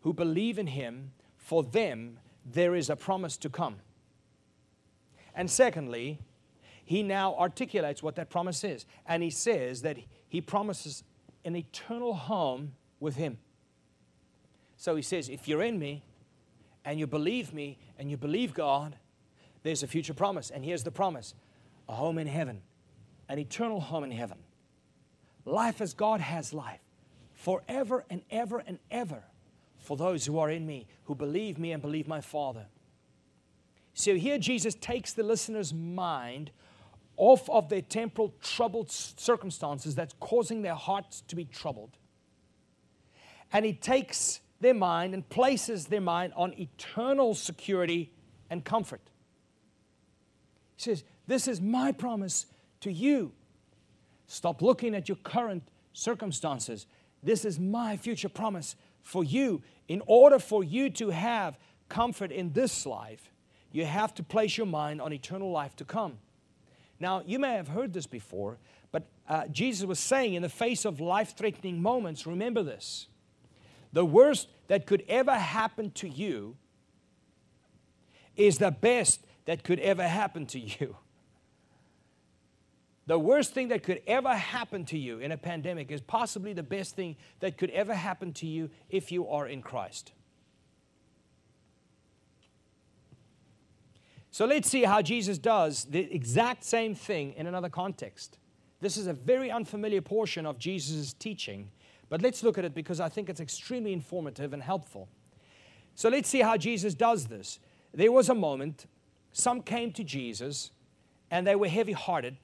who 0.02 0.14
believe 0.14 0.58
in 0.58 0.68
him, 0.68 1.12
for 1.38 1.64
them, 1.64 2.20
there 2.46 2.76
is 2.76 2.90
a 2.90 2.96
promise 2.96 3.38
to 3.38 3.50
come. 3.50 3.78
And 5.36 5.50
secondly, 5.50 6.20
he 6.84 7.04
now 7.04 7.36
articulates 7.36 8.02
what 8.02 8.16
that 8.16 8.30
promise 8.30 8.64
is. 8.64 8.86
And 9.06 9.24
he 9.24 9.30
says 9.30 9.82
that 9.84 9.98
he 10.28 10.42
promises 10.42 11.04
an 11.46 11.56
eternal 11.56 12.14
home 12.14 12.74
with 13.00 13.16
him. 13.16 13.38
So 14.78 14.96
he 14.96 15.02
says, 15.02 15.30
if 15.30 15.48
you're 15.48 15.62
in 15.62 15.78
me 15.78 16.04
and 16.84 17.00
you 17.00 17.08
believe 17.08 17.54
me 17.54 17.78
and 17.98 18.10
you 18.10 18.18
believe 18.18 18.54
God, 18.54 18.96
there's 19.64 19.84
a 19.84 19.88
future 19.88 20.14
promise. 20.14 20.50
And 20.50 20.66
here's 20.66 20.84
the 20.84 20.92
promise 20.92 21.36
a 21.88 21.94
home 21.94 22.18
in 22.18 22.28
heaven 22.28 22.62
an 23.32 23.40
eternal 23.40 23.80
home 23.80 24.04
in 24.04 24.12
heaven. 24.12 24.38
Life 25.46 25.80
as 25.80 25.94
God 25.94 26.20
has 26.20 26.54
life, 26.54 26.82
forever 27.34 28.04
and 28.10 28.22
ever 28.30 28.62
and 28.68 28.78
ever, 28.92 29.24
for 29.80 29.96
those 29.96 30.26
who 30.26 30.38
are 30.38 30.52
in 30.52 30.68
me, 30.68 30.86
who 31.06 31.16
believe 31.16 31.58
me 31.58 31.72
and 31.72 31.82
believe 31.82 32.10
my 32.10 32.20
Father. 32.20 32.66
So 33.94 34.16
here 34.16 34.38
Jesus 34.38 34.76
takes 34.76 35.14
the 35.14 35.24
listener's 35.24 35.74
mind 35.74 36.52
off 37.16 37.50
of 37.50 37.70
their 37.70 37.82
temporal 37.82 38.34
troubled 38.44 38.92
circumstances 38.92 39.96
that's 39.96 40.14
causing 40.20 40.62
their 40.62 40.76
hearts 40.76 41.24
to 41.30 41.36
be 41.38 41.46
troubled. 41.46 41.92
And 43.54 43.64
he 43.64 43.72
takes 43.72 44.42
their 44.60 44.74
mind 44.74 45.14
and 45.14 45.28
places 45.30 45.86
their 45.86 46.02
mind 46.02 46.34
on 46.36 46.54
eternal 46.60 47.34
security 47.34 48.12
and 48.50 48.66
comfort. 48.66 49.02
He 50.76 50.84
says, 50.84 51.06
This 51.28 51.48
is 51.48 51.62
my 51.62 51.94
promise 51.94 52.46
to 52.82 52.92
you. 52.92 53.32
Stop 54.28 54.62
looking 54.62 54.96
at 54.96 55.10
your 55.10 55.18
current 55.18 55.64
circumstances. 55.94 56.86
This 57.24 57.46
is 57.46 57.60
my 57.60 57.98
future 57.98 58.30
promise 58.30 58.76
for 59.02 59.24
you. 59.24 59.62
In 59.88 60.02
order 60.06 60.40
for 60.40 60.64
you 60.64 60.90
to 60.92 61.10
have 61.10 61.58
comfort 61.90 62.32
in 62.32 62.54
this 62.54 62.86
life, 62.86 63.32
you 63.72 63.86
have 63.86 64.14
to 64.16 64.24
place 64.24 64.58
your 64.58 64.68
mind 64.68 65.02
on 65.02 65.14
eternal 65.14 65.52
life 65.52 65.76
to 65.78 65.86
come. 65.86 66.18
Now, 67.00 67.24
you 67.26 67.40
may 67.40 67.54
have 67.54 67.70
heard 67.70 67.94
this 67.94 68.08
before, 68.08 68.58
but 68.92 69.08
uh, 69.28 69.48
Jesus 69.48 69.86
was 69.86 70.00
saying 70.00 70.34
in 70.34 70.42
the 70.42 70.50
face 70.50 70.86
of 70.86 71.00
life 71.00 71.36
threatening 71.36 71.82
moments, 71.82 72.28
remember 72.28 72.64
this. 72.64 73.08
The 73.94 74.06
worst 74.06 74.48
that 74.68 74.86
could 74.86 75.04
ever 75.08 75.36
happen 75.36 75.92
to 75.92 76.08
you 76.08 76.56
is 78.36 78.58
the 78.58 78.72
best 78.72 79.26
that 79.46 79.64
could 79.64 79.80
ever 79.80 80.08
happen 80.08 80.46
to 80.48 80.60
you. 80.60 80.96
The 83.08 83.18
worst 83.18 83.54
thing 83.54 83.70
that 83.70 83.84
could 83.84 84.02
ever 84.06 84.34
happen 84.34 84.86
to 84.86 84.98
you 84.98 85.20
in 85.20 85.32
a 85.32 85.38
pandemic 85.38 85.92
is 85.92 86.02
possibly 86.02 86.54
the 86.54 86.64
best 86.64 86.96
thing 86.96 87.16
that 87.40 87.58
could 87.58 87.72
ever 87.72 87.94
happen 87.94 88.32
to 88.34 88.48
you 88.48 88.70
if 88.90 89.12
you 89.12 89.28
are 89.28 89.48
in 89.48 89.62
Christ. 89.62 90.12
So 94.30 94.46
let's 94.46 94.70
see 94.70 94.84
how 94.84 95.02
Jesus 95.02 95.38
does 95.38 95.86
the 95.86 96.14
exact 96.14 96.64
same 96.64 96.96
thing 96.96 97.34
in 97.34 97.48
another 97.48 97.70
context. 97.70 98.38
This 98.80 98.96
is 98.98 99.08
a 99.08 99.14
very 99.14 99.52
unfamiliar 99.52 100.02
portion 100.02 100.46
of 100.46 100.58
Jesus' 100.58 101.14
teaching, 101.14 101.70
but 102.08 102.22
let's 102.22 102.44
look 102.44 102.58
at 102.58 102.64
it 102.64 102.74
because 102.74 103.00
I 103.00 103.10
think 103.10 103.30
it's 103.30 103.42
extremely 103.42 103.94
informative 103.94 104.54
and 104.54 104.64
helpful. 104.64 105.10
So 105.96 106.08
let's 106.08 106.30
see 106.30 106.40
how 106.40 106.56
Jesus 106.56 106.94
does 106.94 107.26
this. 107.26 107.60
There 107.94 108.12
was 108.12 108.30
a 108.30 108.36
moment, 108.36 108.86
some 109.34 109.62
came 109.62 109.92
to 109.94 110.04
Jesus 110.04 110.72
and 111.30 111.46
they 111.46 111.56
were 111.56 111.68
heavy 111.68 111.92
hearted 111.92 112.38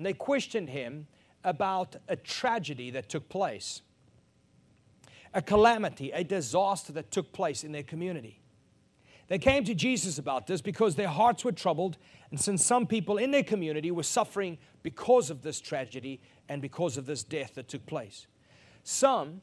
and 0.00 0.06
they 0.06 0.14
questioned 0.14 0.70
him 0.70 1.06
about 1.44 1.94
a 2.08 2.16
tragedy 2.16 2.90
that 2.92 3.10
took 3.10 3.28
place, 3.28 3.82
a 5.34 5.42
calamity, 5.42 6.10
a 6.12 6.24
disaster 6.24 6.90
that 6.94 7.10
took 7.10 7.34
place 7.34 7.64
in 7.64 7.72
their 7.72 7.82
community. 7.82 8.40
They 9.28 9.36
came 9.36 9.62
to 9.64 9.74
Jesus 9.74 10.16
about 10.16 10.46
this 10.46 10.62
because 10.62 10.94
their 10.94 11.08
hearts 11.08 11.44
were 11.44 11.52
troubled, 11.52 11.98
and 12.30 12.40
since 12.40 12.64
some 12.64 12.86
people 12.86 13.18
in 13.18 13.30
their 13.30 13.42
community 13.42 13.90
were 13.90 14.02
suffering 14.02 14.56
because 14.82 15.28
of 15.28 15.42
this 15.42 15.60
tragedy 15.60 16.18
and 16.48 16.62
because 16.62 16.96
of 16.96 17.04
this 17.04 17.22
death 17.22 17.56
that 17.56 17.68
took 17.68 17.84
place. 17.84 18.26
Some 18.84 19.42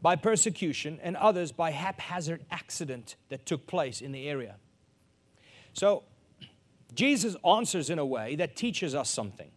by 0.00 0.16
persecution, 0.16 0.98
and 1.02 1.14
others 1.18 1.52
by 1.52 1.72
haphazard 1.72 2.42
accident 2.50 3.16
that 3.28 3.44
took 3.44 3.66
place 3.66 4.00
in 4.00 4.12
the 4.12 4.30
area. 4.30 4.56
So, 5.74 6.04
Jesus 6.94 7.36
answers 7.46 7.90
in 7.90 7.98
a 7.98 8.06
way 8.06 8.34
that 8.36 8.56
teaches 8.56 8.94
us 8.94 9.10
something. 9.10 9.50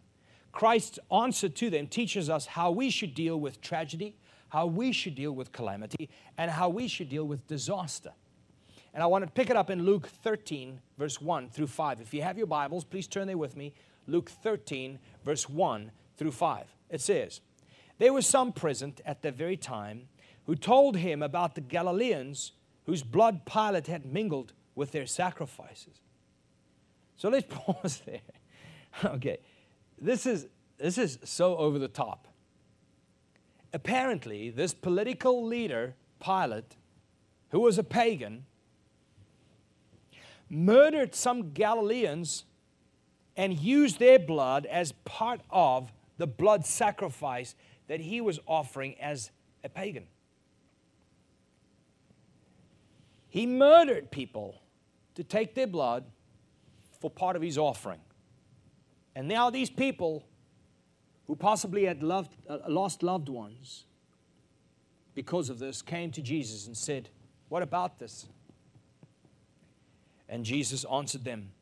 Christ's 0.54 1.00
answer 1.10 1.48
to 1.48 1.68
them 1.68 1.88
teaches 1.88 2.30
us 2.30 2.46
how 2.46 2.70
we 2.70 2.88
should 2.88 3.12
deal 3.12 3.38
with 3.40 3.60
tragedy, 3.60 4.14
how 4.50 4.66
we 4.66 4.92
should 4.92 5.16
deal 5.16 5.32
with 5.32 5.50
calamity, 5.50 6.08
and 6.38 6.48
how 6.48 6.68
we 6.68 6.86
should 6.86 7.08
deal 7.08 7.24
with 7.24 7.44
disaster. 7.48 8.12
And 8.94 9.02
I 9.02 9.06
want 9.06 9.24
to 9.24 9.30
pick 9.32 9.50
it 9.50 9.56
up 9.56 9.68
in 9.68 9.84
Luke 9.84 10.06
13, 10.06 10.78
verse 10.96 11.20
1 11.20 11.48
through 11.48 11.66
5. 11.66 12.00
If 12.00 12.14
you 12.14 12.22
have 12.22 12.38
your 12.38 12.46
Bibles, 12.46 12.84
please 12.84 13.08
turn 13.08 13.26
there 13.26 13.36
with 13.36 13.56
me. 13.56 13.74
Luke 14.06 14.30
13, 14.30 15.00
verse 15.24 15.48
1 15.48 15.90
through 16.16 16.30
5. 16.30 16.66
It 16.88 17.00
says, 17.00 17.40
There 17.98 18.12
were 18.12 18.22
some 18.22 18.52
present 18.52 19.00
at 19.04 19.22
that 19.22 19.34
very 19.34 19.56
time 19.56 20.02
who 20.46 20.54
told 20.54 20.98
him 20.98 21.20
about 21.20 21.56
the 21.56 21.62
Galileans 21.62 22.52
whose 22.86 23.02
blood 23.02 23.44
Pilate 23.44 23.88
had 23.88 24.06
mingled 24.06 24.52
with 24.76 24.92
their 24.92 25.06
sacrifices. 25.06 26.00
So 27.16 27.28
let's 27.28 27.46
pause 27.50 28.02
there. 28.06 28.20
okay 29.04 29.40
this 30.00 30.26
is, 30.26 30.46
this 30.78 30.98
is 30.98 31.18
so 31.24 31.56
over 31.56 31.78
the 31.78 31.88
top. 31.88 32.28
Apparently, 33.72 34.50
this 34.50 34.72
political 34.72 35.44
leader, 35.44 35.94
Pilate, 36.20 36.76
who 37.50 37.60
was 37.60 37.78
a 37.78 37.84
pagan, 37.84 38.44
murdered 40.48 41.14
some 41.14 41.52
Galileans 41.52 42.44
and 43.36 43.58
used 43.58 43.98
their 43.98 44.18
blood 44.18 44.66
as 44.66 44.92
part 45.04 45.40
of 45.50 45.92
the 46.18 46.26
blood 46.26 46.64
sacrifice 46.64 47.54
that 47.88 48.00
he 48.00 48.20
was 48.20 48.38
offering 48.46 48.98
as 49.00 49.30
a 49.64 49.68
pagan. 49.68 50.06
He 53.28 53.46
murdered 53.46 54.12
people 54.12 54.62
to 55.16 55.24
take 55.24 55.54
their 55.54 55.66
blood 55.66 56.04
for 57.00 57.10
part 57.10 57.34
of 57.34 57.42
his 57.42 57.58
offering. 57.58 58.00
And 59.14 59.28
now 59.28 59.50
these 59.50 59.70
people 59.70 60.26
who 61.26 61.36
possibly 61.36 61.84
had 61.84 62.02
loved, 62.02 62.36
uh, 62.48 62.58
lost 62.68 63.02
loved 63.02 63.28
ones 63.28 63.84
because 65.14 65.48
of 65.48 65.58
this 65.58 65.82
came 65.82 66.10
to 66.12 66.22
Jesus 66.22 66.66
and 66.66 66.76
said, 66.76 67.08
What 67.48 67.62
about 67.62 67.98
this? 67.98 68.26
And 70.28 70.44
Jesus 70.44 70.84
answered 70.84 71.24
them. 71.24 71.52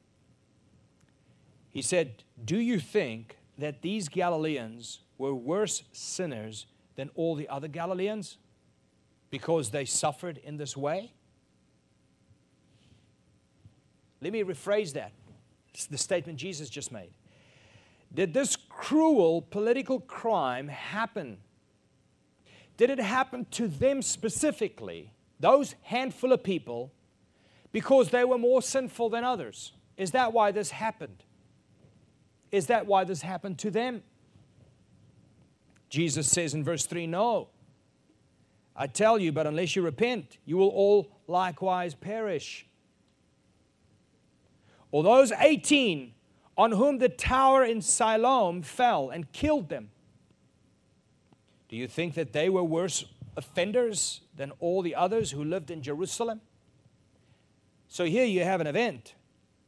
He 1.71 1.83
said, 1.83 2.23
Do 2.45 2.59
you 2.59 2.79
think 2.79 3.37
that 3.59 3.83
these 3.83 4.09
Galileans 4.09 5.01
were 5.19 5.35
worse 5.35 5.83
sinners 5.93 6.67
than 6.97 7.11
all 7.15 7.35
the 7.35 7.49
other 7.49 7.69
Galileans 7.69 8.39
because 9.31 9.71
they 9.71 9.85
suffered 9.85 10.39
in 10.39 10.57
this 10.57 10.77
way? 10.77 11.13
Let 14.21 14.33
me 14.33 14.43
rephrase 14.43 14.93
that. 14.93 15.13
It's 15.75 15.87
the 15.87 15.99
statement 15.99 16.39
Jesus 16.39 16.71
just 16.71 16.93
made. 16.93 17.11
Did 18.15 18.35
this 18.35 18.57
cruel 18.57 19.43
political 19.43 20.01
crime 20.01 20.69
happen? 20.69 21.39
Did 22.77 22.91
it 22.91 22.99
happen 22.99 23.47
to 23.53 23.69
them 23.69 24.03
specifically, 24.03 25.13
those 25.41 25.75
handful 25.83 26.33
of 26.33 26.43
people, 26.43 26.93
because 27.71 28.11
they 28.11 28.25
were 28.25 28.39
more 28.39 28.61
sinful 28.61 29.11
than 29.11 29.25
others? 29.25 29.73
Is 29.97 30.11
that 30.13 30.33
why 30.33 30.53
this 30.53 30.71
happened? 30.71 31.25
Is 32.51 32.67
that 32.67 32.87
why 32.87 33.05
this 33.05 33.23
happened 33.23 33.59
to 33.61 33.71
them? 33.71 34.03
Jesus 35.89 36.31
says 36.31 36.55
in 36.55 36.65
verse 36.65 36.87
3 36.87 37.07
No. 37.07 37.49
I 38.75 38.87
tell 38.87 39.19
you, 39.19 39.33
but 39.33 39.47
unless 39.47 39.77
you 39.77 39.83
repent, 39.83 40.39
you 40.47 40.57
will 40.57 40.69
all 40.69 41.11
likewise 41.27 41.95
perish. 41.95 42.67
Or 44.91 45.03
those 45.03 45.31
18 45.33 46.15
on 46.57 46.73
whom 46.73 46.99
the 46.99 47.09
tower 47.09 47.65
in 47.65 47.81
Siloam 47.81 48.63
fell 48.63 49.11
and 49.11 49.31
killed 49.33 49.69
them. 49.69 49.91
Do 51.69 51.77
you 51.77 51.89
think 51.89 52.15
that 52.15 52.33
they 52.33 52.49
were 52.49 52.63
worse 52.63 53.05
offenders 53.37 54.21
than 54.37 54.53
all 54.61 54.83
the 54.83 54.95
others 54.95 55.31
who 55.31 55.43
lived 55.43 55.71
in 55.71 55.83
Jerusalem? 55.83 56.43
So 57.89 58.05
here 58.05 58.25
you 58.25 58.45
have 58.45 58.61
an 58.61 58.67
event, 58.67 59.15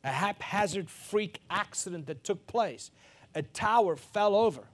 a 0.03 0.09
haphazard 0.09 0.91
freak 0.91 1.41
accident 1.49 2.07
that 2.07 2.25
took 2.25 2.47
place. 2.47 2.91
A 3.35 3.43
tower 3.43 3.97
fell 3.97 4.35
over 4.35 4.65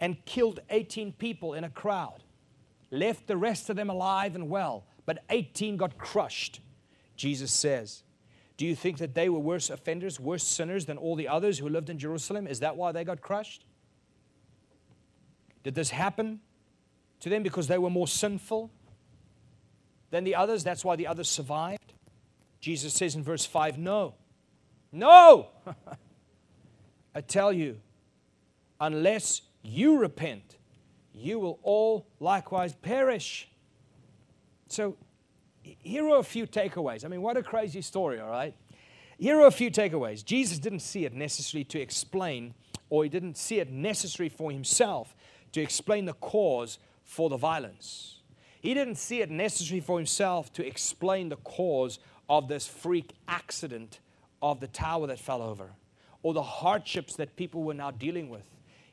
and 0.00 0.24
killed 0.24 0.60
18 0.70 1.12
people 1.12 1.54
in 1.54 1.64
a 1.64 1.70
crowd, 1.70 2.22
left 2.90 3.26
the 3.26 3.36
rest 3.36 3.70
of 3.70 3.76
them 3.76 3.90
alive 3.90 4.34
and 4.34 4.48
well, 4.48 4.84
but 5.06 5.24
18 5.30 5.76
got 5.76 5.98
crushed. 5.98 6.60
Jesus 7.16 7.52
says, 7.52 8.02
do 8.56 8.66
you 8.66 8.74
think 8.74 8.98
that 8.98 9.14
they 9.14 9.28
were 9.28 9.38
worse 9.38 9.70
offenders, 9.70 10.20
worse 10.20 10.44
sinners 10.44 10.86
than 10.86 10.98
all 10.98 11.16
the 11.16 11.28
others 11.28 11.58
who 11.58 11.68
lived 11.68 11.90
in 11.90 11.98
Jerusalem? 11.98 12.46
Is 12.46 12.60
that 12.60 12.76
why 12.76 12.92
they 12.92 13.04
got 13.04 13.20
crushed? 13.20 13.64
Did 15.62 15.74
this 15.74 15.90
happen 15.90 16.40
to 17.20 17.28
them 17.28 17.42
because 17.42 17.68
they 17.68 17.78
were 17.78 17.90
more 17.90 18.08
sinful 18.08 18.70
than 20.10 20.24
the 20.24 20.34
others? 20.34 20.64
That's 20.64 20.84
why 20.84 20.96
the 20.96 21.06
others 21.06 21.28
survived? 21.28 21.94
Jesus 22.60 22.94
says 22.94 23.14
in 23.14 23.22
verse 23.22 23.44
5 23.44 23.78
No. 23.78 24.14
No! 24.90 25.48
I 27.14 27.20
tell 27.20 27.52
you, 27.52 27.80
unless 28.80 29.42
you 29.62 29.98
repent, 29.98 30.56
you 31.14 31.38
will 31.38 31.58
all 31.62 32.06
likewise 32.20 32.74
perish. 32.74 33.48
So, 34.68 34.96
here 35.62 36.08
are 36.08 36.18
a 36.18 36.24
few 36.24 36.46
takeaways. 36.46 37.04
I 37.04 37.08
mean, 37.08 37.22
what 37.22 37.36
a 37.36 37.42
crazy 37.42 37.82
story, 37.82 38.20
all 38.20 38.30
right? 38.30 38.54
Here 39.18 39.38
are 39.38 39.46
a 39.46 39.52
few 39.52 39.70
takeaways. 39.70 40.24
Jesus 40.24 40.58
didn't 40.58 40.80
see 40.80 41.04
it 41.04 41.14
necessary 41.14 41.64
to 41.64 41.80
explain, 41.80 42.54
or 42.90 43.04
he 43.04 43.08
didn't 43.08 43.36
see 43.36 43.60
it 43.60 43.70
necessary 43.70 44.28
for 44.28 44.50
himself 44.50 45.14
to 45.52 45.60
explain 45.60 46.06
the 46.06 46.14
cause 46.14 46.78
for 47.04 47.28
the 47.28 47.36
violence. 47.36 48.18
He 48.60 48.74
didn't 48.74 48.96
see 48.96 49.20
it 49.20 49.30
necessary 49.30 49.80
for 49.80 49.98
himself 49.98 50.52
to 50.54 50.66
explain 50.66 51.28
the 51.28 51.36
cause 51.36 51.98
of 52.28 52.48
this 52.48 52.66
freak 52.66 53.12
accident 53.28 54.00
of 54.40 54.60
the 54.60 54.68
tower 54.68 55.06
that 55.08 55.18
fell 55.18 55.42
over 55.42 55.70
or 56.22 56.32
the 56.32 56.42
hardships 56.42 57.16
that 57.16 57.36
people 57.36 57.62
were 57.62 57.74
now 57.74 57.90
dealing 57.90 58.28
with. 58.28 58.44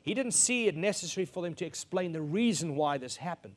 He 0.02 0.14
didn't 0.14 0.32
see 0.32 0.66
it 0.66 0.76
necessary 0.76 1.24
for 1.24 1.42
them 1.42 1.54
to 1.54 1.64
explain 1.64 2.12
the 2.12 2.22
reason 2.22 2.74
why 2.74 2.98
this 2.98 3.16
happened. 3.16 3.56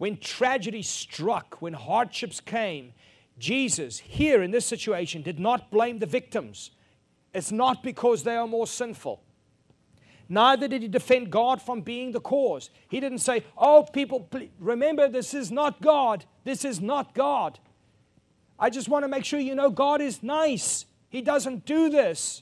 When 0.00 0.16
tragedy 0.16 0.80
struck, 0.80 1.58
when 1.60 1.74
hardships 1.74 2.40
came, 2.40 2.94
Jesus, 3.38 3.98
here 3.98 4.42
in 4.42 4.50
this 4.50 4.64
situation, 4.64 5.20
did 5.20 5.38
not 5.38 5.70
blame 5.70 5.98
the 5.98 6.06
victims. 6.06 6.70
It's 7.34 7.52
not 7.52 7.82
because 7.82 8.22
they 8.22 8.34
are 8.34 8.46
more 8.46 8.66
sinful. 8.66 9.22
Neither 10.26 10.68
did 10.68 10.80
he 10.80 10.88
defend 10.88 11.30
God 11.30 11.60
from 11.60 11.82
being 11.82 12.12
the 12.12 12.20
cause. 12.20 12.70
He 12.88 12.98
didn't 12.98 13.18
say, 13.18 13.44
Oh, 13.58 13.82
people, 13.92 14.20
please, 14.20 14.48
remember, 14.58 15.06
this 15.06 15.34
is 15.34 15.52
not 15.52 15.82
God. 15.82 16.24
This 16.44 16.64
is 16.64 16.80
not 16.80 17.12
God. 17.12 17.58
I 18.58 18.70
just 18.70 18.88
want 18.88 19.04
to 19.04 19.08
make 19.08 19.26
sure 19.26 19.38
you 19.38 19.54
know 19.54 19.68
God 19.68 20.00
is 20.00 20.22
nice. 20.22 20.86
He 21.10 21.20
doesn't 21.20 21.66
do 21.66 21.90
this. 21.90 22.40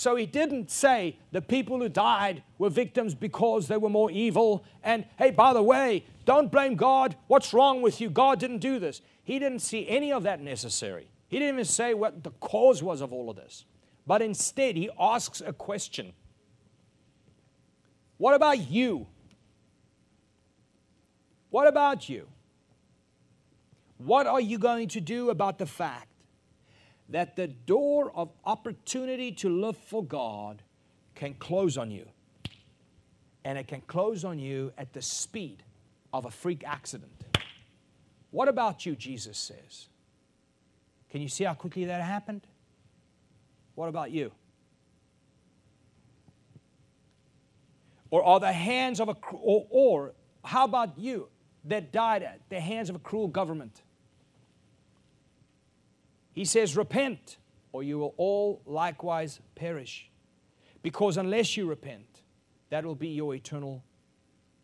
So 0.00 0.16
he 0.16 0.24
didn't 0.24 0.70
say 0.70 1.18
the 1.30 1.42
people 1.42 1.78
who 1.78 1.90
died 1.90 2.42
were 2.56 2.70
victims 2.70 3.14
because 3.14 3.68
they 3.68 3.76
were 3.76 3.90
more 3.90 4.10
evil. 4.10 4.64
And 4.82 5.04
hey, 5.18 5.30
by 5.30 5.52
the 5.52 5.62
way, 5.62 6.06
don't 6.24 6.50
blame 6.50 6.74
God. 6.74 7.16
What's 7.26 7.52
wrong 7.52 7.82
with 7.82 8.00
you? 8.00 8.08
God 8.08 8.40
didn't 8.40 8.60
do 8.60 8.78
this. 8.78 9.02
He 9.22 9.38
didn't 9.38 9.58
see 9.58 9.86
any 9.86 10.10
of 10.10 10.22
that 10.22 10.40
necessary. 10.40 11.10
He 11.28 11.38
didn't 11.38 11.56
even 11.56 11.64
say 11.66 11.92
what 11.92 12.24
the 12.24 12.30
cause 12.30 12.82
was 12.82 13.02
of 13.02 13.12
all 13.12 13.28
of 13.28 13.36
this. 13.36 13.66
But 14.06 14.22
instead, 14.22 14.74
he 14.74 14.88
asks 14.98 15.42
a 15.44 15.52
question 15.52 16.14
What 18.16 18.34
about 18.34 18.70
you? 18.70 19.06
What 21.50 21.66
about 21.66 22.08
you? 22.08 22.26
What 23.98 24.26
are 24.26 24.40
you 24.40 24.56
going 24.56 24.88
to 24.88 25.00
do 25.02 25.28
about 25.28 25.58
the 25.58 25.66
fact 25.66 26.09
that 27.10 27.36
the 27.36 27.48
door 27.48 28.12
of 28.14 28.30
opportunity 28.44 29.32
to 29.32 29.48
live 29.48 29.76
for 29.76 30.02
God 30.02 30.62
can 31.14 31.34
close 31.34 31.76
on 31.76 31.90
you. 31.90 32.06
And 33.44 33.58
it 33.58 33.66
can 33.68 33.80
close 33.82 34.24
on 34.24 34.38
you 34.38 34.72
at 34.78 34.92
the 34.92 35.02
speed 35.02 35.62
of 36.12 36.24
a 36.24 36.30
freak 36.30 36.62
accident. 36.64 37.10
What 38.30 38.48
about 38.48 38.86
you, 38.86 38.94
Jesus 38.94 39.38
says? 39.38 39.88
Can 41.10 41.20
you 41.20 41.28
see 41.28 41.44
how 41.44 41.54
quickly 41.54 41.84
that 41.86 42.02
happened? 42.02 42.46
What 43.74 43.88
about 43.88 44.12
you? 44.12 44.30
Or 48.10 48.24
are 48.24 48.40
the 48.40 48.52
hands 48.52 49.00
of 49.00 49.08
a, 49.08 49.16
or, 49.32 49.66
or 49.70 50.12
how 50.44 50.64
about 50.64 50.98
you 50.98 51.28
that 51.64 51.92
died 51.92 52.22
at 52.22 52.40
the 52.48 52.60
hands 52.60 52.88
of 52.88 52.96
a 52.96 52.98
cruel 52.98 53.28
government? 53.28 53.82
He 56.32 56.44
says, 56.44 56.76
Repent, 56.76 57.38
or 57.72 57.82
you 57.82 57.98
will 57.98 58.14
all 58.16 58.62
likewise 58.66 59.40
perish. 59.54 60.10
Because 60.82 61.16
unless 61.16 61.56
you 61.56 61.66
repent, 61.66 62.22
that 62.70 62.84
will 62.84 62.94
be 62.94 63.08
your 63.08 63.34
eternal 63.34 63.84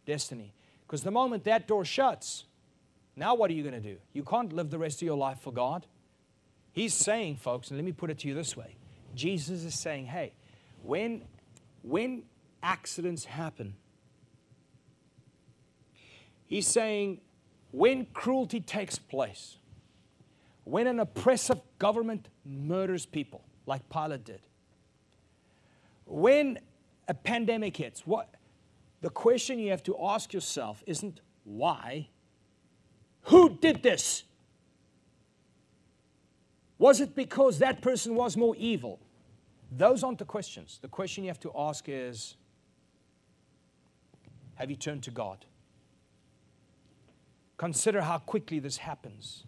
destiny. 0.06 0.54
Because 0.86 1.02
the 1.02 1.10
moment 1.10 1.44
that 1.44 1.66
door 1.66 1.84
shuts, 1.84 2.44
now 3.16 3.34
what 3.34 3.50
are 3.50 3.54
you 3.54 3.62
going 3.62 3.74
to 3.74 3.80
do? 3.80 3.96
You 4.12 4.22
can't 4.22 4.52
live 4.52 4.70
the 4.70 4.78
rest 4.78 5.02
of 5.02 5.06
your 5.06 5.16
life 5.16 5.40
for 5.40 5.52
God. 5.52 5.86
He's 6.72 6.94
saying, 6.94 7.36
folks, 7.36 7.70
and 7.70 7.78
let 7.78 7.84
me 7.84 7.92
put 7.92 8.10
it 8.10 8.18
to 8.20 8.28
you 8.28 8.34
this 8.34 8.56
way 8.56 8.76
Jesus 9.14 9.64
is 9.64 9.78
saying, 9.78 10.06
hey, 10.06 10.32
when, 10.82 11.22
when 11.82 12.22
accidents 12.62 13.24
happen, 13.24 13.74
he's 16.46 16.66
saying, 16.66 17.20
when 17.72 18.06
cruelty 18.14 18.60
takes 18.60 18.98
place, 18.98 19.58
when 20.66 20.88
an 20.88 20.98
oppressive 20.98 21.60
government 21.78 22.28
murders 22.44 23.06
people, 23.06 23.44
like 23.66 23.88
Pilate 23.88 24.24
did, 24.24 24.40
when 26.04 26.58
a 27.06 27.14
pandemic 27.14 27.76
hits, 27.76 28.04
what 28.04 28.34
the 29.00 29.08
question 29.08 29.60
you 29.60 29.70
have 29.70 29.84
to 29.84 29.96
ask 30.02 30.32
yourself 30.32 30.82
isn't 30.84 31.20
why, 31.44 32.08
who 33.22 33.56
did 33.60 33.84
this? 33.84 34.24
Was 36.78 37.00
it 37.00 37.14
because 37.14 37.60
that 37.60 37.80
person 37.80 38.16
was 38.16 38.36
more 38.36 38.56
evil? 38.56 38.98
Those 39.70 40.02
aren't 40.02 40.18
the 40.18 40.24
questions. 40.24 40.80
The 40.82 40.88
question 40.88 41.22
you 41.22 41.30
have 41.30 41.40
to 41.40 41.52
ask 41.56 41.84
is 41.88 42.34
Have 44.56 44.68
you 44.68 44.76
turned 44.76 45.04
to 45.04 45.12
God? 45.12 45.46
Consider 47.56 48.02
how 48.02 48.18
quickly 48.18 48.58
this 48.58 48.78
happens. 48.78 49.44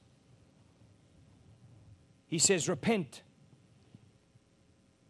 He 2.28 2.38
says, 2.38 2.68
Repent. 2.68 3.22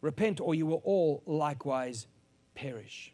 Repent, 0.00 0.40
or 0.40 0.54
you 0.54 0.64
will 0.64 0.80
all 0.84 1.22
likewise 1.26 2.06
perish. 2.54 3.12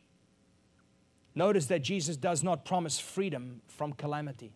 Notice 1.34 1.66
that 1.66 1.80
Jesus 1.80 2.16
does 2.16 2.44
not 2.44 2.64
promise 2.64 3.00
freedom 3.00 3.62
from 3.66 3.92
calamity, 3.94 4.52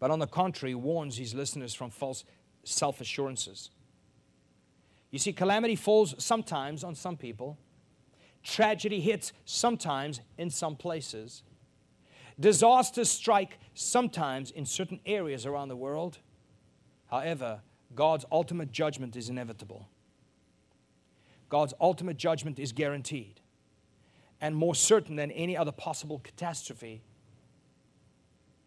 but 0.00 0.10
on 0.10 0.18
the 0.18 0.26
contrary, 0.26 0.74
warns 0.74 1.18
his 1.18 1.34
listeners 1.34 1.74
from 1.74 1.90
false 1.90 2.24
self 2.64 3.00
assurances. 3.00 3.70
You 5.10 5.18
see, 5.18 5.32
calamity 5.32 5.76
falls 5.76 6.14
sometimes 6.18 6.82
on 6.82 6.94
some 6.94 7.16
people, 7.16 7.58
tragedy 8.42 9.00
hits 9.00 9.32
sometimes 9.44 10.20
in 10.38 10.50
some 10.50 10.74
places, 10.74 11.42
disasters 12.40 13.10
strike 13.10 13.58
sometimes 13.74 14.50
in 14.50 14.64
certain 14.64 15.00
areas 15.04 15.44
around 15.46 15.68
the 15.68 15.76
world. 15.76 16.18
However, 17.10 17.60
God's 17.94 18.24
ultimate 18.30 18.72
judgment 18.72 19.16
is 19.16 19.28
inevitable. 19.28 19.88
God's 21.48 21.74
ultimate 21.80 22.16
judgment 22.16 22.58
is 22.58 22.72
guaranteed 22.72 23.40
and 24.40 24.56
more 24.56 24.74
certain 24.74 25.16
than 25.16 25.30
any 25.30 25.56
other 25.56 25.72
possible 25.72 26.18
catastrophe 26.18 27.02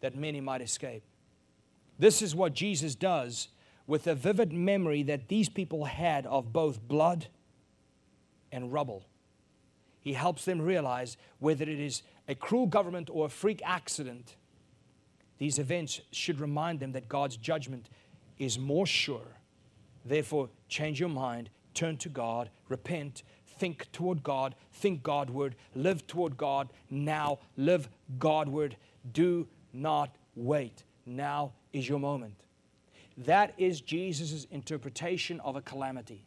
that 0.02 0.16
many 0.16 0.40
might 0.40 0.62
escape. 0.62 1.04
This 1.98 2.22
is 2.22 2.36
what 2.36 2.54
Jesus 2.54 2.96
does 2.96 3.50
with 3.88 4.08
a 4.08 4.16
vivid 4.16 4.54
memory 4.54 5.04
that 5.04 5.28
these 5.28 5.50
people 5.50 5.86
had 5.86 6.26
of 6.26 6.54
both 6.54 6.82
blood 6.88 7.28
and 8.52 8.72
rubble. 8.72 9.06
He 10.00 10.14
helps 10.14 10.46
them 10.46 10.62
realize 10.62 11.18
whether 11.40 11.64
it 11.64 11.80
is 11.80 12.04
a 12.28 12.36
cruel 12.36 12.68
government 12.68 13.10
or 13.12 13.26
a 13.26 13.30
freak 13.30 13.62
accident, 13.66 14.36
these 15.38 15.60
events 15.60 16.02
should 16.12 16.40
remind 16.40 16.80
them 16.80 16.94
that 16.94 17.10
God's 17.10 17.38
judgment 17.38 17.90
is 18.38 18.60
more 18.60 18.86
sure. 18.86 19.40
Therefore, 20.04 20.50
change 20.68 21.00
your 21.00 21.10
mind, 21.10 21.50
turn 21.74 21.98
to 21.98 22.10
God, 22.10 22.50
repent, 22.70 23.24
think 23.46 23.92
toward 23.92 24.24
God, 24.24 24.56
think 24.74 25.04
Godward, 25.04 25.56
live 25.74 26.06
toward 26.08 26.38
God 26.38 26.70
now, 26.90 27.40
live 27.58 27.90
Godward. 28.20 28.78
Do 29.14 29.48
not 29.74 30.16
wait. 30.36 30.84
Now 31.06 31.54
is 31.74 31.88
your 31.88 32.00
moment. 32.00 32.44
That 33.18 33.54
is 33.58 33.82
Jesus' 33.82 34.46
interpretation 34.52 35.40
of 35.40 35.56
a 35.56 35.62
calamity. 35.62 36.26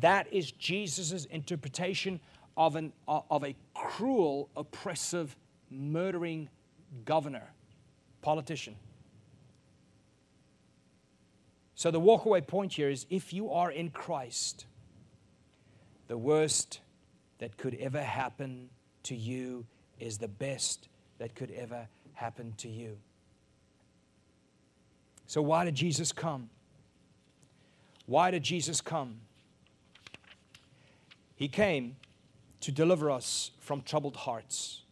That 0.00 0.32
is 0.32 0.52
Jesus' 0.52 1.24
interpretation 1.26 2.20
of, 2.56 2.76
an, 2.76 2.92
of 3.08 3.44
a 3.44 3.54
cruel, 3.74 4.48
oppressive, 4.56 5.36
murdering 5.70 6.48
governor, 7.04 7.52
politician. 8.22 8.76
So 11.74 11.90
the 11.90 12.00
walkaway 12.00 12.46
point 12.46 12.74
here 12.74 12.88
is 12.88 13.06
if 13.10 13.32
you 13.32 13.50
are 13.50 13.70
in 13.70 13.90
Christ, 13.90 14.66
the 16.06 16.16
worst 16.16 16.80
that 17.38 17.56
could 17.56 17.74
ever 17.74 18.02
happen 18.02 18.70
to 19.04 19.16
you 19.16 19.66
is 19.98 20.18
the 20.18 20.28
best 20.28 20.88
that 21.18 21.34
could 21.34 21.50
ever 21.50 21.88
happen 22.14 22.54
to 22.58 22.68
you. 22.68 22.96
So, 25.26 25.42
why 25.42 25.64
did 25.64 25.74
Jesus 25.74 26.12
come? 26.12 26.50
Why 28.06 28.30
did 28.30 28.42
Jesus 28.42 28.80
come? 28.80 29.20
He 31.34 31.48
came 31.48 31.96
to 32.60 32.70
deliver 32.70 33.10
us 33.10 33.50
from 33.60 33.82
troubled 33.82 34.16
hearts. 34.16 34.82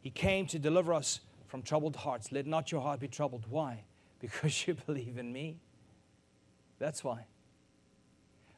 He 0.00 0.10
came 0.10 0.46
to 0.46 0.58
deliver 0.58 0.94
us 0.94 1.20
from 1.48 1.62
troubled 1.62 1.96
hearts. 1.96 2.30
Let 2.30 2.46
not 2.46 2.70
your 2.70 2.80
heart 2.80 3.00
be 3.00 3.08
troubled. 3.08 3.46
Why? 3.48 3.82
Because 4.20 4.66
you 4.66 4.74
believe 4.86 5.18
in 5.18 5.32
me. 5.32 5.58
That's 6.78 7.02
why. 7.02 7.26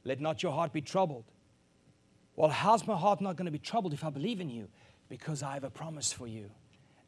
Let 0.04 0.20
not 0.20 0.42
your 0.42 0.52
heart 0.52 0.72
be 0.72 0.80
troubled. 0.80 1.24
Well, 2.36 2.50
how's 2.50 2.86
my 2.86 2.96
heart 2.96 3.20
not 3.20 3.36
going 3.36 3.46
to 3.46 3.52
be 3.52 3.58
troubled 3.58 3.92
if 3.92 4.04
I 4.04 4.10
believe 4.10 4.40
in 4.40 4.48
you? 4.48 4.68
Because 5.08 5.42
I 5.42 5.54
have 5.54 5.64
a 5.64 5.70
promise 5.70 6.12
for 6.12 6.26
you. 6.26 6.50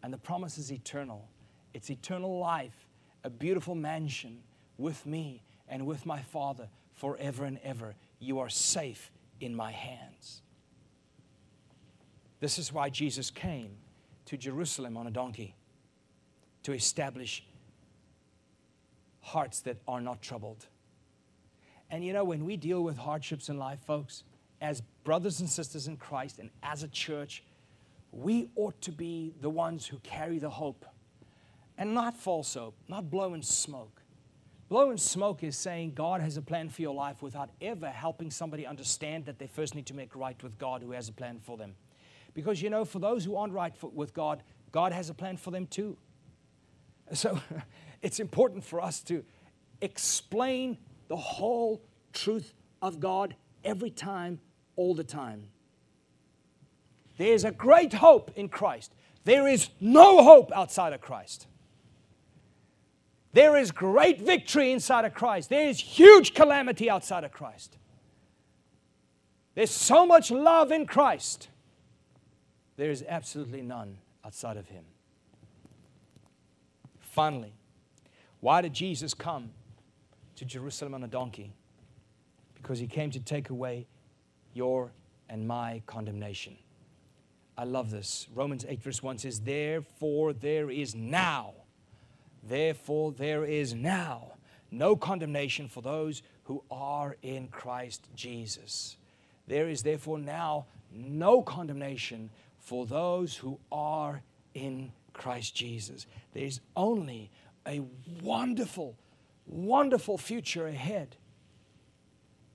And 0.02 0.12
the 0.12 0.18
promise 0.18 0.58
is 0.58 0.70
eternal. 0.70 1.28
It's 1.72 1.90
eternal 1.90 2.38
life, 2.38 2.86
a 3.24 3.30
beautiful 3.30 3.74
mansion 3.74 4.42
with 4.76 5.06
me 5.06 5.42
and 5.68 5.86
with 5.86 6.04
my 6.04 6.20
Father 6.20 6.68
forever 6.94 7.44
and 7.44 7.58
ever. 7.64 7.94
You 8.20 8.38
are 8.38 8.50
safe 8.50 9.10
in 9.40 9.54
my 9.54 9.72
hands. 9.72 10.42
This 12.40 12.58
is 12.58 12.72
why 12.72 12.90
Jesus 12.90 13.30
came 13.30 13.76
to 14.26 14.36
Jerusalem 14.36 14.96
on 14.96 15.06
a 15.06 15.10
donkey 15.10 15.54
to 16.62 16.72
establish 16.72 17.44
hearts 19.24 19.60
that 19.62 19.78
are 19.88 20.00
not 20.00 20.20
troubled. 20.20 20.66
And 21.90 22.04
you 22.04 22.12
know, 22.12 22.24
when 22.24 22.44
we 22.44 22.56
deal 22.56 22.82
with 22.82 22.98
hardships 22.98 23.48
in 23.48 23.58
life, 23.58 23.80
folks, 23.80 24.22
as 24.60 24.82
brothers 25.02 25.40
and 25.40 25.48
sisters 25.48 25.88
in 25.88 25.96
Christ 25.96 26.38
and 26.38 26.50
as 26.62 26.82
a 26.82 26.88
church, 26.88 27.42
we 28.12 28.48
ought 28.54 28.80
to 28.82 28.92
be 28.92 29.34
the 29.40 29.50
ones 29.50 29.86
who 29.86 29.98
carry 29.98 30.38
the 30.38 30.50
hope 30.50 30.84
and 31.76 31.94
not 31.94 32.16
false 32.16 32.54
hope, 32.54 32.76
not 32.86 33.10
blowing 33.10 33.42
smoke. 33.42 34.02
Blowing 34.68 34.96
smoke 34.98 35.42
is 35.42 35.56
saying 35.56 35.92
God 35.94 36.20
has 36.20 36.36
a 36.36 36.42
plan 36.42 36.68
for 36.68 36.82
your 36.82 36.94
life 36.94 37.22
without 37.22 37.50
ever 37.60 37.88
helping 37.88 38.30
somebody 38.30 38.66
understand 38.66 39.26
that 39.26 39.38
they 39.38 39.46
first 39.46 39.74
need 39.74 39.86
to 39.86 39.94
make 39.94 40.14
right 40.14 40.40
with 40.42 40.58
God 40.58 40.82
who 40.82 40.92
has 40.92 41.08
a 41.08 41.12
plan 41.12 41.38
for 41.42 41.56
them. 41.56 41.74
Because 42.34 42.60
you 42.60 42.70
know, 42.70 42.84
for 42.84 42.98
those 42.98 43.24
who 43.24 43.36
aren't 43.36 43.52
right 43.52 43.74
for, 43.74 43.90
with 43.90 44.12
God, 44.12 44.42
God 44.72 44.92
has 44.92 45.08
a 45.10 45.14
plan 45.14 45.38
for 45.38 45.50
them 45.50 45.66
too. 45.66 45.96
So 47.12 47.38
it's 48.04 48.20
important 48.20 48.62
for 48.62 48.82
us 48.82 49.00
to 49.04 49.24
explain 49.80 50.76
the 51.08 51.16
whole 51.16 51.82
truth 52.12 52.52
of 52.82 53.00
God 53.00 53.34
every 53.64 53.90
time, 53.90 54.40
all 54.76 54.94
the 54.94 55.02
time. 55.02 55.48
There's 57.16 57.44
a 57.44 57.50
great 57.50 57.94
hope 57.94 58.30
in 58.36 58.50
Christ. 58.50 58.92
There 59.24 59.48
is 59.48 59.70
no 59.80 60.22
hope 60.22 60.52
outside 60.54 60.92
of 60.92 61.00
Christ. 61.00 61.46
There 63.32 63.56
is 63.56 63.72
great 63.72 64.20
victory 64.20 64.70
inside 64.70 65.06
of 65.06 65.14
Christ. 65.14 65.48
There 65.48 65.66
is 65.66 65.80
huge 65.80 66.34
calamity 66.34 66.90
outside 66.90 67.24
of 67.24 67.32
Christ. 67.32 67.78
There's 69.54 69.70
so 69.70 70.04
much 70.04 70.30
love 70.30 70.70
in 70.70 70.84
Christ. 70.84 71.48
There 72.76 72.90
is 72.90 73.02
absolutely 73.08 73.62
none 73.62 73.96
outside 74.22 74.58
of 74.58 74.68
Him. 74.68 74.84
Finally, 77.00 77.54
why 78.44 78.60
did 78.60 78.74
Jesus 78.74 79.14
come 79.14 79.48
to 80.36 80.44
Jerusalem 80.44 80.92
on 80.92 81.02
a 81.02 81.08
donkey? 81.08 81.54
Because 82.54 82.78
He 82.78 82.86
came 82.86 83.10
to 83.12 83.18
take 83.18 83.48
away 83.48 83.86
your 84.52 84.92
and 85.30 85.48
my 85.48 85.80
condemnation. 85.86 86.54
I 87.56 87.64
love 87.64 87.90
this. 87.90 88.26
Romans 88.34 88.66
8, 88.68 88.82
verse 88.82 89.02
1 89.02 89.16
says, 89.16 89.40
Therefore 89.40 90.34
there 90.34 90.68
is 90.68 90.94
now, 90.94 91.54
therefore 92.46 93.12
there 93.12 93.46
is 93.46 93.72
now 93.72 94.32
no 94.70 94.94
condemnation 94.94 95.66
for 95.66 95.80
those 95.80 96.20
who 96.42 96.62
are 96.70 97.16
in 97.22 97.48
Christ 97.48 98.08
Jesus. 98.14 98.98
There 99.46 99.70
is 99.70 99.82
therefore 99.82 100.18
now 100.18 100.66
no 100.92 101.40
condemnation 101.40 102.28
for 102.58 102.84
those 102.84 103.36
who 103.36 103.58
are 103.72 104.20
in 104.52 104.92
Christ 105.14 105.54
Jesus. 105.54 106.06
There's 106.34 106.60
only 106.76 107.30
a 107.66 107.82
wonderful, 108.22 108.96
wonderful 109.46 110.18
future 110.18 110.66
ahead 110.66 111.16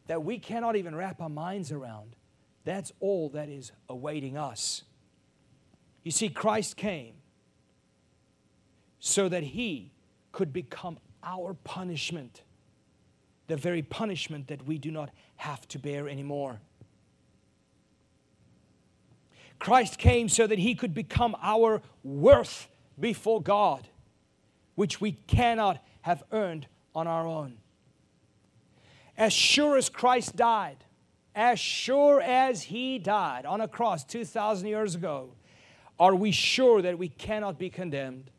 that 0.08 0.24
we 0.24 0.40
cannot 0.40 0.76
even 0.76 0.96
wrap 0.96 1.22
our 1.22 1.30
minds 1.30 1.72
around. 1.72 2.16
That's 2.66 2.92
all 3.00 3.30
that 3.30 3.50
is 3.50 3.72
awaiting 3.88 4.38
us. 4.38 4.84
You 6.04 6.12
see, 6.12 6.30
Christ 6.30 6.78
came 6.78 7.14
so 9.00 9.30
that 9.30 9.44
he 9.44 9.92
could 10.32 10.52
become 10.52 10.98
our 11.24 11.54
punishment, 11.54 12.44
the 13.48 13.58
very 13.58 13.82
punishment 13.82 14.48
that 14.48 14.66
we 14.66 14.78
do 14.78 14.92
not 14.92 15.10
have 15.38 15.68
to 15.70 15.80
bear 15.80 16.08
anymore. 16.08 16.60
Christ 19.60 19.98
came 19.98 20.30
so 20.30 20.48
that 20.48 20.60
he 20.60 20.74
could 20.74 20.94
become 20.94 21.36
our 21.42 21.82
worth 22.04 22.68
before 23.00 23.42
God, 23.42 23.88
which 24.80 25.02
we 25.02 25.12
cannot 25.28 25.84
have 26.04 26.24
earned 26.32 26.66
on 26.96 27.06
our 27.06 27.28
own. 27.28 27.58
As 29.18 29.34
sure 29.34 29.76
as 29.76 29.90
Christ 29.90 30.38
died, 30.38 30.86
as 31.36 31.60
sure 31.60 32.22
as 32.22 32.64
he 32.64 32.98
died 32.98 33.46
on 33.46 33.60
a 33.60 33.68
cross 33.68 34.06
2,000 34.06 34.70
years 34.70 34.96
ago, 34.96 35.32
are 36.00 36.16
we 36.16 36.32
sure 36.32 36.82
that 36.82 36.98
we 36.98 37.10
cannot 37.10 37.60
be 37.60 37.70
condemned? 37.70 38.32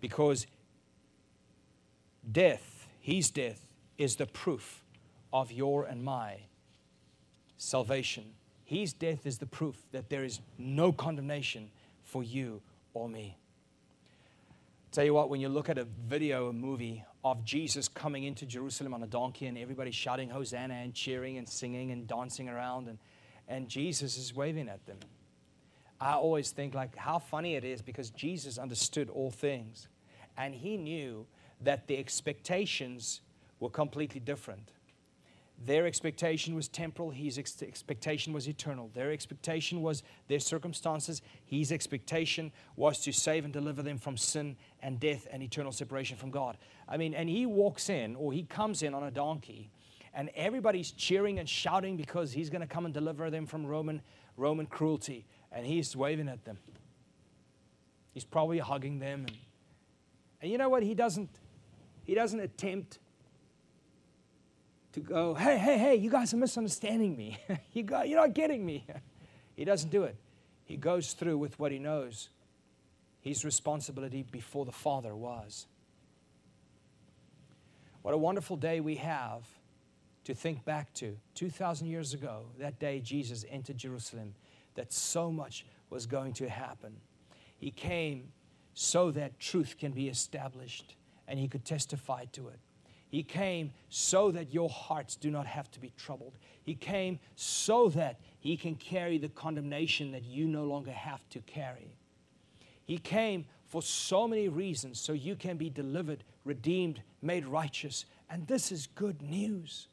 Because 0.00 0.46
death, 2.32 2.88
his 3.00 3.28
death, 3.30 3.66
is 3.98 4.16
the 4.16 4.24
proof 4.24 4.82
of 5.30 5.52
your 5.52 5.84
and 5.84 6.02
my 6.02 6.38
salvation. 7.58 8.32
His 8.64 8.94
death 8.94 9.26
is 9.26 9.36
the 9.36 9.46
proof 9.46 9.76
that 9.92 10.08
there 10.08 10.24
is 10.24 10.40
no 10.56 10.90
condemnation 10.90 11.70
for 12.02 12.22
you 12.22 12.62
or 12.94 13.10
me. 13.10 13.36
Tell 14.90 15.04
you 15.04 15.12
what, 15.12 15.28
when 15.28 15.40
you 15.40 15.48
look 15.48 15.68
at 15.68 15.76
a 15.76 15.84
video, 15.84 16.48
a 16.48 16.52
movie 16.52 17.04
of 17.22 17.44
Jesus 17.44 17.88
coming 17.88 18.24
into 18.24 18.46
Jerusalem 18.46 18.94
on 18.94 19.02
a 19.02 19.06
donkey 19.06 19.46
and 19.46 19.58
everybody 19.58 19.90
shouting 19.90 20.30
Hosanna 20.30 20.74
and 20.74 20.94
cheering 20.94 21.36
and 21.36 21.48
singing 21.48 21.90
and 21.90 22.06
dancing 22.06 22.48
around 22.48 22.88
and 22.88 22.98
and 23.48 23.68
Jesus 23.68 24.18
is 24.18 24.34
waving 24.34 24.68
at 24.68 24.84
them. 24.86 24.98
I 26.00 26.12
always 26.12 26.50
think 26.50 26.74
like 26.74 26.94
how 26.96 27.18
funny 27.18 27.54
it 27.54 27.64
is 27.64 27.82
because 27.82 28.10
Jesus 28.10 28.58
understood 28.58 29.08
all 29.08 29.30
things 29.30 29.88
and 30.36 30.54
he 30.54 30.76
knew 30.76 31.26
that 31.62 31.88
the 31.88 31.96
expectations 31.96 33.20
were 33.58 33.70
completely 33.70 34.20
different. 34.20 34.70
Their 35.64 35.86
expectation 35.86 36.54
was 36.54 36.68
temporal, 36.68 37.10
his 37.10 37.36
ex- 37.36 37.62
expectation 37.62 38.32
was 38.32 38.48
eternal. 38.48 38.90
Their 38.94 39.10
expectation 39.10 39.82
was 39.82 40.04
their 40.28 40.38
circumstances, 40.38 41.20
his 41.44 41.72
expectation 41.72 42.52
was 42.76 43.00
to 43.00 43.12
save 43.12 43.44
and 43.44 43.52
deliver 43.52 43.82
them 43.82 43.98
from 43.98 44.16
sin 44.16 44.56
and 44.80 45.00
death 45.00 45.26
and 45.32 45.42
eternal 45.42 45.72
separation 45.72 46.16
from 46.16 46.30
God. 46.30 46.58
I 46.88 46.96
mean, 46.96 47.12
and 47.12 47.28
he 47.28 47.44
walks 47.44 47.88
in 47.88 48.14
or 48.14 48.32
he 48.32 48.44
comes 48.44 48.82
in 48.82 48.94
on 48.94 49.02
a 49.02 49.10
donkey 49.10 49.70
and 50.14 50.30
everybody's 50.34 50.90
cheering 50.90 51.38
and 51.38 51.48
shouting 51.48 51.96
because 51.96 52.32
he's 52.32 52.50
going 52.50 52.60
to 52.60 52.66
come 52.66 52.84
and 52.84 52.94
deliver 52.94 53.30
them 53.30 53.46
from 53.46 53.66
Roman, 53.66 54.02
Roman 54.36 54.66
cruelty. 54.66 55.26
And 55.52 55.64
he's 55.64 55.94
waving 55.96 56.28
at 56.28 56.44
them. 56.44 56.58
He's 58.14 58.24
probably 58.24 58.58
hugging 58.58 58.98
them. 58.98 59.26
And, 59.28 59.36
and 60.42 60.50
you 60.50 60.58
know 60.58 60.68
what? 60.68 60.82
He 60.82 60.94
doesn't, 60.94 61.30
he 62.04 62.14
doesn't 62.14 62.40
attempt 62.40 62.98
to 64.98 65.04
go, 65.04 65.34
hey, 65.34 65.58
hey, 65.58 65.78
hey, 65.78 65.94
you 65.96 66.10
guys 66.10 66.32
are 66.34 66.36
misunderstanding 66.36 67.16
me. 67.16 67.38
you 67.72 67.82
got, 67.82 68.08
you're 68.08 68.20
not 68.20 68.34
getting 68.34 68.64
me. 68.64 68.84
he 69.56 69.64
doesn't 69.64 69.90
do 69.90 70.04
it. 70.04 70.16
He 70.64 70.76
goes 70.76 71.12
through 71.12 71.38
with 71.38 71.58
what 71.58 71.72
he 71.72 71.78
knows 71.78 72.28
his 73.20 73.44
responsibility 73.44 74.22
before 74.22 74.64
the 74.64 74.72
Father 74.72 75.14
was. 75.14 75.66
What 78.02 78.14
a 78.14 78.18
wonderful 78.18 78.56
day 78.56 78.80
we 78.80 78.96
have 78.96 79.42
to 80.24 80.34
think 80.34 80.64
back 80.64 80.92
to. 80.94 81.16
2,000 81.34 81.86
years 81.88 82.14
ago, 82.14 82.46
that 82.58 82.78
day 82.78 83.00
Jesus 83.00 83.44
entered 83.50 83.78
Jerusalem, 83.78 84.34
that 84.74 84.92
so 84.92 85.32
much 85.32 85.66
was 85.90 86.06
going 86.06 86.32
to 86.34 86.48
happen. 86.48 86.96
He 87.56 87.70
came 87.70 88.32
so 88.74 89.10
that 89.10 89.40
truth 89.40 89.76
can 89.78 89.92
be 89.92 90.08
established 90.08 90.94
and 91.26 91.38
he 91.38 91.48
could 91.48 91.64
testify 91.64 92.26
to 92.32 92.48
it. 92.48 92.60
He 93.08 93.22
came 93.22 93.72
so 93.88 94.30
that 94.32 94.52
your 94.52 94.68
hearts 94.68 95.16
do 95.16 95.30
not 95.30 95.46
have 95.46 95.70
to 95.72 95.80
be 95.80 95.92
troubled. 95.96 96.36
He 96.62 96.74
came 96.74 97.18
so 97.36 97.88
that 97.90 98.20
He 98.38 98.56
can 98.56 98.74
carry 98.74 99.18
the 99.18 99.30
condemnation 99.30 100.12
that 100.12 100.24
you 100.24 100.46
no 100.46 100.64
longer 100.64 100.92
have 100.92 101.26
to 101.30 101.40
carry. 101.40 101.96
He 102.84 102.98
came 102.98 103.46
for 103.66 103.82
so 103.82 104.28
many 104.28 104.48
reasons 104.48 105.00
so 105.00 105.12
you 105.12 105.36
can 105.36 105.56
be 105.56 105.70
delivered, 105.70 106.24
redeemed, 106.44 107.02
made 107.22 107.46
righteous. 107.46 108.04
And 108.30 108.46
this 108.46 108.72
is 108.72 108.86
good 108.86 109.22
news. 109.22 109.88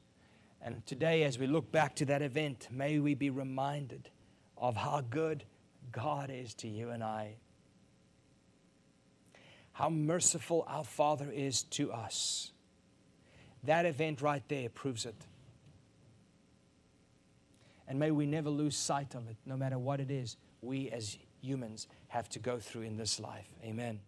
And 0.62 0.86
today, 0.86 1.24
as 1.24 1.38
we 1.38 1.48
look 1.48 1.72
back 1.72 1.96
to 1.98 2.06
that 2.06 2.22
event, 2.22 2.68
may 2.72 3.00
we 3.00 3.14
be 3.14 3.30
reminded 3.30 4.10
of 4.58 4.76
how 4.76 5.02
good 5.10 5.44
God 5.92 6.30
is 6.30 6.54
to 6.56 6.68
you 6.68 6.90
and 6.90 7.04
I. 7.04 7.36
How 9.74 9.90
merciful 9.90 10.66
our 10.68 10.86
Father 10.86 11.30
is 11.32 11.64
to 11.64 11.92
us. 11.92 12.52
That 13.66 13.86
event 13.86 14.22
right 14.22 14.44
there 14.48 14.70
proves 14.70 15.06
it. 15.06 15.16
And 17.88 18.00
may 18.00 18.12
we 18.12 18.26
never 18.26 18.50
lose 18.50 18.76
sight 18.76 19.14
of 19.16 19.30
it, 19.30 19.38
no 19.46 19.56
matter 19.56 19.78
what 19.78 20.00
it 20.00 20.10
is 20.10 20.38
we 20.62 20.90
as 20.90 21.18
humans 21.42 21.88
have 22.08 22.28
to 22.30 22.40
go 22.40 22.60
through 22.60 22.82
in 22.82 22.98
this 22.98 23.20
life. 23.20 23.48
Amen. 23.64 24.00